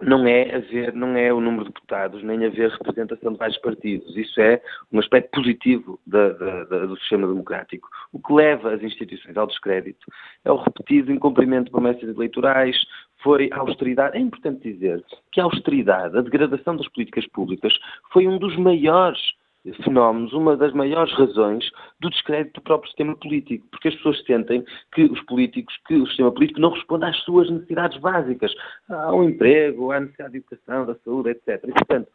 não 0.01 0.27
é 0.27 0.55
haver, 0.55 0.93
não 0.93 1.15
é 1.15 1.31
o 1.31 1.39
número 1.39 1.65
de 1.65 1.71
deputados, 1.71 2.23
nem 2.23 2.45
haver 2.45 2.71
representação 2.71 3.33
de 3.33 3.37
vários 3.37 3.57
partidos. 3.59 4.15
Isso 4.17 4.41
é 4.41 4.61
um 4.91 4.99
aspecto 4.99 5.29
positivo 5.31 5.99
da, 6.05 6.29
da, 6.29 6.63
da, 6.65 6.85
do 6.87 6.97
sistema 6.97 7.27
democrático. 7.27 7.87
O 8.11 8.19
que 8.19 8.33
leva 8.33 8.73
as 8.73 8.81
instituições 8.81 9.37
ao 9.37 9.47
descrédito 9.47 10.05
é 10.43 10.51
o 10.51 10.57
repetido 10.57 11.11
incumprimento 11.11 11.65
de 11.65 11.71
promessas 11.71 12.09
eleitorais, 12.09 12.75
foi 13.21 13.49
a 13.53 13.59
austeridade. 13.59 14.17
É 14.17 14.19
importante 14.19 14.73
dizer 14.73 15.03
que 15.31 15.39
a 15.39 15.43
austeridade, 15.43 16.17
a 16.17 16.21
degradação 16.21 16.75
das 16.75 16.87
políticas 16.89 17.27
públicas, 17.27 17.73
foi 18.11 18.27
um 18.27 18.37
dos 18.39 18.57
maiores 18.57 19.21
fenómenos, 19.83 20.33
uma 20.33 20.57
das 20.57 20.73
maiores 20.73 21.13
razões 21.13 21.69
do 21.99 22.09
descrédito 22.09 22.59
do 22.59 22.63
próprio 22.63 22.89
sistema 22.89 23.15
político, 23.15 23.65
porque 23.71 23.87
as 23.87 23.95
pessoas 23.95 24.23
sentem 24.25 24.65
que 24.93 25.03
os 25.03 25.21
políticos, 25.21 25.73
que 25.87 25.95
o 25.95 26.07
sistema 26.07 26.31
político 26.31 26.59
não 26.59 26.71
responde 26.71 27.05
às 27.05 27.17
suas 27.23 27.49
necessidades 27.49 27.97
básicas, 27.99 28.53
ao 28.89 29.23
emprego, 29.23 29.91
à 29.91 30.01
necessidade 30.01 30.33
de 30.33 30.37
educação, 30.39 30.85
da 30.85 30.95
saúde, 30.95 31.29
etc. 31.29 31.63
E, 31.63 31.71
portanto, 31.71 32.09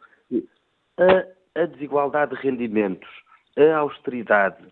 a, 0.97 1.61
a 1.61 1.65
desigualdade 1.65 2.35
de 2.35 2.41
rendimentos, 2.41 3.09
a 3.57 3.77
austeridade, 3.77 4.63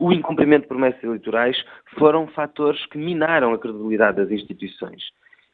o 0.00 0.12
incumprimento 0.12 0.62
de 0.62 0.68
promessas 0.68 1.04
eleitorais 1.04 1.56
foram 1.98 2.26
fatores 2.28 2.84
que 2.86 2.98
minaram 2.98 3.54
a 3.54 3.58
credibilidade 3.58 4.16
das 4.16 4.30
instituições. 4.30 5.02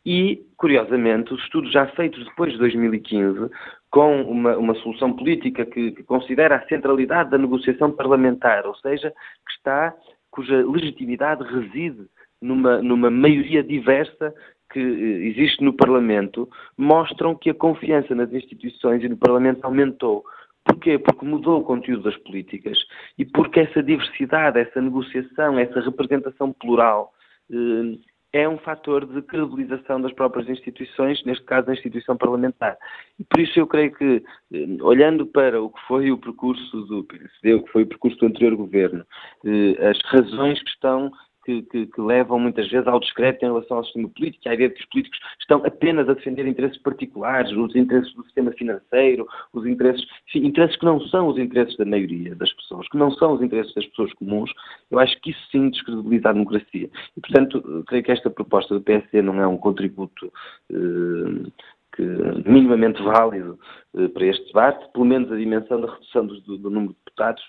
E, 0.04 0.46
curiosamente, 0.56 1.34
os 1.34 1.42
estudos 1.42 1.70
já 1.72 1.86
feitos 1.88 2.24
depois 2.24 2.52
de 2.52 2.58
2015 2.58 3.50
com 3.90 4.22
uma, 4.22 4.56
uma 4.56 4.74
solução 4.76 5.12
política 5.12 5.66
que, 5.66 5.92
que, 5.92 6.02
considera 6.04 6.56
a 6.56 6.66
centralidade 6.66 7.30
da 7.30 7.38
negociação 7.38 7.90
parlamentar, 7.90 8.66
ou 8.66 8.74
seja, 8.76 9.10
que 9.10 9.52
está, 9.52 9.94
cuja 10.30 10.64
legitimidade 10.64 11.42
reside 11.44 12.06
numa, 12.40 12.80
numa 12.80 13.10
maioria 13.10 13.62
diversa 13.62 14.32
que 14.72 14.78
eh, 14.78 15.28
existe 15.28 15.62
no 15.62 15.72
Parlamento, 15.72 16.48
mostram 16.78 17.34
que 17.34 17.50
a 17.50 17.54
confiança 17.54 18.14
nas 18.14 18.32
instituições 18.32 19.02
e 19.02 19.08
no 19.08 19.16
Parlamento 19.16 19.64
aumentou. 19.64 20.24
Porquê? 20.64 20.98
Porque 20.98 21.24
mudou 21.24 21.60
o 21.60 21.64
conteúdo 21.64 22.04
das 22.04 22.16
políticas 22.18 22.78
e 23.18 23.24
porque 23.24 23.60
essa 23.60 23.82
diversidade, 23.82 24.58
essa 24.60 24.80
negociação, 24.80 25.58
essa 25.58 25.80
representação 25.80 26.52
plural 26.52 27.12
eh, 27.50 27.98
é 28.32 28.48
um 28.48 28.58
fator 28.58 29.06
de 29.06 29.22
credibilização 29.22 30.00
das 30.00 30.12
próprias 30.12 30.48
instituições, 30.48 31.22
neste 31.24 31.44
caso 31.44 31.66
da 31.66 31.72
instituição 31.72 32.16
parlamentar. 32.16 32.76
E 33.18 33.24
por 33.24 33.40
isso 33.40 33.58
eu 33.58 33.66
creio 33.66 33.92
que, 33.92 34.22
eh, 34.52 34.82
olhando 34.82 35.26
para 35.26 35.60
o 35.60 35.70
que 35.70 35.80
foi 35.88 36.10
o 36.12 36.18
percurso 36.18 36.82
do 36.82 37.04
PSD, 37.04 37.54
o 37.54 37.62
que 37.64 37.72
foi 37.72 37.82
o 37.82 37.86
percurso 37.86 38.18
do 38.18 38.26
anterior 38.26 38.54
governo, 38.56 39.04
eh, 39.44 39.88
as 39.88 40.00
razões 40.04 40.62
que 40.62 40.70
estão 40.70 41.10
que, 41.50 41.62
que, 41.62 41.86
que, 41.86 42.00
levam 42.00 42.38
muitas 42.38 42.70
vezes 42.70 42.86
ao 42.86 43.00
discreto 43.00 43.44
em 43.44 43.48
relação 43.48 43.78
ao 43.78 43.84
sistema 43.84 44.08
político, 44.08 44.48
à 44.48 44.54
ideia 44.54 44.68
de 44.68 44.76
que 44.76 44.82
os 44.82 44.88
políticos 44.88 45.18
estão 45.40 45.62
apenas 45.64 46.08
a 46.08 46.14
defender 46.14 46.46
interesses 46.46 46.78
particulares, 46.78 47.50
os 47.52 47.74
interesses 47.74 48.12
do 48.14 48.22
sistema 48.24 48.52
financeiro, 48.52 49.26
os 49.52 49.66
interesses, 49.66 50.06
enfim, 50.28 50.46
interesses 50.46 50.76
que 50.76 50.84
não 50.84 51.00
são 51.00 51.26
os 51.26 51.38
interesses 51.38 51.76
da 51.76 51.84
maioria 51.84 52.34
das 52.36 52.52
pessoas, 52.52 52.88
que 52.88 52.96
não 52.96 53.10
são 53.12 53.32
os 53.32 53.42
interesses 53.42 53.74
das 53.74 53.86
pessoas 53.86 54.12
comuns, 54.14 54.52
eu 54.90 54.98
acho 54.98 55.20
que 55.20 55.30
isso 55.30 55.40
sim 55.50 55.70
descredibiliza 55.70 56.28
a 56.28 56.32
democracia. 56.32 56.88
E, 57.16 57.20
portanto, 57.20 57.84
creio 57.88 58.04
que 58.04 58.12
esta 58.12 58.30
proposta 58.30 58.74
do 58.74 58.80
PSD 58.80 59.22
não 59.22 59.40
é 59.40 59.46
um 59.46 59.56
contributo 59.56 60.32
eh, 60.70 61.50
que, 61.96 62.02
minimamente 62.48 63.02
válido 63.02 63.58
eh, 63.96 64.08
para 64.08 64.26
este 64.26 64.46
debate, 64.46 64.92
pelo 64.92 65.04
menos 65.04 65.32
a 65.32 65.36
dimensão 65.36 65.80
da 65.80 65.92
redução 65.92 66.26
do, 66.26 66.58
do 66.58 66.70
número 66.70 66.92
de 66.92 66.98
deputados, 67.04 67.42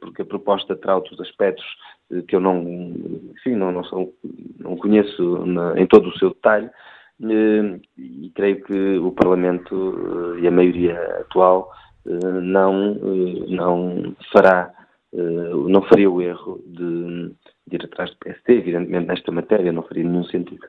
porque 0.00 0.22
a 0.22 0.24
proposta 0.24 0.76
terá 0.76 0.96
outros 0.96 1.20
aspectos 1.20 1.64
eh, 2.12 2.22
que 2.22 2.36
eu 2.36 2.40
não, 2.40 2.62
enfim, 2.62 3.54
não, 3.54 3.72
não, 3.72 3.82
não 4.58 4.76
conheço 4.76 5.46
na, 5.46 5.80
em 5.80 5.86
todo 5.86 6.08
o 6.08 6.18
seu 6.18 6.30
detalhe, 6.30 6.68
eh, 7.22 7.80
e 7.98 8.30
creio 8.34 8.62
que 8.62 8.98
o 8.98 9.12
Parlamento 9.12 10.36
e 10.40 10.46
a 10.46 10.50
maioria 10.50 10.98
atual 11.20 11.70
não, 12.42 12.94
não 13.48 14.16
fará, 14.32 14.72
não 15.12 15.82
faria 15.82 16.10
o 16.10 16.22
erro 16.22 16.62
de, 16.66 17.30
de 17.66 17.76
ir 17.76 17.84
atrás 17.84 18.10
do 18.10 18.16
PST, 18.16 18.48
evidentemente 18.48 19.06
nesta 19.06 19.30
matéria 19.30 19.70
não 19.70 19.82
faria 19.82 20.04
nenhum 20.04 20.24
sentido. 20.24 20.66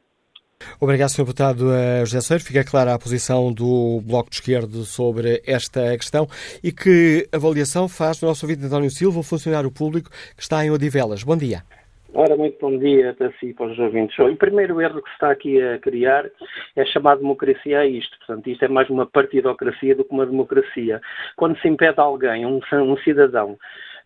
Obrigado, 0.79 1.09
Sr. 1.09 1.23
Deputado 1.23 1.73
eh, 1.73 2.05
José 2.05 2.21
Seiro. 2.21 2.43
Fica 2.43 2.63
clara 2.63 2.93
a 2.93 2.99
posição 2.99 3.51
do 3.53 4.01
Bloco 4.05 4.29
de 4.29 4.35
Esquerdo 4.37 4.83
sobre 4.83 5.41
esta 5.45 5.95
questão 5.97 6.27
e 6.63 6.71
que 6.71 7.27
avaliação 7.31 7.87
faz 7.87 8.21
o 8.21 8.25
nosso 8.25 8.45
ouvinte 8.45 8.65
António 8.65 8.89
Silva, 8.89 9.23
funcionário 9.23 9.71
público 9.71 10.09
que 10.35 10.41
está 10.41 10.65
em 10.65 10.71
Odivelas. 10.71 11.23
Bom 11.23 11.37
dia. 11.37 11.63
Ora, 12.13 12.35
muito 12.35 12.57
bom 12.59 12.77
dia 12.77 13.13
para 13.13 13.31
si 13.39 13.47
e 13.47 13.53
para 13.53 13.67
os 13.67 13.79
ouvintes. 13.79 14.17
O 14.19 14.35
primeiro 14.35 14.81
erro 14.81 15.01
que 15.01 15.09
se 15.09 15.13
está 15.13 15.31
aqui 15.31 15.61
a 15.61 15.79
criar 15.79 16.29
é 16.75 16.85
chamar 16.85 17.15
democracia 17.15 17.79
a 17.79 17.85
isto. 17.87 18.17
Portanto, 18.17 18.49
isto 18.49 18.65
é 18.65 18.67
mais 18.67 18.89
uma 18.89 19.05
partidocracia 19.05 19.95
do 19.95 20.03
que 20.03 20.13
uma 20.13 20.25
democracia. 20.25 20.99
Quando 21.37 21.57
se 21.59 21.69
impede 21.69 22.01
alguém, 22.01 22.45
um, 22.45 22.59
um 22.73 22.97
cidadão, 22.97 23.57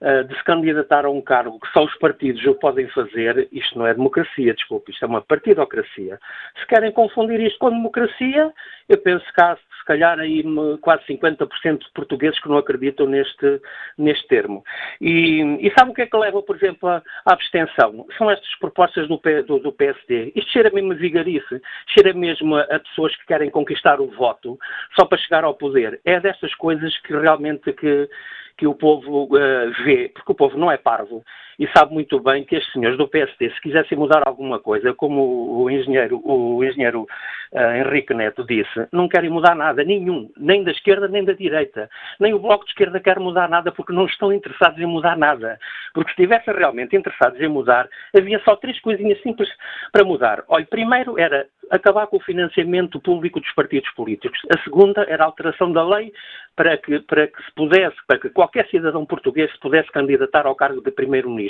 de 0.01 0.35
se 0.35 0.43
candidatar 0.43 1.05
a 1.05 1.09
um 1.09 1.21
cargo 1.21 1.59
que 1.59 1.71
só 1.71 1.83
os 1.83 1.95
partidos 1.97 2.45
o 2.45 2.55
podem 2.55 2.87
fazer, 2.89 3.47
isto 3.51 3.77
não 3.77 3.87
é 3.87 3.93
democracia, 3.93 4.53
desculpe, 4.53 4.91
isto 4.91 5.05
é 5.05 5.07
uma 5.07 5.21
partidocracia. 5.21 6.19
Se 6.59 6.67
querem 6.67 6.91
confundir 6.91 7.39
isto 7.39 7.59
com 7.59 7.69
democracia, 7.69 8.51
eu 8.89 8.97
penso 8.97 9.25
que 9.33 9.41
há 9.41 9.55
se 9.55 9.85
calhar 9.85 10.19
aí 10.19 10.43
quase 10.81 11.03
50% 11.05 11.77
de 11.77 11.91
portugueses 11.93 12.39
que 12.39 12.49
não 12.49 12.57
acreditam 12.57 13.05
neste, 13.05 13.61
neste 13.97 14.27
termo. 14.27 14.63
E, 14.99 15.41
e 15.61 15.72
sabe 15.77 15.91
o 15.91 15.93
que 15.93 16.01
é 16.01 16.07
que 16.07 16.17
leva, 16.17 16.41
por 16.41 16.55
exemplo, 16.55 16.89
à, 16.89 17.03
abstenção? 17.26 18.05
São 18.17 18.30
estas 18.31 18.53
propostas 18.55 19.07
do, 19.07 19.22
do, 19.45 19.59
do, 19.59 19.72
PSD. 19.72 20.31
Isto 20.35 20.51
cheira 20.51 20.72
mesmo 20.72 20.91
a 20.91 20.95
vigarice, 20.95 21.61
cheira 21.93 22.13
mesmo 22.13 22.55
a, 22.55 22.80
pessoas 22.80 23.15
que 23.15 23.27
querem 23.27 23.51
conquistar 23.51 24.01
o 24.01 24.07
voto 24.07 24.57
só 24.97 25.05
para 25.05 25.19
chegar 25.19 25.43
ao 25.43 25.53
poder. 25.53 26.01
É 26.03 26.19
dessas 26.19 26.53
coisas 26.55 26.97
que 27.01 27.13
realmente 27.13 27.72
que, 27.72 28.09
que 28.57 28.68
o 28.68 28.73
povo 28.73 29.26
uh, 29.26 29.84
vê, 29.84 30.10
porque 30.10 30.32
o 30.32 30.36
povo 30.36 30.57
não 30.57 30.72
é 30.72 30.77
parvo 30.77 31.23
e 31.60 31.68
sabe 31.76 31.94
muito 31.94 32.19
bem 32.19 32.44
que 32.44 32.56
estes 32.56 32.72
senhores 32.73 32.98
do 32.98 33.07
PSD, 33.07 33.49
se 33.49 33.61
quisessem 33.61 33.98
mudar 33.98 34.23
alguma 34.26 34.60
coisa, 34.60 34.94
como 34.94 35.64
o 35.64 35.69
engenheiro, 35.69 36.22
o 36.23 36.64
engenheiro 36.64 37.07
uh, 37.52 37.76
Henrique 37.76 38.14
Neto 38.14 38.45
disse, 38.45 38.88
não 38.91 39.07
querem 39.07 39.30
mudar 39.30 39.56
nada, 39.56 39.84
nenhum, 39.84 40.30
nem 40.38 40.64
da 40.64 40.72
esquerda 40.72 41.07
nem 41.07 41.23
da 41.23 41.34
direita. 41.34 41.90
Nem 42.19 42.34
o 42.34 42.40
Bloco 42.40 42.65
de 42.65 42.72
Esquerda 42.72 42.99
quer 42.99 43.19
mudar 43.19 43.49
nada 43.49 43.72
porque 43.72 43.94
não 43.94 44.06
estão 44.06 44.34
interessados 44.34 44.80
em 44.80 44.86
mudar 44.86 45.18
nada. 45.18 45.57
Porque 45.94 46.14
se 46.14 46.22
estivessem 46.22 46.53
realmente 46.53 46.95
interessados 46.95 47.40
em 47.40 47.48
mudar, 47.48 47.88
havia 48.15 48.40
só 48.40 48.56
três 48.56 48.80
coisinhas 48.82 49.22
simples 49.22 49.49
para 49.91 50.03
mudar. 50.03 50.44
Olha, 50.48 50.65
primeiro 50.65 51.19
era 51.19 51.48
acabar 51.72 52.07
com 52.07 52.18
o 52.18 52.23
financiamento 52.23 52.99
público 52.99 53.40
dos 53.40 53.52
partidos 53.53 53.90
políticos. 53.91 54.40
A 54.56 54.61
segunda 54.64 55.06
era 55.07 55.23
a 55.23 55.27
alteração 55.27 55.72
da 55.72 55.84
lei 55.84 56.11
para 56.56 56.77
que, 56.77 56.99
para 56.99 57.27
que 57.27 57.44
se 57.44 57.52
pudesse, 57.53 57.95
para 58.07 58.19
que 58.19 58.30
qualquer 58.30 58.68
cidadão 58.69 59.06
português 59.06 59.52
se 59.52 59.60
pudesse 59.60 59.91
candidatar 59.91 60.45
ao 60.45 60.56
cargo 60.56 60.82
de 60.82 60.91
primeiro-ministro. 60.91 61.44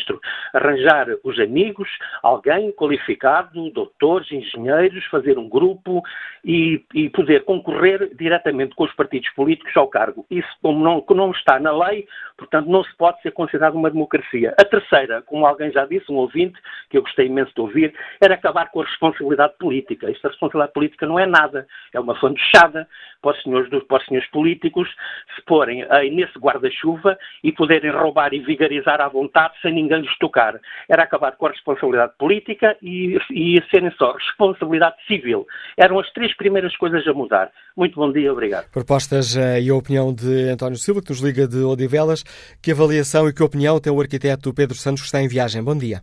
Arranjar 0.53 1.07
os 1.23 1.39
amigos, 1.39 1.89
alguém 2.22 2.72
qualificado, 2.72 3.69
doutores, 3.72 4.31
engenheiros, 4.31 5.05
fazer 5.05 5.38
um 5.38 5.49
grupo 5.49 6.01
e, 6.43 6.84
e 6.93 7.09
poder 7.09 7.43
concorrer 7.43 8.09
diretamente 8.15 8.76
com 8.76 8.84
os 8.84 8.93
partidos 8.93 9.30
políticos 9.31 9.76
ao 9.76 9.88
cargo. 9.88 10.26
Isso, 10.30 10.49
como 10.61 10.84
não, 10.84 11.03
não 11.15 11.31
está 11.31 11.59
na 11.59 11.72
lei, 11.72 12.07
portanto, 12.38 12.67
não 12.67 12.84
se 12.84 12.95
pode 12.97 13.22
ser 13.22 13.31
considerado 13.31 13.76
uma 13.76 13.89
democracia. 13.89 14.53
A 14.59 14.65
terceira, 14.65 15.22
como 15.22 15.45
alguém 15.45 15.72
já 15.72 15.85
disse, 15.85 16.11
um 16.11 16.15
ouvinte, 16.15 16.59
que 16.89 16.97
eu 16.97 17.01
gostei 17.01 17.27
imenso 17.27 17.53
de 17.53 17.61
ouvir, 17.61 17.93
era 18.22 18.35
acabar 18.35 18.69
com 18.72 18.81
a 18.81 18.85
responsabilidade 18.85 19.53
política. 19.59 20.09
Esta 20.09 20.30
responsabilidade 20.30 20.73
política 20.73 21.05
não 21.05 21.19
é 21.19 21.26
nada, 21.26 21.67
é 21.93 21.99
uma 21.99 22.15
fantochada 22.15 22.88
para 23.22 23.31
os 23.31 23.43
senhores, 23.43 23.69
para 23.85 23.97
os 23.97 24.05
senhores 24.05 24.30
políticos 24.30 24.88
se 25.35 25.41
porem 25.43 25.84
aí 25.89 26.11
nesse 26.11 26.38
guarda-chuva 26.38 27.17
e 27.43 27.51
poderem 27.51 27.91
roubar 27.91 28.34
e 28.34 28.39
vigarizar 28.39 29.01
à 29.01 29.07
vontade 29.07 29.53
sem 29.61 29.73
ninguém 29.73 29.85
lhes 29.88 30.18
tocar. 30.20 30.60
Era 30.90 31.03
acabar 31.03 31.34
com 31.38 31.48
a 31.48 31.49
responsabilidade 31.49 32.14
política 32.18 32.76
e, 32.82 33.18
e 33.32 33.62
serem 33.70 33.91
só 33.98 34.14
responsabilidade 34.14 34.95
civil. 35.07 35.45
Eram 35.78 35.99
as 35.99 36.12
três 36.12 36.36
primeiras 36.36 36.76
coisas 36.78 37.07
a 37.07 37.14
mudar. 37.14 37.52
Muito 37.76 37.95
bom 37.95 38.12
dia, 38.12 38.32
obrigado. 38.32 38.70
Propostas 38.72 39.36
uh, 39.36 39.60
e 39.62 39.70
a 39.70 39.76
opinião 39.76 40.14
de 40.14 40.49
António 40.49 40.78
Silva, 40.78 41.02
que 41.02 41.10
nos 41.10 41.20
liga 41.20 41.48
de 41.48 41.60
Odivelas. 41.60 42.24
Que 42.62 42.72
avaliação 42.72 43.28
e 43.28 43.34
que 43.34 43.44
opinião 43.44 43.80
tem 43.80 43.91
o 43.91 43.99
arquiteto 43.99 44.53
Pedro 44.53 44.76
Santos, 44.76 45.02
que 45.02 45.07
está 45.07 45.22
em 45.22 45.28
viagem? 45.28 45.64
Bom 45.64 45.78
dia. 45.78 46.02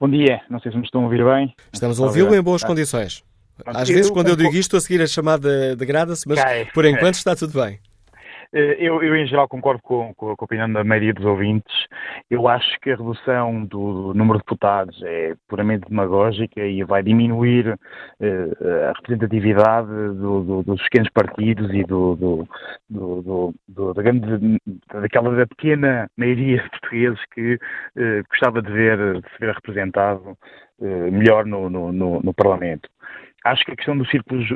Bom 0.00 0.08
dia, 0.08 0.40
não 0.48 0.60
sei 0.60 0.70
se 0.70 0.78
me 0.78 0.84
estão 0.84 1.00
a 1.00 1.04
ouvir 1.04 1.24
bem. 1.24 1.52
Estamos 1.72 2.00
a 2.00 2.04
ouvi-lo 2.04 2.32
em 2.34 2.40
boas 2.40 2.62
condições. 2.62 3.24
Às 3.66 3.88
vezes, 3.88 4.10
quando 4.10 4.28
eu 4.28 4.36
digo 4.36 4.54
isto, 4.54 4.76
a 4.76 4.80
seguir 4.80 5.02
a 5.02 5.06
chamada 5.06 5.74
degrada-se, 5.74 6.28
mas 6.28 6.38
por 6.72 6.84
enquanto 6.84 7.14
está 7.14 7.34
tudo 7.34 7.60
bem. 7.60 7.80
Eh, 8.52 8.76
eu, 8.80 9.02
eu, 9.02 9.14
em 9.14 9.26
geral, 9.26 9.46
concordo 9.48 9.82
com, 9.82 10.14
com, 10.14 10.30
a 10.30 10.44
opinião 10.44 10.72
da 10.72 10.82
maioria 10.82 11.12
dos 11.12 11.24
ouvintes. 11.24 11.72
Eu 12.30 12.48
acho 12.48 12.78
que 12.80 12.90
a 12.90 12.96
redução 12.96 13.64
do, 13.64 14.14
número 14.14 14.38
de 14.38 14.44
deputados 14.44 15.02
é 15.02 15.34
puramente 15.48 15.88
demagógica 15.88 16.64
e 16.64 16.82
vai 16.82 17.02
diminuir 17.02 17.68
uh, 17.68 18.88
a 18.88 18.92
representatividade 18.96 19.88
do, 19.88 20.42
do, 20.42 20.62
dos 20.62 20.82
pequenos 20.84 21.10
partidos 21.10 21.72
e 21.74 21.84
do, 21.84 22.16
da, 22.88 24.02
grande, 24.02 24.58
daquela 24.92 25.34
da 25.34 25.46
pequena 25.46 26.10
maioria 26.16 26.62
de 26.62 26.70
portugueses 26.70 27.20
que 27.34 27.54
uh, 27.54 28.24
gostava 28.30 28.62
de 28.62 28.72
ver, 28.72 29.20
de 29.20 29.28
ver 29.40 29.54
representado 29.54 30.36
uh, 30.78 31.12
melhor 31.12 31.44
no, 31.44 31.68
no, 31.68 31.92
no, 31.92 32.20
no 32.22 32.34
Parlamento. 32.34 32.88
Acho 33.50 33.64
que 33.64 33.72
a 33.72 33.76
questão 33.76 33.96
dos 33.96 34.10
círculos 34.10 34.46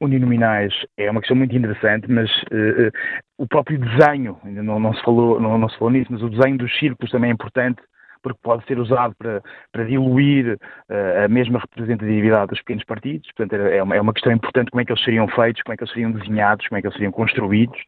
uninominais 0.00 0.72
é 0.96 1.10
uma 1.10 1.20
questão 1.20 1.36
muito 1.36 1.54
interessante, 1.54 2.10
mas 2.10 2.30
uh, 2.44 2.90
o 3.38 3.46
próprio 3.46 3.78
desenho, 3.78 4.38
ainda 4.44 4.62
não, 4.62 4.80
não, 4.80 4.94
se 4.94 5.02
falou, 5.02 5.38
não, 5.38 5.58
não, 5.58 5.68
se 5.68 5.78
falou 5.78 5.92
nisso, 5.92 6.10
mas 6.10 6.22
o 6.22 6.30
desenho 6.30 6.56
dos 6.56 6.72
círculos 6.78 7.10
também 7.10 7.30
é 7.30 7.34
importante 7.34 7.82
porque 8.22 8.40
pode 8.42 8.64
ser 8.64 8.78
usado 8.78 9.14
para, 9.18 9.42
para 9.70 9.84
diluir 9.84 10.56
uh, 10.90 11.24
a 11.26 11.28
mesma 11.28 11.58
representatividade 11.58 12.48
dos 12.48 12.58
pequenos 12.60 12.84
partidos. 12.84 13.30
Portanto, 13.36 13.60
é 13.60 13.82
uma, 13.82 13.96
é 13.96 14.00
uma 14.00 14.14
questão 14.14 14.32
importante 14.32 14.70
como 14.70 14.80
é 14.80 14.84
que 14.86 14.92
eles 14.92 15.04
seriam 15.04 15.28
feitos, 15.28 15.62
como 15.62 15.74
é 15.74 15.76
que 15.76 15.84
eles 15.84 15.92
seriam 15.92 16.10
desenhados, 16.10 16.66
como 16.66 16.78
é 16.78 16.80
que 16.80 16.86
eles 16.86 16.96
seriam 16.96 17.12
construídos 17.12 17.78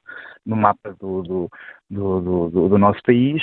no 0.45 0.55
mapa 0.55 0.95
do, 1.01 1.23
do, 1.23 1.51
do, 1.91 2.51
do, 2.51 2.69
do 2.69 2.79
nosso 2.79 3.01
país. 3.03 3.43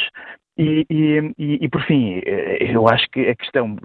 E, 0.58 0.86
e, 0.90 1.34
e, 1.62 1.70
por 1.70 1.82
fim, 1.84 2.22
eu 2.60 2.88
acho 2.88 3.10
que 3.10 3.28
a 3.28 3.36
questão 3.36 3.76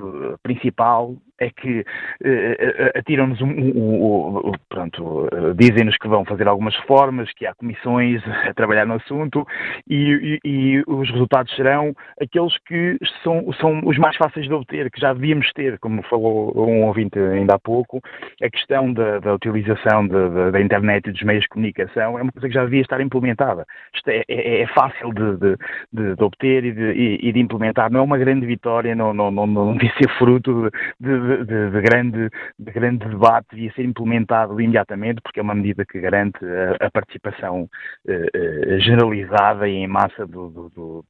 principal 0.43 1.17
é 1.41 1.51
que 1.51 1.81
uh, 1.81 2.99
atiram-nos 2.99 3.41
um, 3.41 3.49
um, 3.49 4.39
um, 4.39 4.53
pronto, 4.69 5.29
dizem-nos 5.57 5.97
que 5.97 6.09
vão 6.09 6.25
fazer 6.25 6.49
algumas 6.49 6.75
reformas, 6.77 7.33
que 7.33 7.47
há 7.47 7.55
comissões 7.55 8.21
a 8.49 8.53
trabalhar 8.55 8.87
no 8.87 8.95
assunto 8.95 9.47
e, 9.89 10.39
e, 10.45 10.49
e, 10.49 10.85
os 10.87 11.09
resultados 11.11 11.55
serão 11.55 11.95
aqueles 12.21 12.57
que 12.67 12.99
são, 13.23 13.53
são 13.61 13.81
os 13.85 13.97
mais 13.99 14.17
fáceis 14.17 14.47
de 14.47 14.53
obter, 14.53 14.91
que 14.91 15.01
já 15.01 15.13
devíamos 15.13 15.51
ter, 15.53 15.79
como 15.79 16.03
falou 16.03 16.53
um 16.69 16.85
ouvinte 16.87 17.19
ainda 17.19 17.55
há 17.55 17.59
pouco, 17.59 18.01
a 18.43 18.51
questão 18.51 18.93
da, 18.93 19.21
da 19.21 19.35
utilização 19.35 20.07
de, 20.07 20.31
de, 20.31 20.51
da 20.51 20.61
internet 20.61 21.09
e 21.09 21.13
dos 21.13 21.23
meios 21.23 21.43
de 21.43 21.49
comunicação 21.49 22.19
é 22.19 22.23
uma 22.23 22.33
coisa 22.33 22.49
que 22.49 22.55
já 22.55 22.65
devia 22.65 22.83
estar 22.83 23.01
implementada. 23.01 23.65
Isto 23.95 24.09
é, 24.11 24.25
é, 24.29 24.63
é 24.63 24.67
fácil 24.69 25.13
de, 25.13 25.37
de, 25.37 25.57
de, 25.93 26.17
obter 26.59 26.65
e 26.65 26.73
de, 26.73 27.33
de 27.33 27.41
implementar, 27.41 27.91
não 27.91 28.01
é 28.01 28.03
uma 28.03 28.19
grande 28.19 28.47
vitória, 28.47 28.95
não, 28.95 29.13
não, 29.15 29.31
não, 29.31 29.47
não 29.47 29.73
devia 29.75 29.93
ser 29.97 30.09
fruto 30.19 30.71
de 31.01 31.09
de, 31.09 31.71
de, 31.71 31.81
grande, 31.81 32.31
de 32.59 32.73
grande 32.73 33.09
debate 33.09 33.47
devia 33.53 33.73
ser 33.73 33.85
implementado 33.85 34.61
imediatamente, 34.61 35.21
porque 35.23 35.41
é 35.41 35.43
uma 35.43 35.55
medida 35.55 35.85
que 35.85 36.01
garante 36.01 36.39
a, 36.45 36.87
a 36.87 36.91
participação 36.91 37.69
uh, 38.07 38.81
generalizada 38.81 39.69
e 39.69 39.77
em 39.77 39.87
massa 39.87 40.27
do, 40.27 40.51
do, 40.51 40.71
do, 40.75 41.05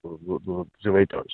dos 0.44 0.84
eleitores. 0.84 1.32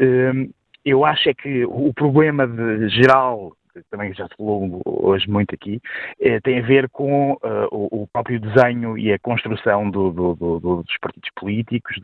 Uh, 0.00 0.52
eu 0.84 1.04
acho 1.04 1.28
é 1.28 1.34
que 1.34 1.64
o 1.66 1.92
problema 1.92 2.48
geral 2.88 3.52
também 3.90 4.12
já 4.14 4.26
se 4.28 4.36
falou 4.36 4.80
hoje 4.84 5.28
muito 5.28 5.54
aqui, 5.54 5.80
eh, 6.20 6.40
tem 6.40 6.58
a 6.58 6.62
ver 6.62 6.88
com 6.90 7.32
uh, 7.32 7.68
o, 7.70 8.02
o, 8.02 8.06
próprio 8.06 8.40
desenho 8.40 8.96
e 8.98 9.12
a 9.12 9.18
construção 9.18 9.90
do, 9.90 10.10
do, 10.12 10.34
do, 10.34 10.60
dos 10.82 10.98
partidos 11.00 11.30
políticos, 11.36 11.96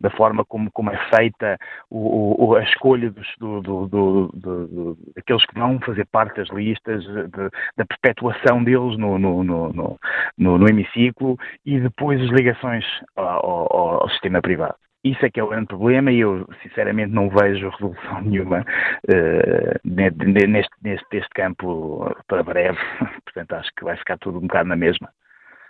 da, 0.00 0.10
forma 0.10 0.44
como, 0.44 0.70
como 0.70 0.90
é 0.90 0.98
feita 1.14 1.58
o, 1.90 2.46
o, 2.46 2.56
a 2.56 2.62
escolha 2.62 3.10
dos, 3.10 3.26
do, 3.38 4.96
daqueles 5.14 5.46
que 5.46 5.58
vão 5.58 5.78
fazer 5.80 6.06
parte 6.06 6.36
das 6.36 6.48
listas, 6.50 7.04
de, 7.04 7.50
da 7.76 7.84
perpetuação 7.84 8.62
deles 8.64 8.96
no, 8.98 9.18
no, 9.18 9.44
no, 9.44 9.72
no, 9.72 10.58
no 10.58 10.68
hemiciclo 10.68 11.36
e 11.64 11.80
depois 11.80 12.20
as 12.20 12.30
ligações 12.30 12.84
ao, 13.16 13.72
ao, 13.72 14.02
ao 14.02 14.10
sistema 14.10 14.40
privado. 14.40 14.85
Isso 15.06 15.24
é 15.24 15.30
que 15.30 15.38
é 15.38 15.44
o 15.44 15.48
grande 15.48 15.68
problema 15.68 16.10
e 16.10 16.18
eu, 16.18 16.44
sinceramente, 16.64 17.12
não 17.12 17.28
vejo 17.28 17.70
resolução 17.70 18.22
nenhuma 18.26 18.60
uh, 18.60 19.80
neste, 19.84 20.70
neste, 20.82 21.04
neste 21.12 21.28
campo 21.30 22.12
para 22.26 22.42
breve. 22.42 22.78
Portanto, 23.24 23.52
acho 23.52 23.70
que 23.76 23.84
vai 23.84 23.96
ficar 23.96 24.18
tudo 24.18 24.38
um 24.38 24.42
bocado 24.42 24.68
na 24.68 24.74
mesma. 24.74 25.08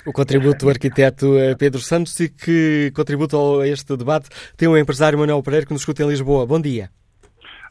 O 0.07 0.13
contributo 0.13 0.65
do 0.65 0.71
arquiteto 0.71 1.37
eh, 1.37 1.57
Pedro 1.59 1.81
Santos 1.81 2.19
e 2.21 2.29
que 2.29 2.93
contributo 2.95 3.61
a 3.61 3.67
este 3.67 3.97
debate 3.97 4.29
tem 4.57 4.69
o 4.69 4.79
empresário 4.79 5.19
Manuel 5.19 5.43
Pereira 5.43 5.67
que 5.67 5.73
nos 5.73 5.83
escuta 5.83 6.05
em 6.05 6.09
Lisboa. 6.09 6.47
Bom 6.47 6.61
dia. 6.61 6.89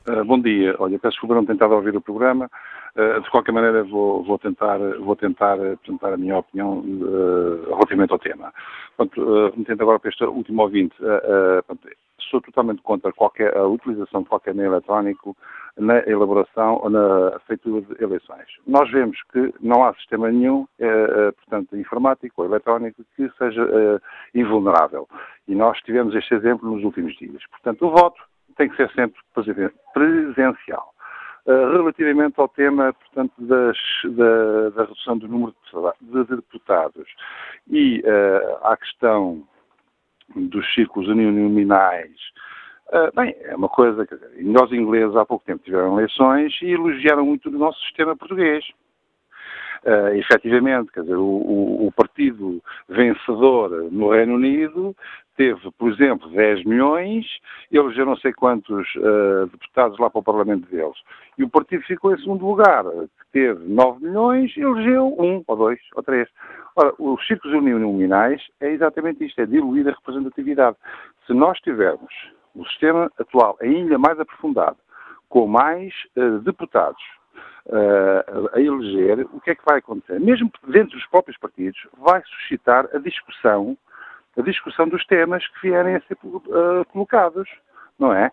Uh, 0.06 0.24
bom 0.26 0.40
dia. 0.40 0.76
Olha, 0.78 1.00
peço 1.00 1.14
desculpa 1.14 1.34
não 1.34 1.46
tentar 1.46 1.68
ouvir 1.68 1.96
o 1.96 2.02
programa. 2.02 2.50
Uh, 2.98 3.20
de 3.20 3.30
qualquer 3.30 3.52
maneira, 3.52 3.84
vou, 3.84 4.24
vou, 4.24 4.40
tentar, 4.40 4.78
vou 5.00 5.18
tentar 5.18 5.54
apresentar 5.54 6.14
a 6.14 6.18
minha 6.18 6.38
opinião 6.38 6.80
uh, 6.80 7.66
relativamente 7.72 8.14
ao 8.14 8.20
tema. 8.20 8.54
Portanto, 8.96 9.50
remetendo 9.52 9.84
agora 9.84 10.00
para 10.00 10.10
este 10.10 10.24
último 10.24 10.62
ouvinte, 10.62 10.96
portanto, 10.98 11.90
sou 12.32 12.40
totalmente 12.40 12.82
contra 12.82 13.12
qualquer, 13.12 13.56
a 13.58 13.68
utilização 13.68 14.24
de 14.24 14.30
qualquer 14.30 14.56
meio 14.56 14.72
eletrónico 14.72 15.36
na 15.78 16.00
elaboração 16.08 16.80
ou 16.82 16.90
na 16.90 17.38
feitura 17.46 17.82
de 17.82 18.02
eleições. 18.02 18.48
Nós 18.66 18.90
vemos 18.90 19.18
que 19.34 19.54
não 19.60 19.84
há 19.84 19.94
sistema 19.96 20.32
nenhum, 20.32 20.66
portanto, 21.36 21.76
informático 21.76 22.42
ou 22.42 22.48
eletrónico 22.48 23.04
que 23.18 23.30
seja 23.38 24.02
invulnerável. 24.34 25.06
E 25.46 25.54
nós 25.54 25.78
tivemos 25.82 26.16
este 26.16 26.34
exemplo 26.34 26.72
nos 26.72 26.86
últimos 26.86 27.14
dias. 27.18 27.44
Portanto, 27.52 27.86
o 27.86 27.92
voto 27.92 28.22
tem 28.56 28.70
que 28.70 28.78
ser 28.78 28.90
sempre 28.92 29.20
presencial. 29.94 30.95
Relativamente 31.48 32.40
ao 32.40 32.48
tema, 32.48 32.94
portanto, 32.94 33.34
das, 33.40 33.78
da, 34.16 34.70
da, 34.70 34.84
redução 34.84 35.18
do 35.18 35.28
número 35.28 35.56
de, 36.02 36.24
de 36.24 36.36
deputados 36.38 37.08
e 37.70 38.02
uh, 38.02 38.66
à 38.66 38.76
questão 38.76 39.44
dos 40.36 40.74
círculos 40.74 41.08
uninominais, 41.08 42.16
uh, 42.88 43.16
bem, 43.16 43.36
é 43.42 43.56
uma 43.56 43.70
coisa 43.70 44.08
que 44.08 44.16
nós 44.44 44.72
ingleses 44.72 45.16
há 45.16 45.26
pouco 45.26 45.46
tempo 45.46 45.64
tiveram 45.64 46.00
eleições 46.00 46.58
e 46.62 46.72
elogiaram 46.72 47.26
muito 47.26 47.50
o 47.50 47.52
nosso 47.52 47.80
sistema 47.82 48.16
português. 48.16 48.66
Uh, 49.84 50.16
efetivamente, 50.16 50.92
quer 50.92 51.02
dizer, 51.02 51.16
o, 51.16 51.24
o, 51.24 51.88
o, 51.88 51.92
partido 51.92 52.60
vencedor 52.90 53.70
no 53.92 54.10
Reino 54.10 54.34
Unido 54.34 54.96
teve, 55.36 55.72
por 55.78 55.92
exemplo, 55.92 56.30
10 56.30 56.64
milhões, 56.66 57.26
elegeu 57.72 58.06
não 58.06 58.18
sei 58.18 58.34
quantos 58.34 58.88
uh, 58.96 59.48
deputados 59.48 60.00
lá 60.00 60.10
para 60.10 60.20
o 60.20 60.24
Parlamento 60.24 60.68
deles. 60.70 60.98
E 61.38 61.44
o 61.44 61.50
partido 61.50 61.84
ficou 61.84 62.14
em 62.14 62.20
segundo 62.20 62.46
lugar, 62.46 62.84
que 62.84 63.32
teve 63.32 63.66
9 63.66 64.06
milhões, 64.06 64.56
elegeu 64.58 65.08
um, 65.20 65.44
ou 65.46 65.56
dois, 65.56 65.80
ou 65.96 66.04
três. 66.04 66.30
Ora, 66.76 66.94
os 66.98 67.26
círculos 67.28 67.58
uninominais 67.58 68.42
é 68.62 68.72
exatamente 68.72 69.26
isto, 69.26 69.40
é 69.42 69.46
diluir 69.46 69.88
a 69.88 69.92
representatividade. 69.92 70.78
Se 71.28 71.34
nós 71.34 71.60
tivermos 71.60 72.14
o 72.56 72.66
sistema 72.66 73.12
atual 73.20 73.58
ainda 73.62 73.98
mais 73.98 74.20
aprofundado, 74.20 74.78
com 75.28 75.48
mais 75.48 75.94
uh, 76.16 76.40
deputados 76.40 77.02
uh, 77.68 78.50
a 78.54 78.62
eleger, 78.62 79.28
o 79.34 79.42
que 79.42 79.52
é 79.52 79.56
que 79.56 79.66
vai 79.66 79.80
acontecer? 79.80 80.20
Mesmo 80.20 80.52
dentro 80.68 80.98
dos 80.98 81.06
próprios 81.08 81.38
partidos, 81.38 81.80
vai 81.98 82.22
suscitar 82.24 82.88
a 82.94 83.00
discussão, 83.00 83.78
a 84.38 84.42
discussão 84.42 84.88
dos 84.88 85.06
temas 85.06 85.46
que 85.48 85.70
vierem 85.70 85.96
a 85.96 86.02
ser 86.02 86.18
uh, 86.24 86.86
colocados, 86.92 87.50
não 87.98 88.14
é? 88.14 88.32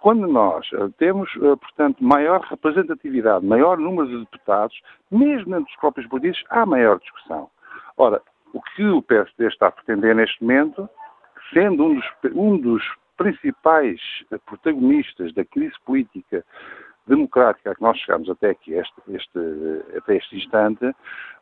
Quando 0.00 0.26
nós 0.26 0.68
temos, 0.98 1.30
portanto, 1.34 2.02
maior 2.02 2.40
representatividade, 2.40 3.46
maior 3.46 3.78
número 3.78 4.08
de 4.08 4.18
deputados, 4.18 4.80
mesmo 5.10 5.52
dentro 5.52 5.66
dos 5.66 5.76
próprios 5.76 6.08
partidos, 6.08 6.42
há 6.50 6.66
maior 6.66 6.98
discussão. 6.98 7.48
Ora, 7.96 8.20
o 8.52 8.60
que 8.60 8.84
o 8.84 9.02
PSD 9.02 9.46
está 9.46 9.68
a 9.68 9.72
pretender 9.72 10.16
neste 10.16 10.42
momento, 10.42 10.88
sendo 11.52 11.84
um 11.84 11.94
dos, 11.94 12.06
um 12.34 12.58
dos 12.58 12.82
principais 13.16 14.00
protagonistas 14.46 15.32
da 15.34 15.44
crise 15.44 15.74
política 15.84 16.44
democrática 17.06 17.70
a 17.70 17.74
que 17.74 17.82
nós 17.82 17.98
chegamos 17.98 18.28
até 18.30 18.50
aqui, 18.50 18.74
este, 18.74 18.94
este, 19.08 19.38
até 19.96 20.16
este 20.16 20.36
instante, 20.36 20.84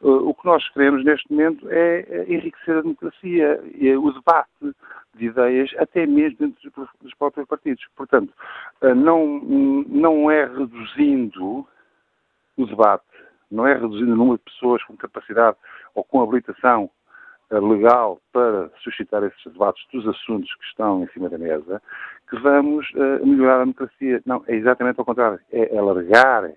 uh, 0.00 0.28
o 0.28 0.34
que 0.34 0.44
nós 0.44 0.68
queremos 0.70 1.04
neste 1.04 1.30
momento 1.30 1.68
é, 1.70 2.00
é 2.08 2.32
enriquecer 2.32 2.78
a 2.78 2.82
democracia 2.82 3.60
e 3.74 3.96
o 3.96 4.10
debate 4.12 4.74
de 5.14 5.26
ideias, 5.26 5.70
até 5.78 6.06
mesmo 6.06 6.38
dentro 6.38 6.88
dos, 7.00 7.14
próprios 7.14 7.46
partidos. 7.46 7.84
Portanto, 7.96 8.32
uh, 8.82 8.94
não, 8.94 9.40
não 9.86 10.30
é 10.30 10.44
reduzindo 10.46 11.66
o 12.56 12.66
debate, 12.66 13.04
não 13.50 13.66
é 13.66 13.74
reduzindo 13.74 14.12
o 14.12 14.16
número 14.16 14.38
de 14.38 14.44
pessoas 14.44 14.82
com 14.84 14.96
capacidade 14.96 15.56
ou 15.94 16.02
com 16.02 16.22
habilitação 16.22 16.84
eh, 16.84 17.01
legal 17.60 18.20
para 18.32 18.70
suscitar 18.82 19.22
esses 19.24 19.52
debates 19.52 19.84
dos 19.92 20.06
assuntos 20.08 20.52
que 20.54 20.64
estão 20.66 21.02
em 21.02 21.08
cima 21.08 21.28
da 21.28 21.38
mesa, 21.38 21.82
que 22.28 22.38
vamos 22.38 22.88
uh, 22.92 23.26
melhorar 23.26 23.56
a 23.56 23.60
democracia. 23.60 24.22
Não, 24.24 24.42
é 24.46 24.54
exatamente 24.54 24.98
ao 24.98 25.04
contrário. 25.04 25.38
É 25.52 25.76
alargar 25.76 26.50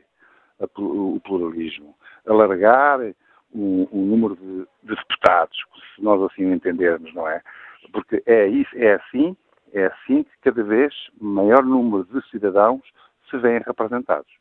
a, 0.59 0.65
o 0.79 1.19
pluralismo, 1.23 1.95
alargar 2.25 2.99
o, 3.53 3.87
o 3.91 4.05
número 4.05 4.35
de, 4.35 4.67
de, 4.83 4.95
deputados, 4.95 5.57
se 5.95 6.03
nós 6.03 6.21
assim 6.23 6.45
o 6.45 6.53
entendermos, 6.53 7.13
não 7.13 7.27
é? 7.27 7.41
Porque 7.91 8.21
é, 8.25 8.47
isso, 8.47 8.71
é 8.75 8.93
assim, 8.93 9.35
é 9.73 9.85
assim 9.85 10.23
que 10.23 10.31
cada 10.41 10.63
vez 10.63 10.93
maior 11.19 11.63
número 11.63 12.05
de 12.05 12.29
cidadãos 12.29 12.81
se 13.29 13.37
veem 13.37 13.61
representados. 13.65 14.31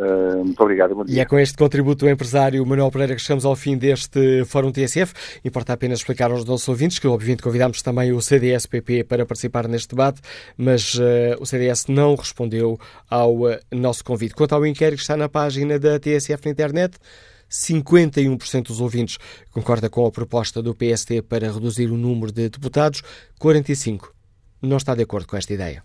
Uh, 0.00 0.42
muito 0.42 0.58
obrigado. 0.62 0.94
Bom 0.94 1.04
dia. 1.04 1.14
E 1.14 1.20
é 1.20 1.26
com 1.26 1.38
este 1.38 1.58
contributo 1.58 2.06
do 2.06 2.10
empresário 2.10 2.64
Manuel 2.64 2.90
Pereira 2.90 3.14
que 3.14 3.20
chegamos 3.20 3.44
ao 3.44 3.54
fim 3.54 3.76
deste 3.76 4.46
Fórum 4.46 4.72
TSF. 4.72 5.12
Importa 5.44 5.74
apenas 5.74 5.98
explicar 5.98 6.30
aos 6.30 6.42
nossos 6.46 6.66
ouvintes 6.68 6.98
que, 6.98 7.06
obviamente, 7.06 7.42
convidámos 7.42 7.82
também 7.82 8.10
o 8.10 8.20
CDS-PP 8.22 9.04
para 9.04 9.26
participar 9.26 9.68
neste 9.68 9.90
debate, 9.90 10.22
mas 10.56 10.94
uh, 10.94 11.36
o 11.38 11.44
CDS 11.44 11.86
não 11.88 12.14
respondeu 12.14 12.80
ao 13.10 13.42
uh, 13.42 13.58
nosso 13.70 14.02
convite. 14.02 14.34
Quanto 14.34 14.54
ao 14.54 14.64
inquérito 14.64 14.96
que 14.96 15.02
está 15.02 15.18
na 15.18 15.28
página 15.28 15.78
da 15.78 16.00
TSF 16.00 16.46
na 16.46 16.50
internet, 16.50 16.96
51% 17.50 18.68
dos 18.68 18.80
ouvintes 18.80 19.18
concorda 19.50 19.90
com 19.90 20.06
a 20.06 20.10
proposta 20.10 20.62
do 20.62 20.74
PST 20.74 21.20
para 21.28 21.52
reduzir 21.52 21.90
o 21.90 21.96
número 21.98 22.32
de 22.32 22.48
deputados, 22.48 23.02
45% 23.38 24.00
não 24.62 24.78
está 24.78 24.94
de 24.94 25.02
acordo 25.02 25.26
com 25.26 25.36
esta 25.36 25.52
ideia. 25.52 25.82